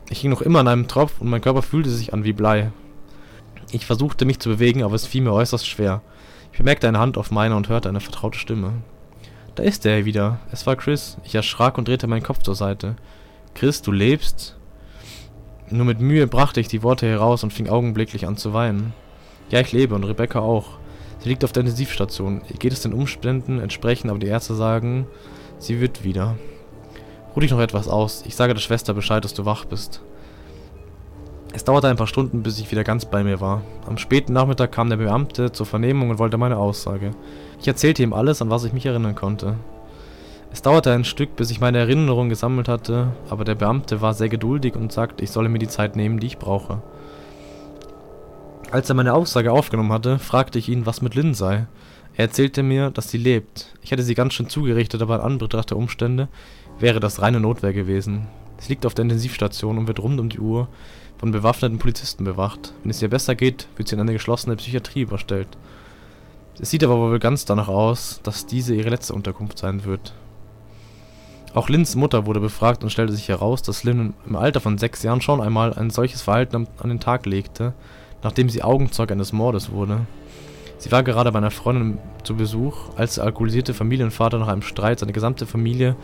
Ich 0.09 0.21
hing 0.21 0.31
noch 0.31 0.41
immer 0.41 0.59
an 0.59 0.69
einem 0.69 0.87
Tropf 0.87 1.19
und 1.19 1.27
mein 1.27 1.41
Körper 1.41 1.63
fühlte 1.63 1.89
sich 1.89 2.13
an 2.13 2.23
wie 2.23 2.31
Blei. 2.31 2.71
Ich 3.73 3.85
versuchte 3.85 4.23
mich 4.23 4.39
zu 4.39 4.47
bewegen, 4.47 4.83
aber 4.83 4.95
es 4.95 5.05
fiel 5.05 5.21
mir 5.21 5.33
äußerst 5.33 5.67
schwer. 5.67 6.01
Ich 6.51 6.57
bemerkte 6.57 6.87
eine 6.87 6.99
Hand 6.99 7.17
auf 7.17 7.31
meiner 7.31 7.55
und 7.55 7.69
hörte 7.69 7.89
eine 7.89 8.01
vertraute 8.01 8.37
Stimme. 8.37 8.73
Da 9.55 9.63
ist 9.63 9.85
er 9.85 10.05
wieder. 10.05 10.39
Es 10.51 10.65
war 10.67 10.75
Chris. 10.75 11.17
Ich 11.23 11.35
erschrak 11.35 11.77
und 11.77 11.87
drehte 11.87 12.07
meinen 12.07 12.23
Kopf 12.23 12.43
zur 12.43 12.55
Seite. 12.55 12.95
Chris, 13.53 13.81
du 13.81 13.91
lebst? 13.91 14.57
Nur 15.69 15.85
mit 15.85 16.01
Mühe 16.01 16.27
brachte 16.27 16.59
ich 16.59 16.67
die 16.67 16.83
Worte 16.83 17.07
heraus 17.07 17.43
und 17.43 17.53
fing 17.53 17.69
augenblicklich 17.69 18.27
an 18.27 18.37
zu 18.37 18.53
weinen. 18.53 18.93
Ja, 19.49 19.59
ich 19.61 19.71
lebe 19.71 19.95
und 19.95 20.03
Rebecca 20.03 20.39
auch. 20.39 20.79
Sie 21.19 21.29
liegt 21.29 21.43
auf 21.43 21.51
der 21.51 21.61
Intensivstation. 21.61 22.41
Ihr 22.49 22.57
geht 22.57 22.73
es 22.73 22.81
den 22.81 22.93
Umständen 22.93 23.59
entsprechend, 23.59 24.09
aber 24.09 24.19
die 24.19 24.27
Ärzte 24.27 24.55
sagen, 24.55 25.07
sie 25.59 25.79
wird 25.79 26.03
wieder. 26.03 26.37
Ruh 27.35 27.39
dich 27.39 27.51
noch 27.51 27.59
etwas 27.59 27.87
aus. 27.87 28.23
Ich 28.25 28.35
sage 28.35 28.53
der 28.53 28.61
Schwester 28.61 28.93
Bescheid, 28.93 29.23
dass 29.23 29.33
du 29.33 29.45
wach 29.45 29.65
bist. 29.65 30.01
Es 31.53 31.65
dauerte 31.65 31.89
ein 31.89 31.97
paar 31.97 32.07
Stunden, 32.07 32.43
bis 32.43 32.59
ich 32.59 32.71
wieder 32.71 32.85
ganz 32.85 33.03
bei 33.03 33.23
mir 33.23 33.41
war. 33.41 33.61
Am 33.85 33.97
späten 33.97 34.31
Nachmittag 34.31 34.71
kam 34.71 34.89
der 34.89 34.97
Beamte 34.97 35.51
zur 35.51 35.65
Vernehmung 35.65 36.09
und 36.09 36.17
wollte 36.17 36.37
meine 36.37 36.57
Aussage. 36.57 37.11
Ich 37.59 37.67
erzählte 37.67 38.03
ihm 38.03 38.13
alles, 38.13 38.41
an 38.41 38.49
was 38.49 38.63
ich 38.63 38.71
mich 38.71 38.85
erinnern 38.85 39.15
konnte. 39.15 39.55
Es 40.53 40.61
dauerte 40.61 40.93
ein 40.93 41.03
Stück, 41.03 41.35
bis 41.35 41.51
ich 41.51 41.59
meine 41.59 41.79
Erinnerungen 41.79 42.29
gesammelt 42.29 42.69
hatte, 42.69 43.11
aber 43.29 43.43
der 43.43 43.55
Beamte 43.55 43.99
war 43.99 44.13
sehr 44.13 44.29
geduldig 44.29 44.75
und 44.75 44.93
sagte, 44.93 45.23
ich 45.25 45.31
solle 45.31 45.49
mir 45.49 45.59
die 45.59 45.67
Zeit 45.67 45.97
nehmen, 45.97 46.19
die 46.19 46.27
ich 46.27 46.37
brauche. 46.37 46.81
Als 48.71 48.87
er 48.87 48.95
meine 48.95 49.13
Aussage 49.13 49.51
aufgenommen 49.51 49.91
hatte, 49.91 50.19
fragte 50.19 50.57
ich 50.57 50.69
ihn, 50.69 50.85
was 50.85 51.01
mit 51.01 51.15
Lynn 51.15 51.33
sei. 51.33 51.67
Er 52.15 52.25
erzählte 52.25 52.63
mir, 52.63 52.91
dass 52.91 53.09
sie 53.09 53.17
lebt. 53.17 53.73
Ich 53.81 53.91
hätte 53.91 54.03
sie 54.03 54.15
ganz 54.15 54.33
schön 54.33 54.47
zugerichtet, 54.47 55.01
aber 55.01 55.15
in 55.15 55.21
Anbetracht 55.21 55.71
der 55.71 55.77
Umstände 55.77 56.29
wäre 56.79 57.01
das 57.01 57.21
reine 57.21 57.41
Notwehr 57.41 57.73
gewesen. 57.73 58.27
Sie 58.57 58.69
liegt 58.69 58.85
auf 58.85 58.93
der 58.93 59.03
Intensivstation 59.03 59.77
und 59.77 59.87
wird 59.87 59.99
rund 59.99 60.19
um 60.19 60.29
die 60.29 60.39
Uhr 60.39 60.67
von 61.21 61.31
bewaffneten 61.31 61.77
Polizisten 61.77 62.23
bewacht. 62.23 62.73
Wenn 62.81 62.89
es 62.89 63.01
ihr 63.01 63.09
besser 63.09 63.35
geht, 63.35 63.67
wird 63.75 63.87
sie 63.87 63.95
in 63.95 64.01
eine 64.01 64.13
geschlossene 64.13 64.55
Psychiatrie 64.55 65.01
überstellt. 65.01 65.47
Es 66.59 66.71
sieht 66.71 66.83
aber 66.83 66.97
wohl 66.97 67.19
ganz 67.19 67.45
danach 67.45 67.67
aus, 67.67 68.19
dass 68.23 68.47
diese 68.47 68.73
ihre 68.73 68.89
letzte 68.89 69.13
Unterkunft 69.13 69.59
sein 69.59 69.85
wird. 69.85 70.13
Auch 71.53 71.69
Lynns 71.69 71.95
Mutter 71.95 72.25
wurde 72.25 72.39
befragt 72.39 72.83
und 72.83 72.89
stellte 72.89 73.13
sich 73.13 73.29
heraus, 73.29 73.61
dass 73.61 73.83
Lynn 73.83 74.15
im 74.25 74.35
Alter 74.35 74.61
von 74.61 74.79
sechs 74.79 75.03
Jahren 75.03 75.21
schon 75.21 75.41
einmal 75.41 75.75
ein 75.75 75.91
solches 75.91 76.23
Verhalten 76.23 76.67
an 76.79 76.89
den 76.89 76.99
Tag 76.99 77.27
legte, 77.27 77.73
nachdem 78.23 78.49
sie 78.49 78.63
Augenzeug 78.63 79.11
eines 79.11 79.31
Mordes 79.31 79.71
wurde. 79.71 80.07
Sie 80.79 80.91
war 80.91 81.03
gerade 81.03 81.31
bei 81.31 81.37
einer 81.37 81.51
Freundin 81.51 81.99
zu 82.23 82.35
Besuch, 82.35 82.97
als 82.97 83.15
der 83.15 83.25
alkoholisierte 83.25 83.75
Familienvater 83.75 84.39
nach 84.39 84.47
einem 84.47 84.63
Streit 84.63 84.97
seine 84.97 85.13
gesamte 85.13 85.45
Familie 85.45 85.95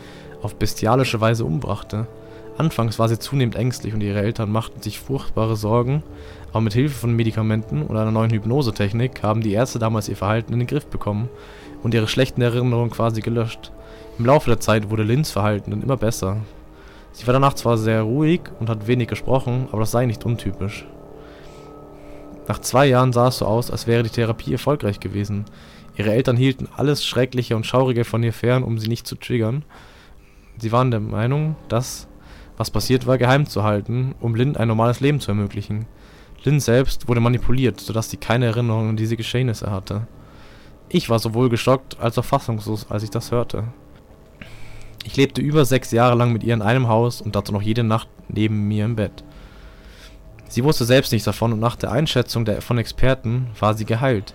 auf 0.42 0.54
bestialische 0.54 1.20
Weise 1.20 1.44
umbrachte. 1.44 2.06
Anfangs 2.58 2.98
war 2.98 3.08
sie 3.08 3.20
zunehmend 3.20 3.54
ängstlich 3.54 3.94
und 3.94 4.00
ihre 4.00 4.18
Eltern 4.18 4.50
machten 4.50 4.82
sich 4.82 4.98
furchtbare 4.98 5.54
Sorgen, 5.54 6.02
aber 6.50 6.60
mit 6.60 6.72
Hilfe 6.72 6.98
von 6.98 7.14
Medikamenten 7.14 7.82
und 7.82 7.96
einer 7.96 8.10
neuen 8.10 8.32
Hypnosetechnik 8.32 9.22
haben 9.22 9.42
die 9.42 9.52
Ärzte 9.52 9.78
damals 9.78 10.08
ihr 10.08 10.16
Verhalten 10.16 10.52
in 10.52 10.58
den 10.58 10.66
Griff 10.66 10.86
bekommen 10.86 11.28
und 11.84 11.94
ihre 11.94 12.08
schlechten 12.08 12.42
Erinnerungen 12.42 12.90
quasi 12.90 13.20
gelöscht. 13.20 13.70
Im 14.18 14.26
Laufe 14.26 14.50
der 14.50 14.58
Zeit 14.58 14.90
wurde 14.90 15.04
Lynns 15.04 15.30
Verhalten 15.30 15.70
dann 15.70 15.82
immer 15.82 15.96
besser. 15.96 16.38
Sie 17.12 17.28
war 17.28 17.32
danach 17.32 17.54
zwar 17.54 17.78
sehr 17.78 18.02
ruhig 18.02 18.40
und 18.58 18.68
hat 18.68 18.88
wenig 18.88 19.06
gesprochen, 19.06 19.68
aber 19.70 19.80
das 19.80 19.92
sei 19.92 20.06
nicht 20.06 20.26
untypisch. 20.26 20.84
Nach 22.48 22.58
zwei 22.58 22.86
Jahren 22.86 23.12
sah 23.12 23.28
es 23.28 23.38
so 23.38 23.46
aus, 23.46 23.70
als 23.70 23.86
wäre 23.86 24.02
die 24.02 24.10
Therapie 24.10 24.50
erfolgreich 24.50 24.98
gewesen. 24.98 25.44
Ihre 25.96 26.12
Eltern 26.12 26.36
hielten 26.36 26.68
alles 26.76 27.06
Schreckliche 27.06 27.54
und 27.54 27.66
Schaurige 27.66 28.04
von 28.04 28.24
ihr 28.24 28.32
fern, 28.32 28.64
um 28.64 28.78
sie 28.78 28.88
nicht 28.88 29.06
zu 29.06 29.14
triggern. 29.14 29.64
Sie 30.58 30.72
waren 30.72 30.90
der 30.90 30.98
Meinung, 30.98 31.54
das, 31.68 32.07
was 32.58 32.70
passiert 32.70 33.06
war, 33.06 33.16
geheim 33.16 33.46
zu 33.46 33.62
halten, 33.62 34.14
um 34.20 34.34
Lynn 34.34 34.56
ein 34.56 34.68
normales 34.68 35.00
Leben 35.00 35.20
zu 35.20 35.30
ermöglichen. 35.30 35.86
Lynn 36.44 36.60
selbst 36.60 37.08
wurde 37.08 37.20
manipuliert, 37.20 37.80
sodass 37.80 38.10
sie 38.10 38.16
keine 38.16 38.46
Erinnerung 38.46 38.90
an 38.90 38.96
diese 38.96 39.16
Geschehnisse 39.16 39.70
hatte. 39.70 40.06
Ich 40.88 41.08
war 41.08 41.18
sowohl 41.18 41.48
geschockt 41.48 41.98
als 42.00 42.18
auch 42.18 42.24
fassungslos, 42.24 42.90
als 42.90 43.04
ich 43.04 43.10
das 43.10 43.30
hörte. 43.30 43.64
Ich 45.04 45.16
lebte 45.16 45.40
über 45.40 45.64
sechs 45.64 45.92
Jahre 45.92 46.16
lang 46.16 46.32
mit 46.32 46.42
ihr 46.42 46.54
in 46.54 46.62
einem 46.62 46.88
Haus 46.88 47.20
und 47.20 47.34
dazu 47.36 47.52
noch 47.52 47.62
jede 47.62 47.84
Nacht 47.84 48.08
neben 48.28 48.68
mir 48.68 48.84
im 48.84 48.96
Bett. 48.96 49.24
Sie 50.48 50.64
wusste 50.64 50.84
selbst 50.84 51.12
nichts 51.12 51.26
davon 51.26 51.52
und 51.52 51.60
nach 51.60 51.76
der 51.76 51.92
Einschätzung 51.92 52.44
der, 52.44 52.60
von 52.60 52.78
Experten 52.78 53.48
war 53.60 53.74
sie 53.74 53.84
geheilt. 53.84 54.34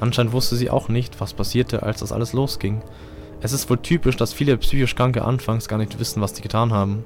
Anscheinend 0.00 0.32
wusste 0.32 0.56
sie 0.56 0.70
auch 0.70 0.88
nicht, 0.88 1.20
was 1.20 1.34
passierte, 1.34 1.82
als 1.82 2.00
das 2.00 2.12
alles 2.12 2.32
losging. 2.32 2.82
Es 3.40 3.52
ist 3.52 3.68
wohl 3.68 3.78
typisch, 3.78 4.16
dass 4.16 4.32
viele 4.32 4.56
psychisch 4.58 4.94
Kranke 4.94 5.24
anfangs 5.24 5.68
gar 5.68 5.78
nicht 5.78 5.98
wissen, 5.98 6.20
was 6.20 6.36
sie 6.36 6.42
getan 6.42 6.72
haben. 6.72 7.04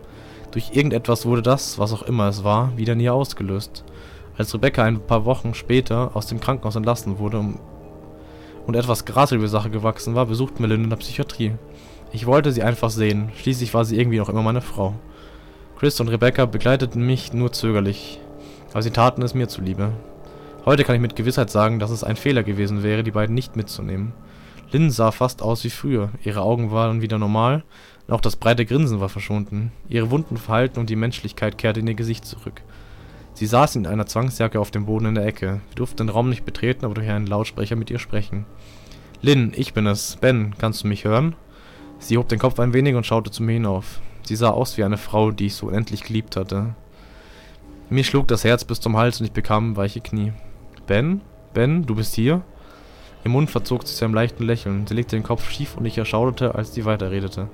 Durch 0.51 0.71
irgendetwas 0.73 1.27
wurde 1.27 1.43
das, 1.43 1.79
was 1.79 1.93
auch 1.93 2.03
immer 2.03 2.29
es 2.29 2.45
war, 2.45 2.77
wieder 2.77 2.95
nie 2.95 3.11
ausgelöst. 3.11 3.85
Als 4.37 4.55
Rebecca 4.55 4.85
ein 4.85 5.01
paar 5.01 5.25
Wochen 5.25 5.55
später 5.55 6.13
aus 6.15 6.27
dem 6.27 6.41
Krankenhaus 6.41 6.77
entlassen 6.77 7.19
wurde 7.19 7.45
und 8.67 8.75
etwas 8.75 9.05
Gras 9.05 9.33
über 9.33 9.45
die 9.45 9.51
Sache 9.51 9.71
gewachsen 9.71 10.15
war, 10.15 10.27
besuchten 10.27 10.61
wir 10.61 10.69
Lynn 10.69 10.85
in 10.85 10.91
der 10.91 10.97
Psychiatrie. 10.97 11.55
Ich 12.13 12.27
wollte 12.27 12.53
sie 12.53 12.63
einfach 12.63 12.91
sehen, 12.91 13.31
schließlich 13.37 13.75
war 13.75 13.85
sie 13.85 13.99
irgendwie 13.99 14.19
noch 14.19 14.29
immer 14.29 14.43
meine 14.43 14.61
Frau. 14.61 14.95
Chris 15.79 16.01
und 16.01 16.09
Rebecca 16.09 16.47
begleiteten 16.47 17.05
mich 17.05 17.33
nur 17.33 17.53
zögerlich 17.53 18.21
aber 18.73 18.83
sie 18.83 18.91
taten 18.91 19.23
es 19.23 19.35
mir 19.35 19.49
zuliebe. 19.49 19.93
Heute 20.65 20.85
kann 20.85 20.95
ich 20.95 21.01
mit 21.01 21.17
Gewissheit 21.17 21.51
sagen, 21.51 21.79
dass 21.79 21.91
es 21.91 22.05
ein 22.05 22.17
Fehler 22.17 22.43
gewesen 22.43 22.83
wäre, 22.83 23.03
die 23.03 23.11
beiden 23.11 23.35
nicht 23.35 23.57
mitzunehmen. 23.57 24.13
Lynn 24.71 24.91
sah 24.91 25.13
fast 25.13 25.41
aus 25.41 25.65
wie 25.65 25.71
früher, 25.71 26.11
ihre 26.23 26.43
Augen 26.43 26.71
waren 26.71 27.01
wieder 27.01 27.19
normal, 27.19 27.65
auch 28.15 28.21
das 28.21 28.37
breite 28.37 28.65
Grinsen 28.65 29.01
war 29.01 29.09
verschwunden. 29.09 29.73
Ihre 29.89 30.11
wunden 30.11 30.37
Verhalten 30.37 30.81
und 30.81 30.89
die 30.89 30.97
Menschlichkeit 30.97 31.59
kehrte 31.59 31.81
in 31.81 31.87
ihr 31.87 31.95
Gesicht 31.95 32.25
zurück. 32.25 32.63
Sie 33.35 33.47
saß 33.47 33.77
in 33.77 33.87
einer 33.87 34.07
Zwangsjacke 34.07 34.59
auf 34.59 34.71
dem 34.71 34.87
Boden 34.87 35.07
in 35.07 35.15
der 35.15 35.27
Ecke. 35.27 35.61
Wir 35.69 35.77
durften 35.77 35.99
den 35.99 36.09
Raum 36.09 36.29
nicht 36.29 36.45
betreten, 36.45 36.85
aber 36.85 36.95
durch 36.95 37.09
einen 37.09 37.27
Lautsprecher 37.27 37.77
mit 37.77 37.91
ihr 37.91 37.99
sprechen. 37.99 38.47
Lynn, 39.21 39.53
ich 39.55 39.75
bin 39.75 39.87
es. 39.87 40.17
Ben, 40.17 40.55
kannst 40.59 40.83
du 40.83 40.89
mich 40.89 41.05
hören? 41.05 41.37
Sie 41.99 42.17
hob 42.17 42.29
den 42.29 42.39
Kopf 42.39 42.59
ein 42.59 42.73
wenig 42.73 42.95
und 42.95 43.07
schaute 43.07 43.31
zu 43.31 43.43
mir 43.43 43.53
hinauf. 43.53 44.01
Sie 44.23 44.37
sah 44.37 44.51
aus 44.51 44.77
wie 44.77 44.85
eine 44.85 44.99
Frau, 44.99 45.31
die 45.31 45.47
ich 45.47 45.55
so 45.55 45.67
unendlich 45.67 46.03
geliebt 46.03 46.37
hatte. 46.37 46.75
Mir 47.91 48.05
schlug 48.05 48.29
das 48.29 48.45
Herz 48.45 48.65
bis 48.65 48.81
zum 48.81 48.97
Hals 48.97 49.21
und 49.21 49.27
ich 49.27 49.33
bekam 49.33 49.77
weiche 49.77 50.01
Knie. 50.01 50.33
Ben? 50.87 51.21
Ben, 51.55 51.87
du 51.87 51.95
bist 51.95 52.15
hier? 52.15 52.43
Ihr 53.25 53.31
Mund 53.31 53.51
verzog 53.51 53.87
sich 53.87 53.97
zu 53.97 54.05
einem 54.05 54.15
leichten 54.15 54.45
Lächeln. 54.45 54.87
Sie 54.87 54.95
legte 54.95 55.17
den 55.17 55.23
Kopf 55.23 55.51
schief 55.51 55.77
und 55.77 55.85
ich 55.87 55.99
erschauderte, 55.99 56.55
als 56.55 56.75
sie 56.75 56.85
weiterredete. 56.85 57.49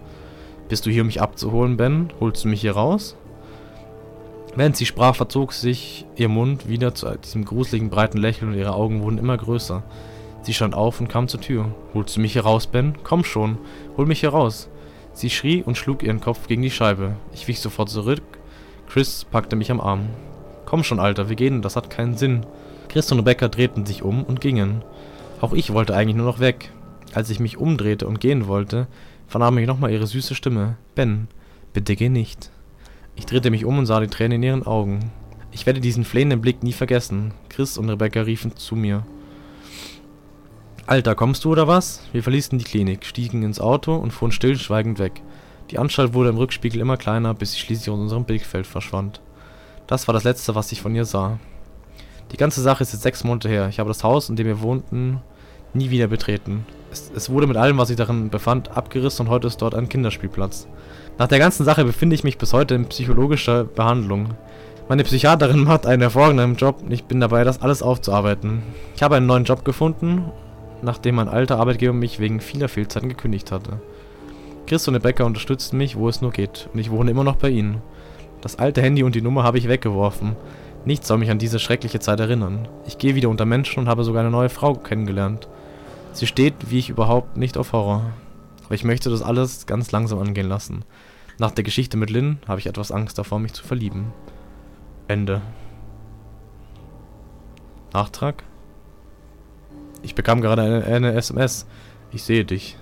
Bist 0.69 0.87
du 0.87 0.91
hier, 0.91 1.03
um 1.03 1.07
mich 1.07 1.21
abzuholen, 1.21 1.77
Ben? 1.77 2.13
Holst 2.21 2.45
du 2.45 2.49
mich 2.49 2.61
hier 2.61 2.73
raus? 2.73 3.17
Während 4.57 4.77
sie 4.77 4.87
sprach, 4.87 5.17
verzog 5.17 5.53
sich 5.53 6.07
ihr 6.17 6.29
Mund 6.29 6.69
wieder 6.69 6.95
zu 6.95 7.07
diesem 7.17 7.45
gruseligen 7.45 7.91
breiten 7.91 8.19
Lächeln 8.19 8.53
und 8.53 8.59
ihre 8.59 8.75
Augen 8.75 9.03
wurden 9.03 9.19
immer 9.19 9.37
größer. 9.37 9.83
Sie 10.43 10.55
stand 10.55 10.75
auf 10.75 11.01
und 11.01 11.09
kam 11.09 11.29
zur 11.29 11.41
Tür. 11.41 11.75
Holst 11.93 12.17
du 12.17 12.21
mich 12.21 12.35
hier 12.35 12.45
raus, 12.45 12.67
Ben? 12.67 12.95
Komm 13.03 13.25
schon, 13.25 13.59
hol 13.97 14.07
mich 14.07 14.21
hier 14.21 14.31
raus. 14.31 14.69
Sie 15.13 15.31
schrie 15.31 15.63
und 15.63 15.77
schlug 15.77 16.03
ihren 16.03 16.21
Kopf 16.21 16.47
gegen 16.47 16.63
die 16.63 16.71
Scheibe. 16.71 17.17
Ich 17.33 17.49
wich 17.49 17.61
sofort 17.61 17.89
zurück 17.89 18.23
Chris 18.89 19.25
packte 19.25 19.57
mich 19.57 19.71
am 19.71 19.81
Arm. 19.81 20.09
Komm 20.67 20.85
schon, 20.85 21.01
Alter, 21.01 21.29
wir 21.29 21.37
gehen, 21.37 21.63
das 21.63 21.75
hat 21.75 21.91
keinen 21.91 22.17
Sinn. 22.17 22.47
Chris 22.89 23.11
und 23.11 23.19
Rebecca 23.19 23.49
drehten 23.49 23.87
sich 23.87 24.03
um 24.03 24.23
und 24.23 24.41
gingen. 24.41 24.83
Auch 25.41 25.53
ich 25.53 25.73
wollte 25.73 25.97
eigentlich 25.97 26.17
nur 26.17 26.27
noch 26.27 26.39
weg. 26.39 26.71
Als 27.13 27.31
ich 27.31 27.41
mich 27.41 27.59
umdrehte 27.59 28.07
und 28.07 28.21
gehen 28.21 28.47
wollte, 28.47 28.87
vernahm 29.27 29.59
ich 29.59 29.67
nochmal 29.67 29.91
ihre 29.91 30.07
süße 30.07 30.35
Stimme. 30.35 30.77
Ben, 30.95 31.29
bitte 31.73 31.97
geh 31.97 32.09
nicht. 32.09 32.51
Ich 33.17 33.27
drehte 33.27 33.51
mich 33.51 33.65
um 33.65 33.79
und 33.79 33.87
sah 33.87 34.01
die 34.01 34.09
Tränen 34.09 34.37
in 34.37 34.43
ihren 34.43 34.67
Augen. 34.67 35.11
Ich 35.53 35.67
werde 35.67 35.81
diesen 35.81 36.05
flehenden 36.05 36.41
Blick 36.41 36.63
nie 36.63 36.73
vergessen. 36.73 37.33
Chris 37.49 37.79
und 37.79 37.89
Rebecca 37.89 38.23
riefen 38.23 38.57
zu 38.57 38.75
mir. 38.75 39.05
Alter, 40.87 41.15
kommst 41.15 41.45
du 41.45 41.53
oder 41.53 41.67
was? 41.67 42.03
Wir 42.13 42.23
verließen 42.23 42.59
die 42.59 42.65
Klinik, 42.65 43.07
stiegen 43.07 43.43
ins 43.43 43.61
Auto 43.61 43.95
und 43.95 44.11
fuhren 44.11 44.33
stillschweigend 44.33 44.99
weg. 44.99 45.23
Die 45.71 45.79
Anstalt 45.79 46.13
wurde 46.13 46.29
im 46.29 46.37
Rückspiegel 46.37 46.81
immer 46.81 46.97
kleiner, 46.97 47.33
bis 47.33 47.53
sie 47.53 47.61
schließlich 47.61 47.89
aus 47.89 47.99
unserem 47.99 48.25
Blickfeld 48.25 48.67
verschwand. 48.67 49.21
Das 49.87 50.09
war 50.09 50.13
das 50.13 50.25
letzte, 50.25 50.55
was 50.55 50.73
ich 50.73 50.83
von 50.83 50.95
ihr 50.95 51.05
sah. 51.05 51.39
Die 52.33 52.37
ganze 52.37 52.61
Sache 52.61 52.83
ist 52.83 52.93
jetzt 52.93 53.03
sechs 53.03 53.25
Monate 53.25 53.49
her. 53.49 53.69
Ich 53.69 53.79
habe 53.79 53.89
das 53.89 54.03
Haus, 54.03 54.29
in 54.29 54.37
dem 54.37 54.47
wir 54.47 54.61
wohnten, 54.61 55.21
nie 55.73 55.91
wieder 55.91 56.09
betreten. 56.09 56.67
Es, 56.95 57.11
es 57.13 57.29
wurde 57.29 57.49
mit 57.49 57.57
allem, 57.57 57.77
was 57.77 57.89
sich 57.89 57.97
darin 57.97 58.31
befand, 58.31 58.77
abgerissen 58.77 59.27
und 59.27 59.33
heute 59.33 59.49
ist 59.49 59.61
dort 59.61 59.75
ein 59.75 59.89
Kinderspielplatz. 59.89 60.69
Nach 61.19 61.27
der 61.27 61.41
ganzen 61.41 61.65
Sache 61.65 61.85
befinde 61.85 62.15
ich 62.15 62.23
mich 62.23 62.39
bis 62.39 62.53
heute 62.53 62.77
in 62.77 62.87
psychologischer 62.87 63.65
Behandlung. 63.65 64.35
Meine 64.89 65.03
Psychiaterin 65.03 65.65
macht 65.65 65.89
einen 65.89 66.03
hervorragenden 66.03 66.55
Job 66.55 66.83
und 66.85 66.93
ich 66.93 67.03
bin 67.03 67.19
dabei, 67.19 67.43
das 67.43 67.63
alles 67.63 67.83
aufzuarbeiten. 67.83 68.63
Ich 68.95 69.03
habe 69.03 69.17
einen 69.17 69.27
neuen 69.27 69.43
Job 69.43 69.65
gefunden, 69.65 70.27
nachdem 70.83 71.17
mein 71.17 71.29
alter 71.29 71.59
Arbeitgeber 71.59 71.93
mich 71.93 72.21
wegen 72.21 72.39
vieler 72.39 72.69
Fehlzeiten 72.69 73.09
gekündigt 73.09 73.51
hatte. 73.51 73.81
Chris 74.69 74.87
und 74.87 74.95
Rebecca 74.95 75.25
unterstützen 75.25 75.77
mich, 75.77 75.97
wo 75.97 76.09
es 76.09 76.23
nur 76.23 76.31
geht, 76.31 76.69
und 76.73 76.79
ich 76.79 76.93
wohne 76.93 77.11
immer 77.11 77.25
noch 77.25 77.37
bei 77.37 77.49
ihnen. 77.49 77.83
Das 78.41 78.57
alte 78.57 78.83
Handy 78.83 79.03
und 79.03 79.17
die 79.17 79.23
Nummer 79.23 79.43
habe 79.43 79.59
ich 79.59 79.69
weggeworfen. 79.69 80.37
Nichts 80.85 81.09
soll 81.09 81.19
mich 81.19 81.33
an 81.33 81.41
diese 81.41 81.59
schreckliche 81.59 81.99
Zeit 81.99 82.21
erinnern. 82.21 82.69
Ich 82.87 82.99
gehe 82.99 83.17
wieder 83.17 83.31
unter 83.31 83.47
Menschen 83.47 83.81
und 83.81 83.89
habe 83.89 84.05
sogar 84.05 84.21
eine 84.21 84.31
neue 84.31 84.49
Frau 84.49 84.75
kennengelernt. 84.75 85.49
Sie 86.15 86.29
steht, 86.29 86.71
wie 86.71 86.79
ich 86.79 86.91
überhaupt, 86.91 87.37
nicht 87.37 87.59
auf 87.59 87.73
Horror. 87.73 88.13
Aber 88.65 88.75
ich 88.75 88.85
möchte 88.85 89.11
das 89.11 89.21
alles 89.21 89.67
ganz 89.67 89.91
langsam 89.91 90.21
angehen 90.21 90.49
lassen. 90.49 90.85
Nach 91.39 91.51
der 91.51 91.65
Geschichte 91.65 91.97
mit 91.97 92.09
Lynn 92.09 92.39
habe 92.47 92.61
ich 92.61 92.67
etwas 92.67 92.93
Angst 92.93 93.19
davor, 93.19 93.41
mich 93.41 93.53
zu 93.53 93.65
verlieben. 93.65 94.13
Ende. 95.09 95.43
Nachtrag? 97.93 98.45
Ich 100.03 100.15
bekam 100.15 100.41
gerade 100.41 100.63
eine, 100.63 100.85
eine 100.85 101.15
SMS. 101.15 101.67
Ich 102.13 102.23
sehe 102.23 102.45
dich. 102.45 102.79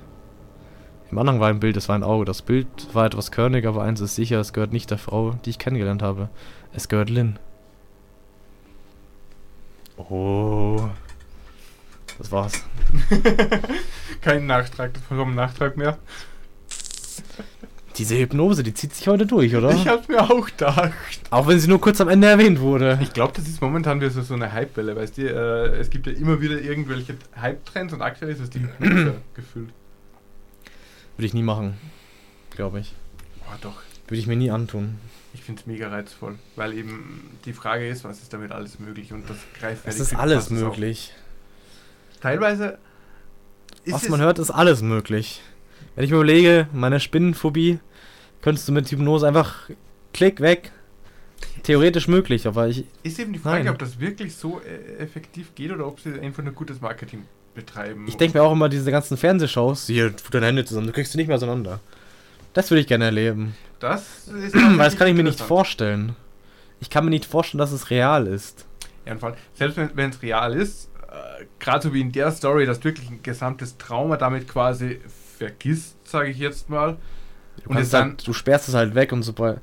Im 1.10 1.18
Anhang 1.18 1.40
war 1.40 1.48
ein 1.48 1.60
Bild, 1.60 1.78
es 1.78 1.88
war 1.88 1.96
ein 1.96 2.02
Auge. 2.02 2.26
Das 2.26 2.42
Bild 2.42 2.66
war 2.92 3.06
etwas 3.06 3.30
körnig, 3.30 3.66
aber 3.66 3.82
eins 3.82 4.00
ist 4.00 4.14
sicher, 4.14 4.40
es 4.40 4.52
gehört 4.52 4.72
nicht 4.72 4.90
der 4.90 4.98
Frau, 4.98 5.32
die 5.44 5.50
ich 5.50 5.58
kennengelernt 5.58 6.02
habe. 6.02 6.28
Es 6.74 6.88
gehört 6.88 7.08
Lynn. 7.08 7.38
Oh. 9.96 10.90
Das 12.18 12.30
war's. 12.30 12.52
Kein 14.20 14.46
Nachtrag, 14.46 14.92
warum 15.08 15.34
Nachtrag 15.34 15.76
mehr? 15.76 15.98
Diese 17.96 18.16
Hypnose, 18.18 18.62
die 18.62 18.72
zieht 18.72 18.94
sich 18.94 19.06
heute 19.06 19.26
durch, 19.26 19.54
oder? 19.54 19.70
Ich 19.70 19.86
hab's 19.86 20.08
mir 20.08 20.22
auch 20.22 20.46
gedacht. 20.46 20.92
Auch 21.30 21.46
wenn 21.46 21.60
sie 21.60 21.68
nur 21.68 21.80
kurz 21.80 22.00
am 22.00 22.08
Ende 22.08 22.26
erwähnt 22.26 22.60
wurde. 22.60 22.98
Ich 23.02 23.12
glaube, 23.12 23.34
das 23.36 23.46
ist 23.46 23.60
momentan 23.60 24.00
wieder 24.00 24.10
so, 24.10 24.22
so 24.22 24.34
eine 24.34 24.52
Hype-Welle, 24.52 24.96
weißt 24.96 25.18
du, 25.18 25.22
äh, 25.22 25.78
es 25.78 25.90
gibt 25.90 26.06
ja 26.06 26.12
immer 26.12 26.40
wieder 26.40 26.60
irgendwelche 26.60 27.16
Hype-Trends 27.38 27.92
und 27.92 28.00
aktuell 28.00 28.32
ist 28.32 28.40
es 28.40 28.50
die 28.50 28.60
Hypnose 28.60 29.14
gefühlt. 29.34 29.70
Würde 31.16 31.26
ich 31.26 31.34
nie 31.34 31.42
machen. 31.42 31.76
Glaube 32.50 32.80
ich. 32.80 32.94
Boah, 33.44 33.58
doch. 33.60 33.82
Würde 34.06 34.20
ich 34.20 34.26
mir 34.26 34.36
nie 34.36 34.50
antun. 34.50 34.98
Ich 35.34 35.42
finde 35.42 35.60
es 35.60 35.66
mega 35.66 35.88
reizvoll, 35.88 36.38
weil 36.56 36.74
eben 36.74 37.30
die 37.44 37.52
Frage 37.52 37.88
ist, 37.88 38.04
was 38.04 38.20
ist 38.20 38.32
damit 38.32 38.52
alles 38.52 38.78
möglich 38.78 39.12
und 39.12 39.28
das 39.28 39.38
greift 39.58 39.86
Es 39.86 40.00
ist 40.00 40.14
alles 40.14 40.50
möglich. 40.50 41.12
Teilweise 42.22 42.78
ist 43.84 43.94
Was 43.94 44.08
man 44.08 44.20
hört, 44.20 44.38
ist 44.38 44.50
alles 44.50 44.80
möglich. 44.80 45.42
Wenn 45.96 46.04
ich 46.04 46.10
mir 46.10 46.16
überlege, 46.16 46.68
meine 46.72 47.00
Spinnenphobie, 47.00 47.80
könntest 48.42 48.68
du 48.68 48.72
mit 48.72 48.88
Hypnose 48.88 49.26
einfach 49.26 49.68
klick 50.12 50.40
weg. 50.40 50.70
Theoretisch 51.64 52.06
möglich, 52.06 52.46
aber 52.46 52.68
ich. 52.68 52.84
Ist 53.02 53.18
eben 53.18 53.32
die 53.32 53.40
Frage, 53.40 53.64
Nein. 53.64 53.72
ob 53.72 53.78
das 53.78 53.98
wirklich 53.98 54.36
so 54.36 54.60
äh, 54.60 55.02
effektiv 55.02 55.54
geht 55.56 55.72
oder 55.72 55.86
ob 55.86 55.98
sie 55.98 56.18
einfach 56.20 56.44
nur 56.44 56.52
gutes 56.52 56.80
Marketing 56.80 57.24
betreiben. 57.54 58.06
Ich 58.06 58.16
denke 58.16 58.38
mir 58.38 58.44
auch 58.44 58.52
immer, 58.52 58.68
diese 58.68 58.90
ganzen 58.92 59.16
Fernsehshows, 59.16 59.86
hier, 59.86 60.16
tu 60.16 60.30
deine 60.30 60.46
Hände 60.46 60.64
zusammen, 60.64 60.86
du 60.86 60.92
kriegst 60.92 61.12
sie 61.12 61.18
nicht 61.18 61.26
mehr 61.26 61.36
auseinander. 61.36 61.80
Das 62.52 62.70
würde 62.70 62.82
ich 62.82 62.86
gerne 62.86 63.06
erleben. 63.06 63.56
das 63.80 64.28
ist 64.28 64.54
Weil 64.54 64.78
das 64.78 64.96
kann 64.96 65.08
ich 65.08 65.14
mir 65.14 65.24
nicht 65.24 65.40
vorstellen. 65.40 66.14
Ich 66.80 66.88
kann 66.88 67.04
mir 67.04 67.10
nicht 67.10 67.24
vorstellen, 67.24 67.58
dass 67.58 67.72
es 67.72 67.90
real 67.90 68.28
ist. 68.28 68.66
Ja, 69.04 69.12
und 69.12 69.18
vor 69.18 69.30
allem, 69.30 69.38
selbst 69.54 69.76
wenn 69.94 70.10
es 70.10 70.22
real 70.22 70.54
ist, 70.54 70.88
gerade 71.58 71.88
so 71.88 71.94
wie 71.94 72.00
in 72.00 72.12
der 72.12 72.30
Story, 72.32 72.66
dass 72.66 72.80
du 72.80 72.84
wirklich 72.84 73.08
ein 73.10 73.22
gesamtes 73.22 73.76
Trauma 73.78 74.16
damit 74.16 74.48
quasi 74.48 75.00
vergisst, 75.38 75.96
sage 76.08 76.30
ich 76.30 76.38
jetzt 76.38 76.68
mal. 76.70 76.96
Du, 77.64 77.70
Und 77.70 77.92
dann- 77.92 78.10
halt, 78.10 78.26
du 78.26 78.32
sperrst 78.32 78.68
es 78.68 78.74
halt 78.74 78.94
weg 78.94 79.12
und 79.12 79.22
so. 79.22 79.36
Weil 79.38 79.60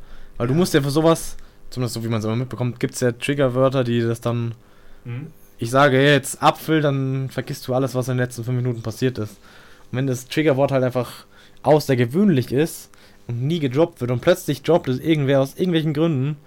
du 0.48 0.54
musst 0.54 0.74
ja 0.74 0.82
für 0.82 0.92
sowas, 0.92 1.38
zumindest 1.70 1.96
so 1.96 2.04
wie 2.04 2.08
man 2.08 2.20
es 2.20 2.26
immer 2.26 2.36
mitbekommt, 2.36 2.80
gibt 2.80 2.94
es 2.94 3.00
ja 3.02 3.12
Triggerwörter, 3.12 3.84
die 3.84 4.02
das 4.02 4.22
dann. 4.22 4.54
Ich 5.58 5.72
sage 5.72 6.02
jetzt 6.04 6.42
Apfel, 6.44 6.82
dann 6.82 7.30
vergisst 7.30 7.68
du 7.68 7.74
alles, 7.74 7.96
was 7.96 8.08
in 8.08 8.14
den 8.18 8.24
letzten 8.26 8.44
fünf 8.44 8.56
Minuten 8.58 8.82
passiert 8.82 9.18
ist. 9.18 9.32
Und 9.92 9.98
wenn 9.98 10.08
das 10.08 10.28
Triggerwort 10.28 10.72
halt 10.72 10.84
einfach 10.84 11.26
außergewöhnlich 11.64 12.52
ist 12.52 12.90
und 13.28 13.42
nie 13.44 13.60
gedroppt 13.60 14.02
wird 14.02 14.12
und 14.12 14.22
plötzlich 14.22 14.62
droppt 14.64 14.88
es 14.90 15.00
irgendwer 15.00 15.42
aus 15.42 15.56
irgendwelchen 15.56 15.94
Gründen, 15.94 16.38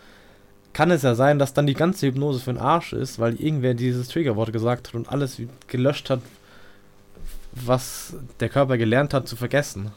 kann 0.72 0.90
es 0.90 1.02
ja 1.02 1.14
sein, 1.14 1.38
dass 1.38 1.52
dann 1.54 1.66
die 1.66 1.74
ganze 1.74 2.06
Hypnose 2.06 2.40
für 2.40 2.52
den 2.52 2.60
Arsch 2.60 2.92
ist, 2.92 3.18
weil 3.18 3.34
irgendwer 3.40 3.74
dieses 3.74 4.08
Triggerwort 4.08 4.52
gesagt 4.52 4.88
hat 4.88 4.94
und 4.94 5.08
alles 5.08 5.40
gelöscht 5.66 6.10
hat, 6.10 6.20
was 7.52 8.16
der 8.40 8.48
Körper 8.48 8.78
gelernt 8.78 9.12
hat 9.12 9.28
zu 9.28 9.36
vergessen. 9.36 9.92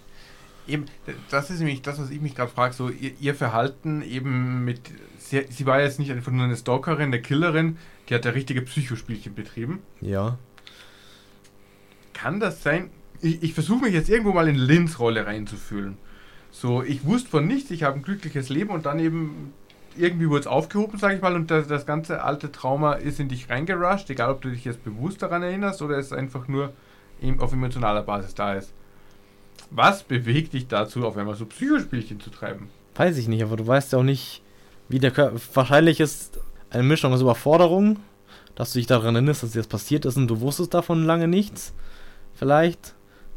Eben, 0.67 0.85
das 1.29 1.49
ist 1.51 1.59
nämlich 1.59 1.81
das, 1.83 1.99
was 1.99 2.09
ich 2.09 2.21
mich 2.21 2.35
gerade 2.35 2.51
frage, 2.51 2.73
so 2.73 2.89
ihr, 2.89 3.11
ihr 3.19 3.35
Verhalten 3.35 4.01
eben 4.01 4.65
mit, 4.65 4.81
sie, 5.19 5.45
sie 5.49 5.65
war 5.65 5.79
jetzt 5.79 5.99
nicht 5.99 6.11
einfach 6.11 6.31
nur 6.31 6.43
eine 6.43 6.57
Stalkerin, 6.57 7.05
eine 7.07 7.21
Killerin, 7.21 7.77
die 8.09 8.15
hat 8.15 8.25
ja 8.25 8.31
richtige 8.31 8.61
Psychospielchen 8.61 9.35
betrieben. 9.35 9.79
Ja. 10.01 10.37
Kann 12.13 12.39
das 12.39 12.63
sein? 12.63 12.89
Ich, 13.21 13.43
ich 13.43 13.53
versuche 13.53 13.85
mich 13.85 13.93
jetzt 13.93 14.09
irgendwo 14.09 14.33
mal 14.33 14.47
in 14.47 14.55
Lins 14.55 14.99
Rolle 14.99 15.27
reinzufühlen. 15.27 15.97
So, 16.51 16.81
ich 16.81 17.05
wusste 17.05 17.29
von 17.29 17.47
nichts, 17.47 17.69
ich 17.69 17.83
habe 17.83 17.97
ein 17.97 18.01
glückliches 18.01 18.49
Leben 18.49 18.71
und 18.71 18.85
dann 18.85 18.99
eben 18.99 19.53
irgendwie 19.97 20.29
wurde 20.29 20.41
es 20.41 20.47
aufgehoben, 20.47 20.97
sage 20.97 21.15
ich 21.15 21.21
mal, 21.21 21.35
und 21.35 21.51
das, 21.51 21.67
das 21.67 21.85
ganze 21.85 22.23
alte 22.23 22.51
Trauma 22.51 22.93
ist 22.93 23.19
in 23.19 23.29
dich 23.29 23.49
reingerusht, 23.49 24.09
egal 24.09 24.31
ob 24.31 24.41
du 24.41 24.49
dich 24.49 24.65
jetzt 24.65 24.83
bewusst 24.83 25.21
daran 25.21 25.43
erinnerst 25.43 25.81
oder 25.81 25.97
es 25.97 26.11
einfach 26.11 26.47
nur 26.47 26.73
auf 27.39 27.53
emotionaler 27.53 28.03
Basis 28.03 28.35
da 28.35 28.53
ist. 28.53 28.73
Was 29.71 30.03
bewegt 30.03 30.53
dich 30.53 30.67
dazu, 30.67 31.05
auf 31.05 31.17
einmal 31.17 31.35
so 31.35 31.45
Psychospielchen 31.45 32.19
zu 32.19 32.29
treiben? 32.29 32.69
Weiß 32.95 33.17
ich 33.17 33.27
nicht, 33.27 33.43
aber 33.43 33.57
du 33.57 33.65
weißt 33.65 33.93
ja 33.93 33.99
auch 33.99 34.03
nicht, 34.03 34.41
wie 34.89 34.99
der 34.99 35.11
Körper. 35.11 35.39
Wahrscheinlich 35.53 35.99
ist 35.99 36.39
eine 36.69 36.83
Mischung 36.83 37.13
aus 37.13 37.21
Überforderung, 37.21 37.97
dass 38.55 38.73
du 38.73 38.79
dich 38.79 38.87
daran 38.87 39.15
erinnerst, 39.15 39.43
dass 39.43 39.51
dir 39.51 39.59
das 39.59 39.67
passiert 39.67 40.05
ist 40.05 40.17
und 40.17 40.27
du 40.27 40.39
wusstest 40.41 40.73
davon 40.73 41.03
lange 41.03 41.27
nichts. 41.27 41.73
Vielleicht. 42.35 42.93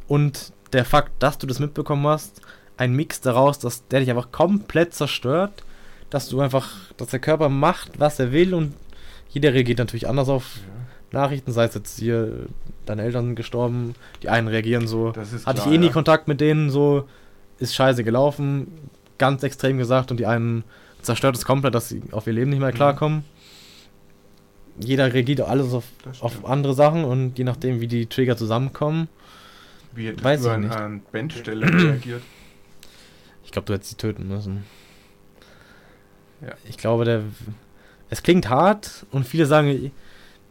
Und 0.06 0.52
der 0.72 0.84
Fakt, 0.84 1.22
dass 1.22 1.38
du 1.38 1.46
das 1.46 1.60
mitbekommen 1.60 2.06
hast, 2.06 2.40
ein 2.76 2.92
Mix 2.92 3.20
daraus, 3.20 3.58
dass 3.58 3.86
der 3.88 4.00
dich 4.00 4.10
einfach 4.10 4.30
komplett 4.30 4.94
zerstört, 4.94 5.64
dass 6.10 6.28
du 6.28 6.40
einfach, 6.40 6.68
dass 6.96 7.08
der 7.08 7.20
Körper 7.20 7.48
macht, 7.48 7.98
was 8.00 8.18
er 8.18 8.32
will 8.32 8.54
und 8.54 8.74
jeder 9.30 9.52
reagiert 9.52 9.78
natürlich 9.78 10.08
anders 10.08 10.28
auf 10.28 10.58
Nachrichten, 11.12 11.52
sei 11.52 11.64
es 11.64 11.74
jetzt 11.74 11.98
hier, 11.98 12.46
deine 12.86 13.02
Eltern 13.02 13.26
sind 13.26 13.36
gestorben, 13.36 13.94
die 14.22 14.28
einen 14.28 14.48
reagieren 14.48 14.86
so, 14.86 15.08
hatte 15.14 15.40
klar, 15.42 15.56
ich 15.56 15.66
eh 15.66 15.78
nie 15.78 15.86
ja. 15.86 15.92
Kontakt 15.92 16.28
mit 16.28 16.40
denen, 16.40 16.70
so, 16.70 17.06
ist 17.58 17.74
scheiße 17.74 18.04
gelaufen, 18.04 18.68
ganz 19.18 19.42
extrem 19.42 19.78
gesagt, 19.78 20.10
und 20.10 20.18
die 20.20 20.26
einen 20.26 20.64
zerstört 21.02 21.36
es 21.36 21.44
komplett, 21.44 21.74
dass 21.74 21.88
sie 21.88 22.02
auf 22.12 22.26
ihr 22.26 22.32
Leben 22.34 22.50
nicht 22.50 22.58
mehr 22.60 22.70
Mhm. 22.70 22.74
klarkommen. 22.74 23.24
Jeder 24.80 25.12
reagiert 25.12 25.40
alles 25.40 25.72
auf, 25.72 25.84
auf 26.20 26.44
andere 26.44 26.72
Sachen 26.74 27.04
und 27.04 27.36
je 27.38 27.44
nachdem, 27.44 27.80
wie 27.80 27.88
die 27.88 28.06
Trigger 28.06 28.36
zusammenkommen, 28.36 29.08
Wie 29.94 30.06
hättest 30.06 30.24
Weiß 30.24 30.42
du 30.42 30.50
an, 30.50 30.60
nicht. 30.60 30.74
an 30.76 31.02
Bandstelle 31.10 31.66
reagiert? 31.84 32.22
ich 33.44 33.50
glaube, 33.50 33.66
du 33.66 33.72
hättest 33.72 33.90
sie 33.90 33.96
töten 33.96 34.28
müssen. 34.28 34.64
Ja. 36.42 36.52
Ich 36.68 36.76
glaube, 36.78 37.04
der. 37.04 37.22
Es 38.10 38.22
klingt 38.22 38.48
hart 38.48 39.04
und 39.10 39.26
viele 39.26 39.44
sagen, 39.46 39.90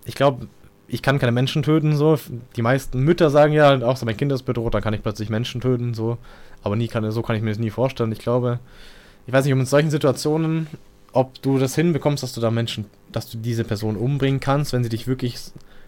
ich 0.05 0.15
glaube, 0.15 0.47
ich 0.87 1.01
kann 1.01 1.17
keine 1.19 1.31
Menschen 1.31 1.63
töten, 1.63 1.95
so. 1.95 2.17
Die 2.55 2.61
meisten 2.61 3.01
Mütter 3.01 3.29
sagen 3.29 3.51
ja, 3.53 3.81
auch 3.83 3.97
so 3.97 4.05
mein 4.05 4.15
Kind 4.17 4.31
ist 4.31 4.43
bedroht, 4.43 4.73
dann 4.73 4.81
kann 4.83 4.93
ich 4.93 5.01
plötzlich 5.01 5.29
Menschen 5.29 5.59
töten, 5.61 5.93
so. 5.93 6.17
Aber 6.63 6.75
nie 6.75 6.87
kann, 6.87 7.09
so 7.11 7.21
kann 7.21 7.35
ich 7.35 7.41
mir 7.41 7.49
das 7.49 7.59
nie 7.59 7.69
vorstellen. 7.71 8.11
Ich 8.11 8.19
glaube, 8.19 8.59
ich 9.25 9.33
weiß 9.33 9.43
nicht, 9.45 9.53
ob 9.53 9.59
in 9.59 9.65
solchen 9.65 9.89
Situationen, 9.89 10.67
ob 11.13 11.41
du 11.41 11.57
das 11.57 11.73
hinbekommst, 11.75 12.21
dass 12.23 12.33
du 12.33 12.41
da 12.41 12.51
Menschen, 12.51 12.85
dass 13.11 13.29
du 13.29 13.37
diese 13.37 13.63
Person 13.63 13.95
umbringen 13.95 14.39
kannst, 14.39 14.73
wenn 14.73 14.83
sie 14.83 14.89
dich 14.89 15.07
wirklich, 15.07 15.39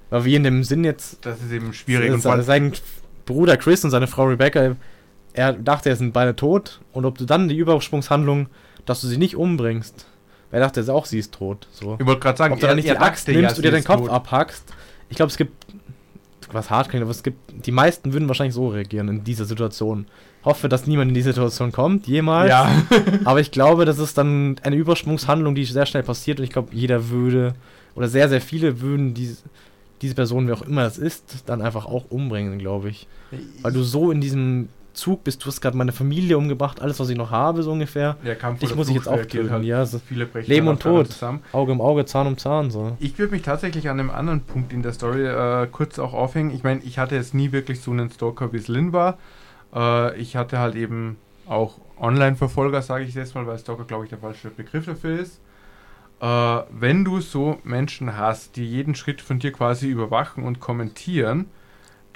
weil 0.09 0.25
wie 0.25 0.35
in 0.35 0.43
dem 0.43 0.63
Sinn 0.63 0.83
jetzt, 0.83 1.23
Das 1.25 1.39
ist 1.41 1.51
eben 1.51 1.71
schwierig. 1.73 2.09
Und 2.11 2.17
se- 2.17 2.23
vor 2.23 2.31
allem- 2.33 2.43
sein 2.43 2.73
Bruder 3.25 3.57
Chris 3.57 3.83
und 3.83 3.91
seine 3.91 4.07
Frau 4.07 4.25
Rebecca, 4.25 4.75
er 5.33 5.53
dachte, 5.53 5.89
er 5.89 5.95
sind 5.95 6.13
beide 6.13 6.35
tot 6.35 6.81
und 6.93 7.05
ob 7.05 7.17
du 7.19 7.25
dann 7.25 7.47
die 7.47 7.57
Übersprungshandlung, 7.57 8.47
dass 8.85 9.01
du 9.01 9.07
sie 9.07 9.17
nicht 9.17 9.35
umbringst, 9.35 10.05
er 10.51 10.59
dachte 10.59 10.81
er 10.81 10.93
auch, 10.95 11.05
sie 11.05 11.19
ist 11.19 11.33
tot, 11.33 11.67
so. 11.71 11.97
ich 11.99 12.05
wollte 12.05 12.21
gerade 12.21 12.37
sagen, 12.37 12.53
Ob 12.53 12.59
du 12.59 12.67
dann 12.67 12.75
nicht 12.75 12.87
die 12.87 12.97
Axt 12.97 13.27
dachte 13.27 13.33
ja, 13.33 13.41
nimmst 13.41 13.57
und 13.57 13.65
dir 13.65 13.71
den 13.71 13.79
ist 13.79 13.85
Kopf 13.85 14.01
tot. 14.01 14.09
abhackst. 14.09 14.63
Ich 15.09 15.15
glaube, 15.15 15.29
es 15.29 15.37
gibt, 15.37 15.53
was 16.51 16.69
hart 16.69 16.89
klingt, 16.89 17.03
aber 17.03 17.11
es 17.11 17.23
gibt, 17.23 17.37
die 17.65 17.71
meisten 17.71 18.13
würden 18.13 18.27
wahrscheinlich 18.27 18.55
so 18.55 18.69
reagieren 18.69 19.07
in 19.09 19.23
dieser 19.23 19.45
Situation. 19.45 20.07
Hoffe, 20.43 20.69
dass 20.69 20.87
niemand 20.87 21.09
in 21.09 21.15
die 21.15 21.21
Situation 21.21 21.71
kommt, 21.71 22.07
jemals. 22.07 22.49
Ja. 22.49 22.71
Aber 23.25 23.41
ich 23.41 23.51
glaube, 23.51 23.83
das 23.83 23.99
ist 23.99 24.17
dann 24.17 24.55
eine 24.63 24.77
Übersprungshandlung, 24.77 25.53
die 25.53 25.65
sehr 25.65 25.85
schnell 25.85 26.03
passiert 26.03 26.39
und 26.39 26.45
ich 26.45 26.51
glaube, 26.51 26.69
jeder 26.71 27.09
würde, 27.09 27.55
oder 27.93 28.07
sehr, 28.07 28.29
sehr 28.29 28.39
viele 28.39 28.79
würden 28.79 29.13
diese, 29.13 29.39
diese 30.01 30.15
Person, 30.15 30.47
wer 30.47 30.55
auch 30.55 30.61
immer 30.61 30.83
das 30.83 30.97
ist, 30.97 31.43
dann 31.45 31.61
einfach 31.61 31.85
auch 31.85 32.05
umbringen, 32.09 32.57
glaube 32.57 32.89
ich. 32.89 33.07
Weil 33.61 33.73
du 33.73 33.83
so 33.83 34.11
in 34.11 34.21
diesem 34.21 34.69
Zug 34.99 35.23
bist, 35.23 35.43
du 35.43 35.47
hast 35.47 35.61
gerade 35.61 35.77
meine 35.77 35.91
Familie 35.91 36.37
umgebracht, 36.37 36.81
alles, 36.81 36.99
was 36.99 37.09
ich 37.09 37.17
noch 37.17 37.31
habe, 37.31 37.63
so 37.63 37.71
ungefähr. 37.71 38.17
Der 38.25 38.35
Kampf 38.35 38.59
Dich 38.59 38.75
muss 38.75 38.87
ich 38.89 38.99
Flucht 38.99 39.07
jetzt 39.07 39.25
auch 39.25 39.25
töten, 39.25 39.51
halt. 39.51 39.63
ja, 39.63 39.85
so 39.85 39.99
Viele 39.99 40.25
brechen 40.25 40.49
Leben 40.49 40.67
und 40.67 40.81
Tod. 40.81 41.07
Zusammen. 41.07 41.41
Auge 41.51 41.71
um 41.71 41.81
Auge, 41.81 42.05
Zahn 42.05 42.27
um 42.27 42.37
Zahn, 42.37 42.69
so. 42.71 42.95
Ich 42.99 43.17
würde 43.17 43.31
mich 43.33 43.41
tatsächlich 43.41 43.89
an 43.89 43.99
einem 43.99 44.09
anderen 44.11 44.41
Punkt 44.41 44.73
in 44.73 44.83
der 44.83 44.93
Story 44.93 45.25
äh, 45.25 45.67
kurz 45.71 45.97
auch 45.99 46.13
aufhängen. 46.13 46.51
Ich 46.51 46.63
meine, 46.63 46.81
ich 46.83 46.99
hatte 46.99 47.15
jetzt 47.15 47.33
nie 47.33 47.51
wirklich 47.51 47.81
so 47.81 47.91
einen 47.91 48.09
Stalker, 48.11 48.53
wie 48.53 48.57
es 48.57 48.67
Lin 48.67 48.93
war. 48.93 49.17
Äh, 49.73 50.17
ich 50.19 50.35
hatte 50.35 50.59
halt 50.59 50.75
eben 50.75 51.17
auch 51.47 51.79
Online-Verfolger, 51.99 52.81
sage 52.81 53.05
ich 53.05 53.13
jetzt 53.15 53.35
mal, 53.35 53.45
weil 53.47 53.57
Stalker, 53.57 53.83
glaube 53.85 54.03
ich, 54.05 54.09
der 54.09 54.19
falsche 54.19 54.49
Begriff 54.49 54.85
dafür 54.85 55.19
ist. 55.19 55.41
Äh, 56.21 56.25
wenn 56.71 57.05
du 57.05 57.21
so 57.21 57.57
Menschen 57.63 58.17
hast, 58.17 58.55
die 58.55 58.65
jeden 58.65 58.95
Schritt 58.95 59.21
von 59.21 59.39
dir 59.39 59.51
quasi 59.51 59.87
überwachen 59.87 60.43
und 60.43 60.59
kommentieren, 60.59 61.45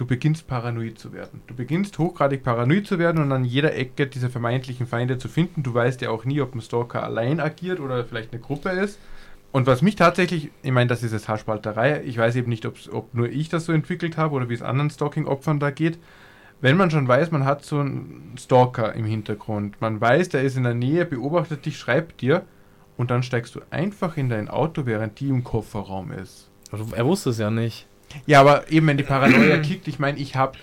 du 0.04 0.08
beginnst 0.08 0.48
paranoid 0.48 1.00
zu 1.00 1.14
werden. 1.14 1.42
Du 1.48 1.56
beginnst 1.56 1.98
hochgradig 1.98 2.44
paranoid 2.44 2.86
zu 2.86 3.00
werden 3.00 3.24
und 3.24 3.32
an 3.32 3.46
jeder 3.46 3.74
Ecke 3.74 4.06
diese 4.06 4.30
vermeintlichen 4.30 4.86
Feinde 4.86 5.18
zu 5.18 5.30
finden. 5.30 5.64
Du 5.64 5.74
weißt 5.74 6.02
ja 6.02 6.10
auch 6.10 6.26
nie, 6.26 6.42
ob 6.42 6.54
ein 6.54 6.62
Stalker 6.62 7.04
allein 7.04 7.40
agiert 7.40 7.80
oder 7.80 8.04
vielleicht 8.04 8.34
eine 8.34 8.42
Gruppe 8.42 8.70
ist. 8.70 9.00
Und 9.54 9.66
was 9.66 9.82
mich 9.82 9.96
tatsächlich, 9.96 10.52
ich 10.62 10.72
meine, 10.72 10.88
das 10.88 11.04
ist 11.04 11.14
jetzt 11.14 11.30
Haarspalterei, 11.30 12.02
ich 12.04 12.18
weiß 12.18 12.36
eben 12.36 12.50
nicht, 12.50 12.66
ob 12.66 13.14
nur 13.14 13.30
ich 13.30 13.48
das 13.48 13.66
so 13.66 13.72
entwickelt 13.72 14.18
habe 14.18 14.36
oder 14.36 14.50
wie 14.50 14.56
es 14.56 14.62
anderen 14.62 14.90
Stalking-Opfern 14.90 15.60
da 15.60 15.72
geht. 15.72 16.00
Wenn 16.60 16.76
man 16.76 16.92
schon 16.92 17.08
weiß, 17.08 17.32
man 17.32 17.46
hat 17.46 17.64
so 17.64 17.80
einen 17.80 18.36
Stalker 18.38 18.94
im 18.94 19.06
Hintergrund, 19.06 19.80
man 19.80 20.02
weiß, 20.02 20.30
der 20.30 20.42
ist 20.42 20.58
in 20.58 20.64
der 20.64 20.74
Nähe, 20.74 21.06
beobachtet 21.06 21.66
dich, 21.66 21.78
schreibt 21.78 22.20
dir 22.20 22.44
und 22.98 23.10
dann 23.10 23.24
steigst 23.24 23.56
du 23.56 23.62
einfach 23.70 24.18
in 24.18 24.28
dein 24.28 24.50
Auto, 24.50 24.86
während 24.86 25.20
die 25.20 25.30
im 25.30 25.46
Kofferraum 25.46 26.12
ist. 26.12 26.50
Aber 26.72 26.86
Er 26.98 27.06
wusste 27.06 27.30
es 27.30 27.38
ja 27.38 27.50
nicht. 27.50 27.88
Ja, 28.26 28.42
aber 28.42 28.72
eben 28.72 28.88
wenn 28.88 28.98
die 28.98 29.04
Paranoia 29.04 29.58
kickt, 29.60 29.88
ich 29.88 30.00
meine, 30.00 30.20
ich 30.20 30.36
habe, 30.36 30.58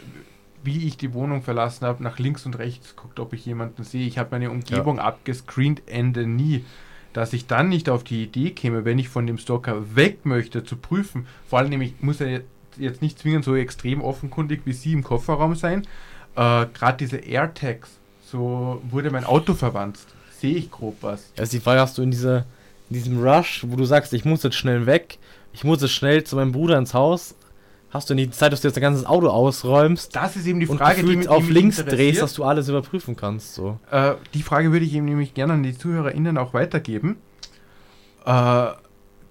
wie 0.62 0.86
ich 0.86 0.96
die 0.96 1.14
Wohnung 1.14 1.42
verlassen 1.42 1.86
habe, 1.86 2.02
nach 2.02 2.18
links 2.18 2.46
und 2.46 2.58
rechts 2.58 2.94
geguckt, 2.96 3.20
ob 3.20 3.32
ich 3.32 3.44
jemanden 3.46 3.84
sehe. 3.84 4.06
Ich 4.06 4.18
habe 4.18 4.28
meine 4.32 4.50
Umgebung 4.50 4.98
abgescreent, 4.98 5.82
Ende 5.86 6.26
nie. 6.26 6.64
Dass 7.12 7.32
ich 7.32 7.46
dann 7.48 7.68
nicht 7.68 7.88
auf 7.88 8.04
die 8.04 8.22
Idee 8.22 8.50
käme, 8.50 8.84
wenn 8.84 8.98
ich 8.98 9.08
von 9.08 9.26
dem 9.26 9.36
Stalker 9.36 9.96
weg 9.96 10.24
möchte, 10.24 10.62
zu 10.62 10.76
prüfen. 10.76 11.26
Vor 11.48 11.58
allem 11.58 11.70
nämlich 11.70 11.94
muss 12.00 12.20
er 12.20 12.42
jetzt 12.76 13.02
nicht 13.02 13.18
zwingend 13.18 13.44
so 13.44 13.56
extrem 13.56 14.00
offenkundig 14.00 14.62
wie 14.64 14.72
sie 14.72 14.92
im 14.92 15.02
Kofferraum 15.02 15.56
sein. 15.56 15.82
Äh, 16.36 16.66
Gerade 16.72 16.98
diese 16.98 17.16
AirTags, 17.16 17.90
so 18.24 18.80
wurde 18.88 19.10
mein 19.10 19.24
Auto 19.24 19.54
verwandt. 19.54 19.98
Sehe 20.38 20.54
ich 20.54 20.70
grob 20.70 20.98
was. 21.00 21.32
Also 21.36 21.56
die 21.56 21.60
Frage 21.60 21.80
hast 21.80 21.98
du 21.98 22.02
in, 22.02 22.12
dieser, 22.12 22.46
in 22.88 22.94
diesem 22.94 23.20
Rush, 23.20 23.64
wo 23.66 23.76
du 23.76 23.84
sagst, 23.84 24.12
ich 24.12 24.24
muss 24.24 24.42
jetzt 24.42 24.56
schnell 24.56 24.86
weg, 24.86 25.18
ich 25.52 25.64
muss 25.64 25.80
jetzt 25.82 25.92
schnell 25.92 26.24
zu 26.24 26.36
meinem 26.36 26.52
Bruder 26.52 26.78
ins 26.78 26.94
Haus. 26.94 27.34
Hast 27.90 28.08
du 28.08 28.14
nicht 28.14 28.28
die 28.32 28.36
Zeit, 28.36 28.52
dass 28.52 28.60
du 28.60 28.68
jetzt 28.68 28.76
dein 28.76 28.82
ganzes 28.82 29.04
Auto 29.04 29.26
ausräumst 29.28 30.14
Das 30.14 30.36
ist 30.36 30.46
eben 30.46 30.60
die 30.60 30.66
und 30.68 30.78
Frage, 30.78 31.00
gefühlt 31.00 31.18
mich- 31.18 31.28
auf 31.28 31.42
mich 31.42 31.50
links 31.52 31.84
drehst, 31.84 32.22
dass 32.22 32.34
du 32.34 32.44
alles 32.44 32.68
überprüfen 32.68 33.16
kannst. 33.16 33.54
So. 33.54 33.80
Äh, 33.90 34.12
die 34.32 34.42
Frage 34.42 34.70
würde 34.70 34.84
ich 34.84 34.94
ihm 34.94 35.06
nämlich 35.06 35.34
gerne 35.34 35.54
an 35.54 35.62
die 35.64 35.76
ZuhörerInnen 35.76 36.38
auch 36.38 36.54
weitergeben. 36.54 37.16
Äh, 38.24 38.66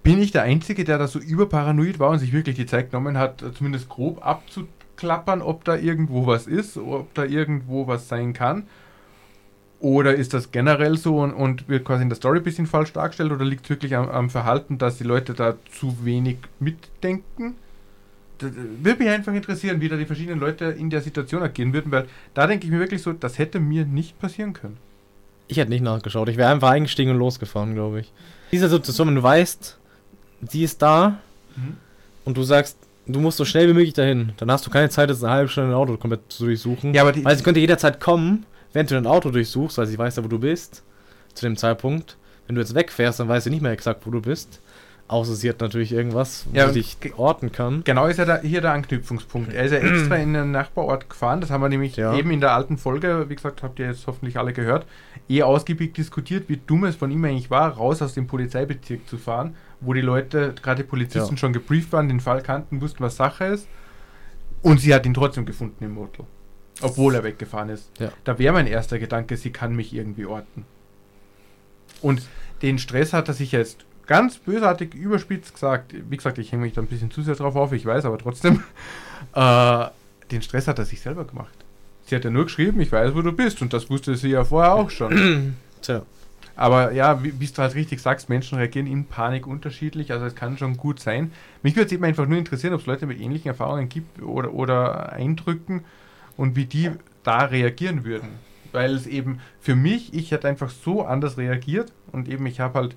bin 0.03 0.21
ich 0.21 0.31
der 0.31 0.43
Einzige, 0.43 0.83
der 0.83 0.97
da 0.97 1.07
so 1.07 1.19
überparanoid 1.19 1.99
war 1.99 2.09
und 2.09 2.19
sich 2.19 2.33
wirklich 2.33 2.55
die 2.55 2.65
Zeit 2.65 2.91
genommen 2.91 3.17
hat, 3.17 3.43
zumindest 3.57 3.87
grob 3.89 4.25
abzuklappern, 4.25 5.41
ob 5.41 5.63
da 5.63 5.75
irgendwo 5.75 6.25
was 6.27 6.47
ist, 6.47 6.77
ob 6.77 7.13
da 7.13 7.23
irgendwo 7.25 7.87
was 7.87 8.07
sein 8.09 8.33
kann? 8.33 8.67
Oder 9.79 10.15
ist 10.15 10.33
das 10.33 10.51
generell 10.51 10.97
so 10.97 11.19
und, 11.19 11.33
und 11.33 11.69
wird 11.69 11.85
quasi 11.85 12.03
in 12.03 12.09
der 12.09 12.17
Story 12.17 12.39
ein 12.39 12.43
bisschen 12.43 12.67
falsch 12.67 12.91
dargestellt 12.91 13.31
oder 13.31 13.45
liegt 13.45 13.63
es 13.63 13.69
wirklich 13.69 13.95
am, 13.95 14.09
am 14.09 14.29
Verhalten, 14.29 14.77
dass 14.77 14.97
die 14.97 15.05
Leute 15.05 15.33
da 15.33 15.55
zu 15.71 16.03
wenig 16.03 16.37
mitdenken? 16.59 17.55
Das, 18.39 18.51
würde 18.53 19.03
mich 19.03 19.09
einfach 19.09 19.33
interessieren, 19.33 19.79
wie 19.79 19.87
da 19.87 19.95
die 19.95 20.05
verschiedenen 20.05 20.39
Leute 20.39 20.65
in 20.65 20.89
der 20.89 21.01
Situation 21.01 21.43
agieren 21.43 21.73
würden, 21.73 21.91
weil 21.91 22.07
da 22.33 22.45
denke 22.47 22.65
ich 22.65 22.71
mir 22.71 22.79
wirklich 22.79 23.01
so, 23.01 23.13
das 23.13 23.37
hätte 23.37 23.59
mir 23.61 23.85
nicht 23.85 24.19
passieren 24.19 24.53
können. 24.53 24.77
Ich 25.47 25.57
hätte 25.57 25.71
nicht 25.71 25.83
nachgeschaut. 25.83 26.27
Ich 26.29 26.37
wäre 26.37 26.51
einfach 26.51 26.69
eingestiegen 26.69 27.11
und 27.11 27.17
losgefahren, 27.17 27.73
glaube 27.73 28.01
ich. 28.01 28.07
In 28.07 28.57
dieser 28.57 28.69
Situation, 28.69 29.07
wenn 29.07 29.15
du 29.15 29.23
weißt, 29.23 29.77
sie 30.49 30.63
ist 30.63 30.81
da 30.81 31.19
und 32.25 32.37
du 32.37 32.43
sagst, 32.43 32.77
du 33.07 33.19
musst 33.19 33.37
so 33.37 33.45
schnell 33.45 33.67
wie 33.69 33.73
möglich 33.73 33.93
dahin, 33.93 34.33
dann 34.37 34.51
hast 34.51 34.65
du 34.65 34.69
keine 34.69 34.89
Zeit, 34.89 35.09
jetzt 35.09 35.23
eine 35.23 35.33
halbe 35.33 35.49
Stunde 35.49 35.71
ein 35.71 35.75
Auto 35.75 35.97
komplett 35.97 36.21
zu 36.29 36.45
durchsuchen. 36.45 36.93
Ja, 36.93 37.01
aber 37.01 37.13
die, 37.13 37.25
Weil 37.25 37.37
sie 37.37 37.43
könnte 37.43 37.59
jederzeit 37.59 37.99
kommen, 37.99 38.45
während 38.73 38.91
du 38.91 38.95
dein 38.95 39.07
Auto 39.07 39.29
durchsuchst, 39.31 39.77
weil 39.77 39.87
sie 39.87 39.97
weiß 39.97 40.17
ja, 40.17 40.23
wo 40.23 40.27
du 40.27 40.39
bist, 40.39 40.83
zu 41.33 41.45
dem 41.45 41.57
Zeitpunkt. 41.57 42.17
Wenn 42.47 42.55
du 42.55 42.61
jetzt 42.61 42.73
wegfährst, 42.75 43.19
dann 43.19 43.27
weiß 43.27 43.43
sie 43.43 43.49
nicht 43.51 43.61
mehr 43.61 43.71
exakt, 43.71 44.05
wo 44.05 44.11
du 44.11 44.21
bist. 44.21 44.61
Außer 45.07 45.33
sie 45.33 45.49
hat 45.49 45.59
natürlich 45.59 45.91
irgendwas, 45.91 46.45
wo 46.51 46.55
Ja, 46.57 46.67
sie 46.71 46.81
dich 46.81 46.97
orten 47.17 47.51
kann. 47.51 47.83
genau 47.83 48.05
ist 48.05 48.17
ja 48.17 48.25
da, 48.25 48.39
hier 48.41 48.61
der 48.61 48.73
Anknüpfungspunkt. 48.73 49.53
Er 49.53 49.63
ist 49.63 49.71
ja 49.71 49.79
extra 49.79 50.15
in 50.17 50.33
den 50.33 50.51
Nachbarort 50.51 51.09
gefahren, 51.09 51.41
das 51.41 51.49
haben 51.49 51.61
wir 51.61 51.69
nämlich 51.69 51.95
Ja. 51.95 52.15
eben 52.15 52.29
in 52.29 52.41
der 52.41 52.53
alten 52.53 52.77
Folge, 52.77 53.25
wie 53.27 53.35
gesagt, 53.35 53.63
habt 53.63 53.79
ihr 53.79 53.87
jetzt 53.87 54.05
hoffentlich 54.05 54.37
alle 54.37 54.53
gehört, 54.53 54.85
eh 55.27 55.41
ausgiebig 55.41 55.95
diskutiert, 55.95 56.47
wie 56.47 56.57
dumm 56.57 56.83
es 56.83 56.95
von 56.95 57.09
ihm 57.09 57.25
eigentlich 57.25 57.49
war, 57.49 57.71
raus 57.71 58.03
aus 58.03 58.13
dem 58.13 58.27
Polizeibezirk 58.27 59.07
zu 59.07 59.17
fahren, 59.17 59.55
wo 59.81 59.93
die 59.93 60.01
Leute, 60.01 60.53
gerade 60.61 60.83
die 60.83 60.87
Polizisten 60.89 61.35
Ja. 61.35 61.37
schon 61.37 61.53
gebrieft 61.53 61.91
waren, 61.91 62.07
den 62.07 62.19
Fall 62.19 62.43
kannten, 62.43 62.79
wussten, 62.81 62.99
was 63.03 63.15
Sache 63.15 63.45
ist. 63.45 63.67
Und 64.61 64.79
sie 64.79 64.93
hat 64.93 65.07
ihn 65.07 65.13
trotzdem 65.15 65.45
gefunden 65.45 65.83
im 65.83 65.93
Motel. 65.93 66.25
Obwohl 66.81 67.15
er 67.15 67.23
weggefahren 67.23 67.69
ist. 67.69 67.89
Ja. 67.99 68.11
Da 68.23 68.39
wäre 68.39 68.53
mein 68.53 68.67
erster 68.67 68.99
Gedanke, 68.99 69.37
sie 69.37 69.51
kann 69.51 69.75
mich 69.75 69.93
irgendwie 69.93 70.25
orten. 70.25 70.65
Und 72.01 72.21
den 72.61 72.79
Stress 72.79 73.13
hat 73.13 73.27
er 73.27 73.33
sich 73.33 73.51
jetzt 73.51 73.85
ganz 74.07 74.37
bösartig 74.37 74.93
überspitzt 74.93 75.53
gesagt. 75.53 75.93
Wie 76.09 76.17
gesagt, 76.17 76.37
ich 76.37 76.51
hänge 76.51 76.63
mich 76.63 76.73
da 76.73 76.81
ein 76.81 76.87
bisschen 76.87 77.11
zu 77.11 77.21
sehr 77.21 77.35
drauf 77.35 77.55
auf, 77.55 77.73
ich 77.73 77.85
weiß, 77.85 78.05
aber 78.05 78.17
trotzdem. 78.17 78.63
Äh, 79.35 79.85
den 80.31 80.41
Stress 80.41 80.67
hat 80.67 80.79
er 80.79 80.85
sich 80.85 81.01
selber 81.01 81.25
gemacht. 81.25 81.53
Sie 82.05 82.15
hat 82.15 82.23
ja 82.23 82.31
nur 82.31 82.45
geschrieben, 82.45 82.79
ich 82.79 82.91
weiß, 82.91 83.13
wo 83.13 83.21
du 83.21 83.33
bist. 83.33 83.61
Und 83.61 83.73
das 83.73 83.89
wusste 83.89 84.15
sie 84.15 84.29
ja 84.29 84.45
vorher 84.45 84.73
auch 84.73 84.89
schon. 84.89 85.55
Tja. 85.81 86.03
Aber 86.55 86.93
ja, 86.93 87.21
wie 87.21 87.39
wie 87.39 87.45
du 87.45 87.57
halt 87.57 87.75
richtig 87.75 88.01
sagst, 88.01 88.29
Menschen 88.29 88.57
reagieren 88.57 88.87
in 88.87 89.05
Panik 89.05 89.45
unterschiedlich. 89.45 90.11
Also 90.11 90.25
es 90.25 90.35
kann 90.35 90.57
schon 90.57 90.77
gut 90.77 90.99
sein. 90.99 91.31
Mich 91.63 91.75
würde 91.75 91.87
es 91.87 91.91
eben 91.91 92.05
einfach 92.05 92.27
nur 92.27 92.37
interessieren, 92.37 92.73
ob 92.73 92.79
es 92.79 92.87
Leute 92.87 93.05
mit 93.05 93.19
ähnlichen 93.19 93.49
Erfahrungen 93.49 93.89
gibt 93.89 94.21
oder, 94.21 94.53
oder 94.53 95.11
Eindrücken 95.11 95.83
und 96.39 96.55
wie 96.55 96.65
die 96.65 96.89
da 97.23 97.39
reagieren 97.39 98.05
würden. 98.05 98.29
Weil 98.71 98.95
es 98.95 99.07
eben 99.07 99.41
für 99.59 99.75
mich, 99.75 100.13
ich 100.13 100.31
hätte 100.31 100.47
einfach 100.47 100.69
so 100.69 101.03
anders 101.03 101.37
reagiert 101.37 101.91
und 102.13 102.29
eben 102.29 102.45
ich 102.45 102.61
habe 102.61 102.79
halt 102.79 102.95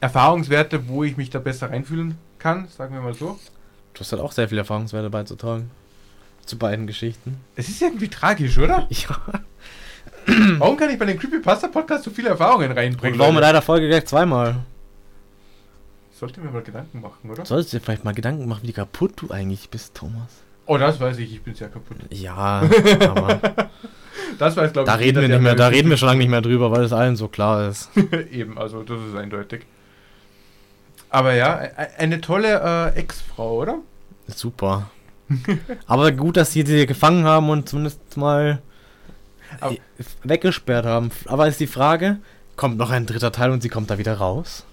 Erfahrungswerte, 0.00 0.86
wo 0.88 1.02
ich 1.02 1.16
mich 1.16 1.30
da 1.30 1.40
besser 1.40 1.70
reinfühlen 1.70 2.16
kann, 2.38 2.68
sagen 2.68 2.94
wir 2.94 3.00
mal 3.00 3.14
so. 3.14 3.38
Du 3.92 4.00
hast 4.00 4.12
halt 4.12 4.22
auch 4.22 4.30
sehr 4.30 4.48
viele 4.48 4.60
Erfahrungswerte 4.60 5.10
beizutragen. 5.10 5.70
Zu 6.46 6.58
beiden 6.58 6.86
Geschichten. 6.86 7.38
Es 7.56 7.68
ist 7.68 7.82
irgendwie 7.82 8.08
tragisch, 8.08 8.56
oder? 8.56 8.88
Ja. 8.90 9.18
Warum 10.58 10.76
kann 10.76 10.90
ich 10.90 10.98
bei 10.98 11.06
den 11.06 11.18
Creepypasta-Podcast 11.18 12.04
so 12.04 12.10
viele 12.10 12.28
Erfahrungen 12.28 12.70
reinbringen? 12.70 13.14
Und 13.14 13.18
warum 13.18 13.38
in 13.38 13.42
einer 13.42 13.62
Folge 13.62 13.88
gleich 13.88 14.04
zweimal? 14.06 14.64
Sollte 16.12 16.40
mir 16.40 16.50
mal 16.50 16.62
Gedanken 16.62 17.00
machen, 17.00 17.30
oder? 17.30 17.44
Solltest 17.44 17.72
du 17.72 17.78
dir 17.78 17.84
vielleicht 17.84 18.04
mal 18.04 18.14
Gedanken 18.14 18.46
machen, 18.46 18.60
wie 18.62 18.72
kaputt 18.72 19.14
du 19.16 19.30
eigentlich 19.30 19.70
bist, 19.70 19.94
Thomas? 19.94 20.28
Oh, 20.72 20.78
das 20.78 21.00
weiß 21.00 21.18
ich, 21.18 21.32
ich 21.32 21.42
bin 21.42 21.54
sehr 21.54 21.68
kaputt. 21.68 21.96
Ja, 22.10 22.62
aber 23.08 23.40
Das 24.38 24.56
weiß, 24.56 24.72
glaube 24.72 24.86
da 24.86 24.94
ich, 24.94 25.00
reden 25.06 25.20
wir 25.20 25.28
nicht 25.28 25.40
mehr, 25.42 25.54
da 25.56 25.66
reden 25.66 25.90
wir 25.90 25.96
schon 25.96 26.06
lange 26.08 26.20
nicht 26.20 26.28
mehr 26.30 26.40
drüber, 26.40 26.70
weil 26.70 26.84
es 26.84 26.92
allen 26.92 27.16
so 27.16 27.26
klar 27.28 27.68
ist. 27.68 27.90
Eben, 28.30 28.56
also 28.56 28.82
das 28.84 28.98
ist 29.02 29.16
eindeutig. 29.16 29.66
Aber 31.10 31.34
ja, 31.34 31.60
e- 31.62 31.70
eine 31.98 32.20
tolle 32.20 32.92
äh, 32.94 32.98
Ex-Frau, 32.98 33.56
oder? 33.62 33.78
Super. 34.28 34.90
Aber 35.86 36.12
gut, 36.12 36.36
dass 36.36 36.52
sie 36.52 36.64
sie 36.64 36.86
gefangen 36.86 37.24
haben 37.24 37.50
und 37.50 37.68
zumindest 37.68 38.16
mal 38.16 38.62
Aber- 39.60 39.74
weggesperrt 40.22 40.86
haben. 40.86 41.10
Aber 41.26 41.48
ist 41.48 41.58
die 41.58 41.66
Frage, 41.66 42.18
kommt 42.56 42.76
noch 42.78 42.90
ein 42.90 43.06
dritter 43.06 43.32
Teil 43.32 43.50
und 43.50 43.60
sie 43.62 43.68
kommt 43.68 43.90
da 43.90 43.98
wieder 43.98 44.14
raus? 44.14 44.64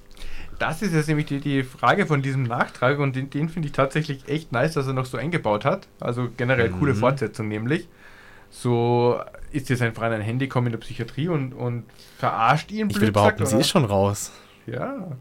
Das 0.60 0.82
ist 0.82 0.94
jetzt 0.94 1.08
nämlich 1.08 1.28
die, 1.28 1.40
die 1.40 1.64
Frage 1.64 2.08
von 2.08 2.22
diesem 2.22 2.44
Nachtrag 2.44 2.98
und 3.00 3.16
den, 3.16 3.30
den 3.30 3.48
finde 3.50 3.68
ich 3.68 3.74
tatsächlich 3.74 4.28
echt 4.28 4.52
nice, 4.52 4.74
dass 4.74 4.88
er 4.88 4.94
noch 4.94 5.06
so 5.06 5.18
eingebaut 5.18 5.66
hat. 5.66 5.88
Also 6.00 6.30
generell 6.36 6.70
coole 6.70 6.94
Mhm. 6.94 6.98
Fortsetzung 6.98 7.48
nämlich. 7.48 7.88
So 8.50 9.20
ist 9.52 9.70
jetzt 9.70 9.82
einfach 9.82 10.04
an 10.04 10.14
ein 10.14 10.22
Handy 10.22 10.48
kommen 10.48 10.68
in 10.68 10.72
der 10.72 10.80
Psychiatrie 10.80 11.28
und, 11.28 11.54
und 11.54 11.84
verarscht 12.18 12.72
ihn 12.72 12.90
Ich 12.90 13.00
will 13.00 13.12
behaupten, 13.12 13.40
gesagt, 13.40 13.52
sie 13.52 13.62
ist 13.62 13.70
schon 13.70 13.86
raus. 13.86 14.32
Ja. 14.66 15.18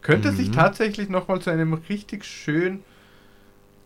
Könnte 0.00 0.32
sich 0.32 0.48
Mhm. 0.48 0.52
tatsächlich 0.52 1.08
nochmal 1.08 1.40
zu 1.40 1.50
einem 1.50 1.74
richtig 1.74 2.24
schön 2.24 2.82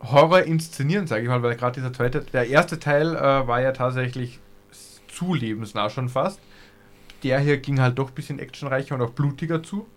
Horror 0.01 0.43
inszenieren, 0.43 1.07
sage 1.07 1.23
ich 1.23 1.27
mal, 1.27 1.41
weil 1.43 1.55
gerade 1.55 1.73
dieser 1.79 1.91
zweite, 1.91 2.21
der 2.21 2.47
erste 2.47 2.79
Teil 2.79 3.15
äh, 3.15 3.47
war 3.47 3.61
ja 3.61 3.71
tatsächlich 3.71 4.39
zu 5.07 5.33
lebensnah 5.33 5.89
schon 5.89 6.07
fast. 6.07 6.39
Der 7.23 7.39
hier 7.39 7.57
ging 7.57 7.81
halt 7.81 7.97
doch 7.97 8.09
ein 8.09 8.13
bisschen 8.15 8.37
actionreicher 8.39 8.93
und 8.95 9.01
auch 9.01 9.09
blutiger 9.11 9.63
zu. 9.63 9.87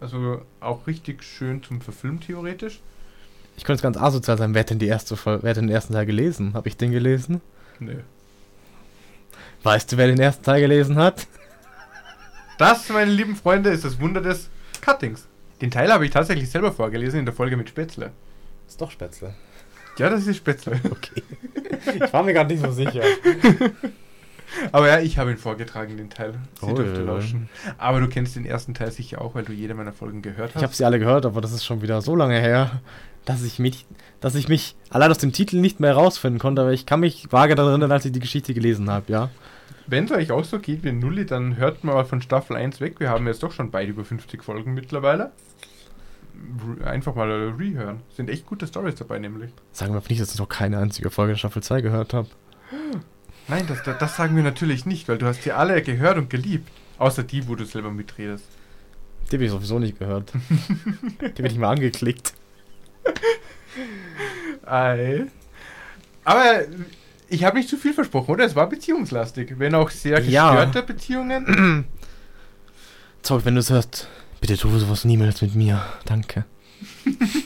Also 0.00 0.42
auch 0.60 0.86
richtig 0.86 1.22
schön 1.22 1.62
zum 1.62 1.80
Verfilmen 1.80 2.20
theoretisch. 2.20 2.80
Ich 3.56 3.64
könnte 3.64 3.76
es 3.76 3.82
ganz 3.82 3.98
asozial 3.98 4.38
sein. 4.38 4.54
Wer 4.54 4.60
hat 4.60 4.70
denn, 4.70 4.78
die 4.78 4.86
erste, 4.86 5.16
wer 5.24 5.50
hat 5.50 5.56
denn 5.56 5.66
den 5.66 5.74
ersten 5.74 5.92
Teil 5.92 6.06
gelesen? 6.06 6.54
Habe 6.54 6.68
ich 6.68 6.76
den 6.76 6.90
gelesen? 6.90 7.42
Nö. 7.78 7.96
Weißt 9.62 9.92
du, 9.92 9.98
wer 9.98 10.06
den 10.06 10.18
ersten 10.18 10.42
Teil 10.42 10.62
gelesen 10.62 10.96
hat? 10.96 11.26
Das, 12.58 12.88
meine 12.88 13.10
lieben 13.10 13.36
Freunde, 13.36 13.70
ist 13.70 13.84
das 13.84 14.00
Wunder 14.00 14.22
des 14.22 14.48
Cuttings. 14.80 15.26
Den 15.60 15.70
Teil 15.70 15.92
habe 15.92 16.06
ich 16.06 16.10
tatsächlich 16.10 16.50
selber 16.50 16.72
vorgelesen 16.72 17.20
in 17.20 17.26
der 17.26 17.34
Folge 17.34 17.56
mit 17.56 17.68
Spätzle. 17.68 18.12
Ist 18.66 18.80
doch 18.80 18.90
Spätzle. 18.90 19.34
Ja, 19.98 20.08
das 20.08 20.26
ist 20.26 20.38
Spätzle. 20.38 20.80
Okay. 20.90 21.22
Ich 22.02 22.12
war 22.12 22.22
mir 22.22 22.32
gerade 22.32 22.52
nicht 22.54 22.64
so 22.64 22.72
sicher. 22.72 23.02
Aber 24.72 24.88
ja, 24.88 25.00
ich 25.00 25.18
habe 25.18 25.30
ihn 25.30 25.36
vorgetragen, 25.36 25.96
den 25.96 26.10
Teil. 26.10 26.34
Sie 26.60 26.66
Oh, 26.66 26.74
dürfte 26.74 27.00
ja. 27.00 27.06
lauschen. 27.06 27.48
Aber 27.78 28.00
du 28.00 28.08
kennst 28.08 28.36
den 28.36 28.44
ersten 28.44 28.74
Teil 28.74 28.90
sicher 28.90 29.20
auch, 29.20 29.34
weil 29.34 29.44
du 29.44 29.52
jede 29.52 29.74
meiner 29.74 29.92
Folgen 29.92 30.22
gehört 30.22 30.50
Ich 30.50 30.56
hast. 30.56 30.62
habe 30.62 30.74
sie 30.74 30.84
alle 30.84 30.98
gehört, 30.98 31.26
aber 31.26 31.40
das 31.40 31.52
ist 31.52 31.64
schon 31.64 31.82
wieder 31.82 32.00
so 32.02 32.16
lange 32.16 32.38
her, 32.38 32.80
dass 33.24 33.42
ich 33.44 33.58
mich, 33.58 33.86
dass 34.20 34.34
ich 34.34 34.48
mich 34.48 34.76
allein 34.90 35.10
aus 35.10 35.18
dem 35.18 35.32
Titel 35.32 35.58
nicht 35.58 35.78
mehr 35.80 35.94
rausfinden 35.94 36.38
konnte, 36.38 36.62
aber 36.62 36.72
ich 36.72 36.86
kann 36.86 37.00
mich 37.00 37.30
vage 37.30 37.54
daran 37.54 37.70
erinnern, 37.72 37.92
als 37.92 38.04
ich 38.04 38.12
die 38.12 38.20
Geschichte 38.20 38.54
gelesen 38.54 38.90
habe, 38.90 39.10
ja. 39.12 39.30
Wenn 39.86 40.04
es 40.04 40.12
euch 40.12 40.30
auch 40.30 40.44
so 40.44 40.58
geht 40.60 40.84
wie 40.84 40.92
Nulli, 40.92 41.26
dann 41.26 41.56
hört 41.56 41.82
mal 41.84 42.04
von 42.04 42.22
Staffel 42.22 42.56
1 42.56 42.80
weg. 42.80 43.00
Wir 43.00 43.10
haben 43.10 43.26
jetzt 43.26 43.42
doch 43.42 43.50
schon 43.52 43.70
beide 43.72 43.90
über 43.90 44.04
50 44.04 44.42
Folgen 44.44 44.72
mittlerweile. 44.74 45.32
Einfach 46.84 47.14
mal 47.16 47.30
rehören. 47.58 48.00
Sind 48.16 48.30
echt 48.30 48.46
gute 48.46 48.66
Stories 48.66 48.94
dabei, 48.94 49.18
nämlich. 49.18 49.50
Sagen 49.72 49.92
wir 49.92 50.00
nicht, 50.08 50.20
dass 50.20 50.32
ich 50.32 50.38
noch 50.38 50.48
keine 50.48 50.78
einzige 50.78 51.10
Folge 51.10 51.32
in 51.32 51.38
Staffel 51.38 51.62
2 51.62 51.80
gehört 51.80 52.14
habe. 52.14 52.28
Nein, 53.50 53.66
das, 53.66 53.82
das, 53.82 54.16
sagen 54.16 54.36
wir 54.36 54.44
natürlich 54.44 54.86
nicht, 54.86 55.08
weil 55.08 55.18
du 55.18 55.26
hast 55.26 55.44
die 55.44 55.52
alle 55.52 55.82
gehört 55.82 56.16
und 56.16 56.30
geliebt. 56.30 56.70
Außer 56.98 57.24
die, 57.24 57.48
wo 57.48 57.56
du 57.56 57.64
selber 57.64 57.90
mitredest. 57.90 58.44
Die 59.30 59.36
habe 59.36 59.44
ich 59.44 59.50
sowieso 59.50 59.78
nicht 59.78 59.98
gehört. 59.98 60.32
die 61.36 61.42
bin 61.42 61.50
ich 61.50 61.58
mal 61.58 61.70
angeklickt. 61.70 62.34
Ei. 64.66 65.26
Aber 66.24 66.60
ich 67.28 67.44
habe 67.44 67.56
nicht 67.58 67.68
zu 67.68 67.76
viel 67.76 67.92
versprochen, 67.94 68.30
oder? 68.30 68.44
Es 68.44 68.54
war 68.54 68.68
beziehungslastig. 68.68 69.58
Wenn 69.58 69.74
auch 69.74 69.90
sehr 69.90 70.20
Ja. 70.22 70.64
gestörte 70.64 70.92
Beziehungen. 70.92 71.86
Sorry, 73.22 73.44
wenn 73.44 73.54
du 73.54 73.60
es 73.60 73.70
hörst, 73.70 74.08
bitte 74.40 74.56
tu 74.56 74.78
sowas 74.78 75.04
niemals 75.04 75.42
mit 75.42 75.54
mir. 75.54 75.84
Danke. 76.04 76.44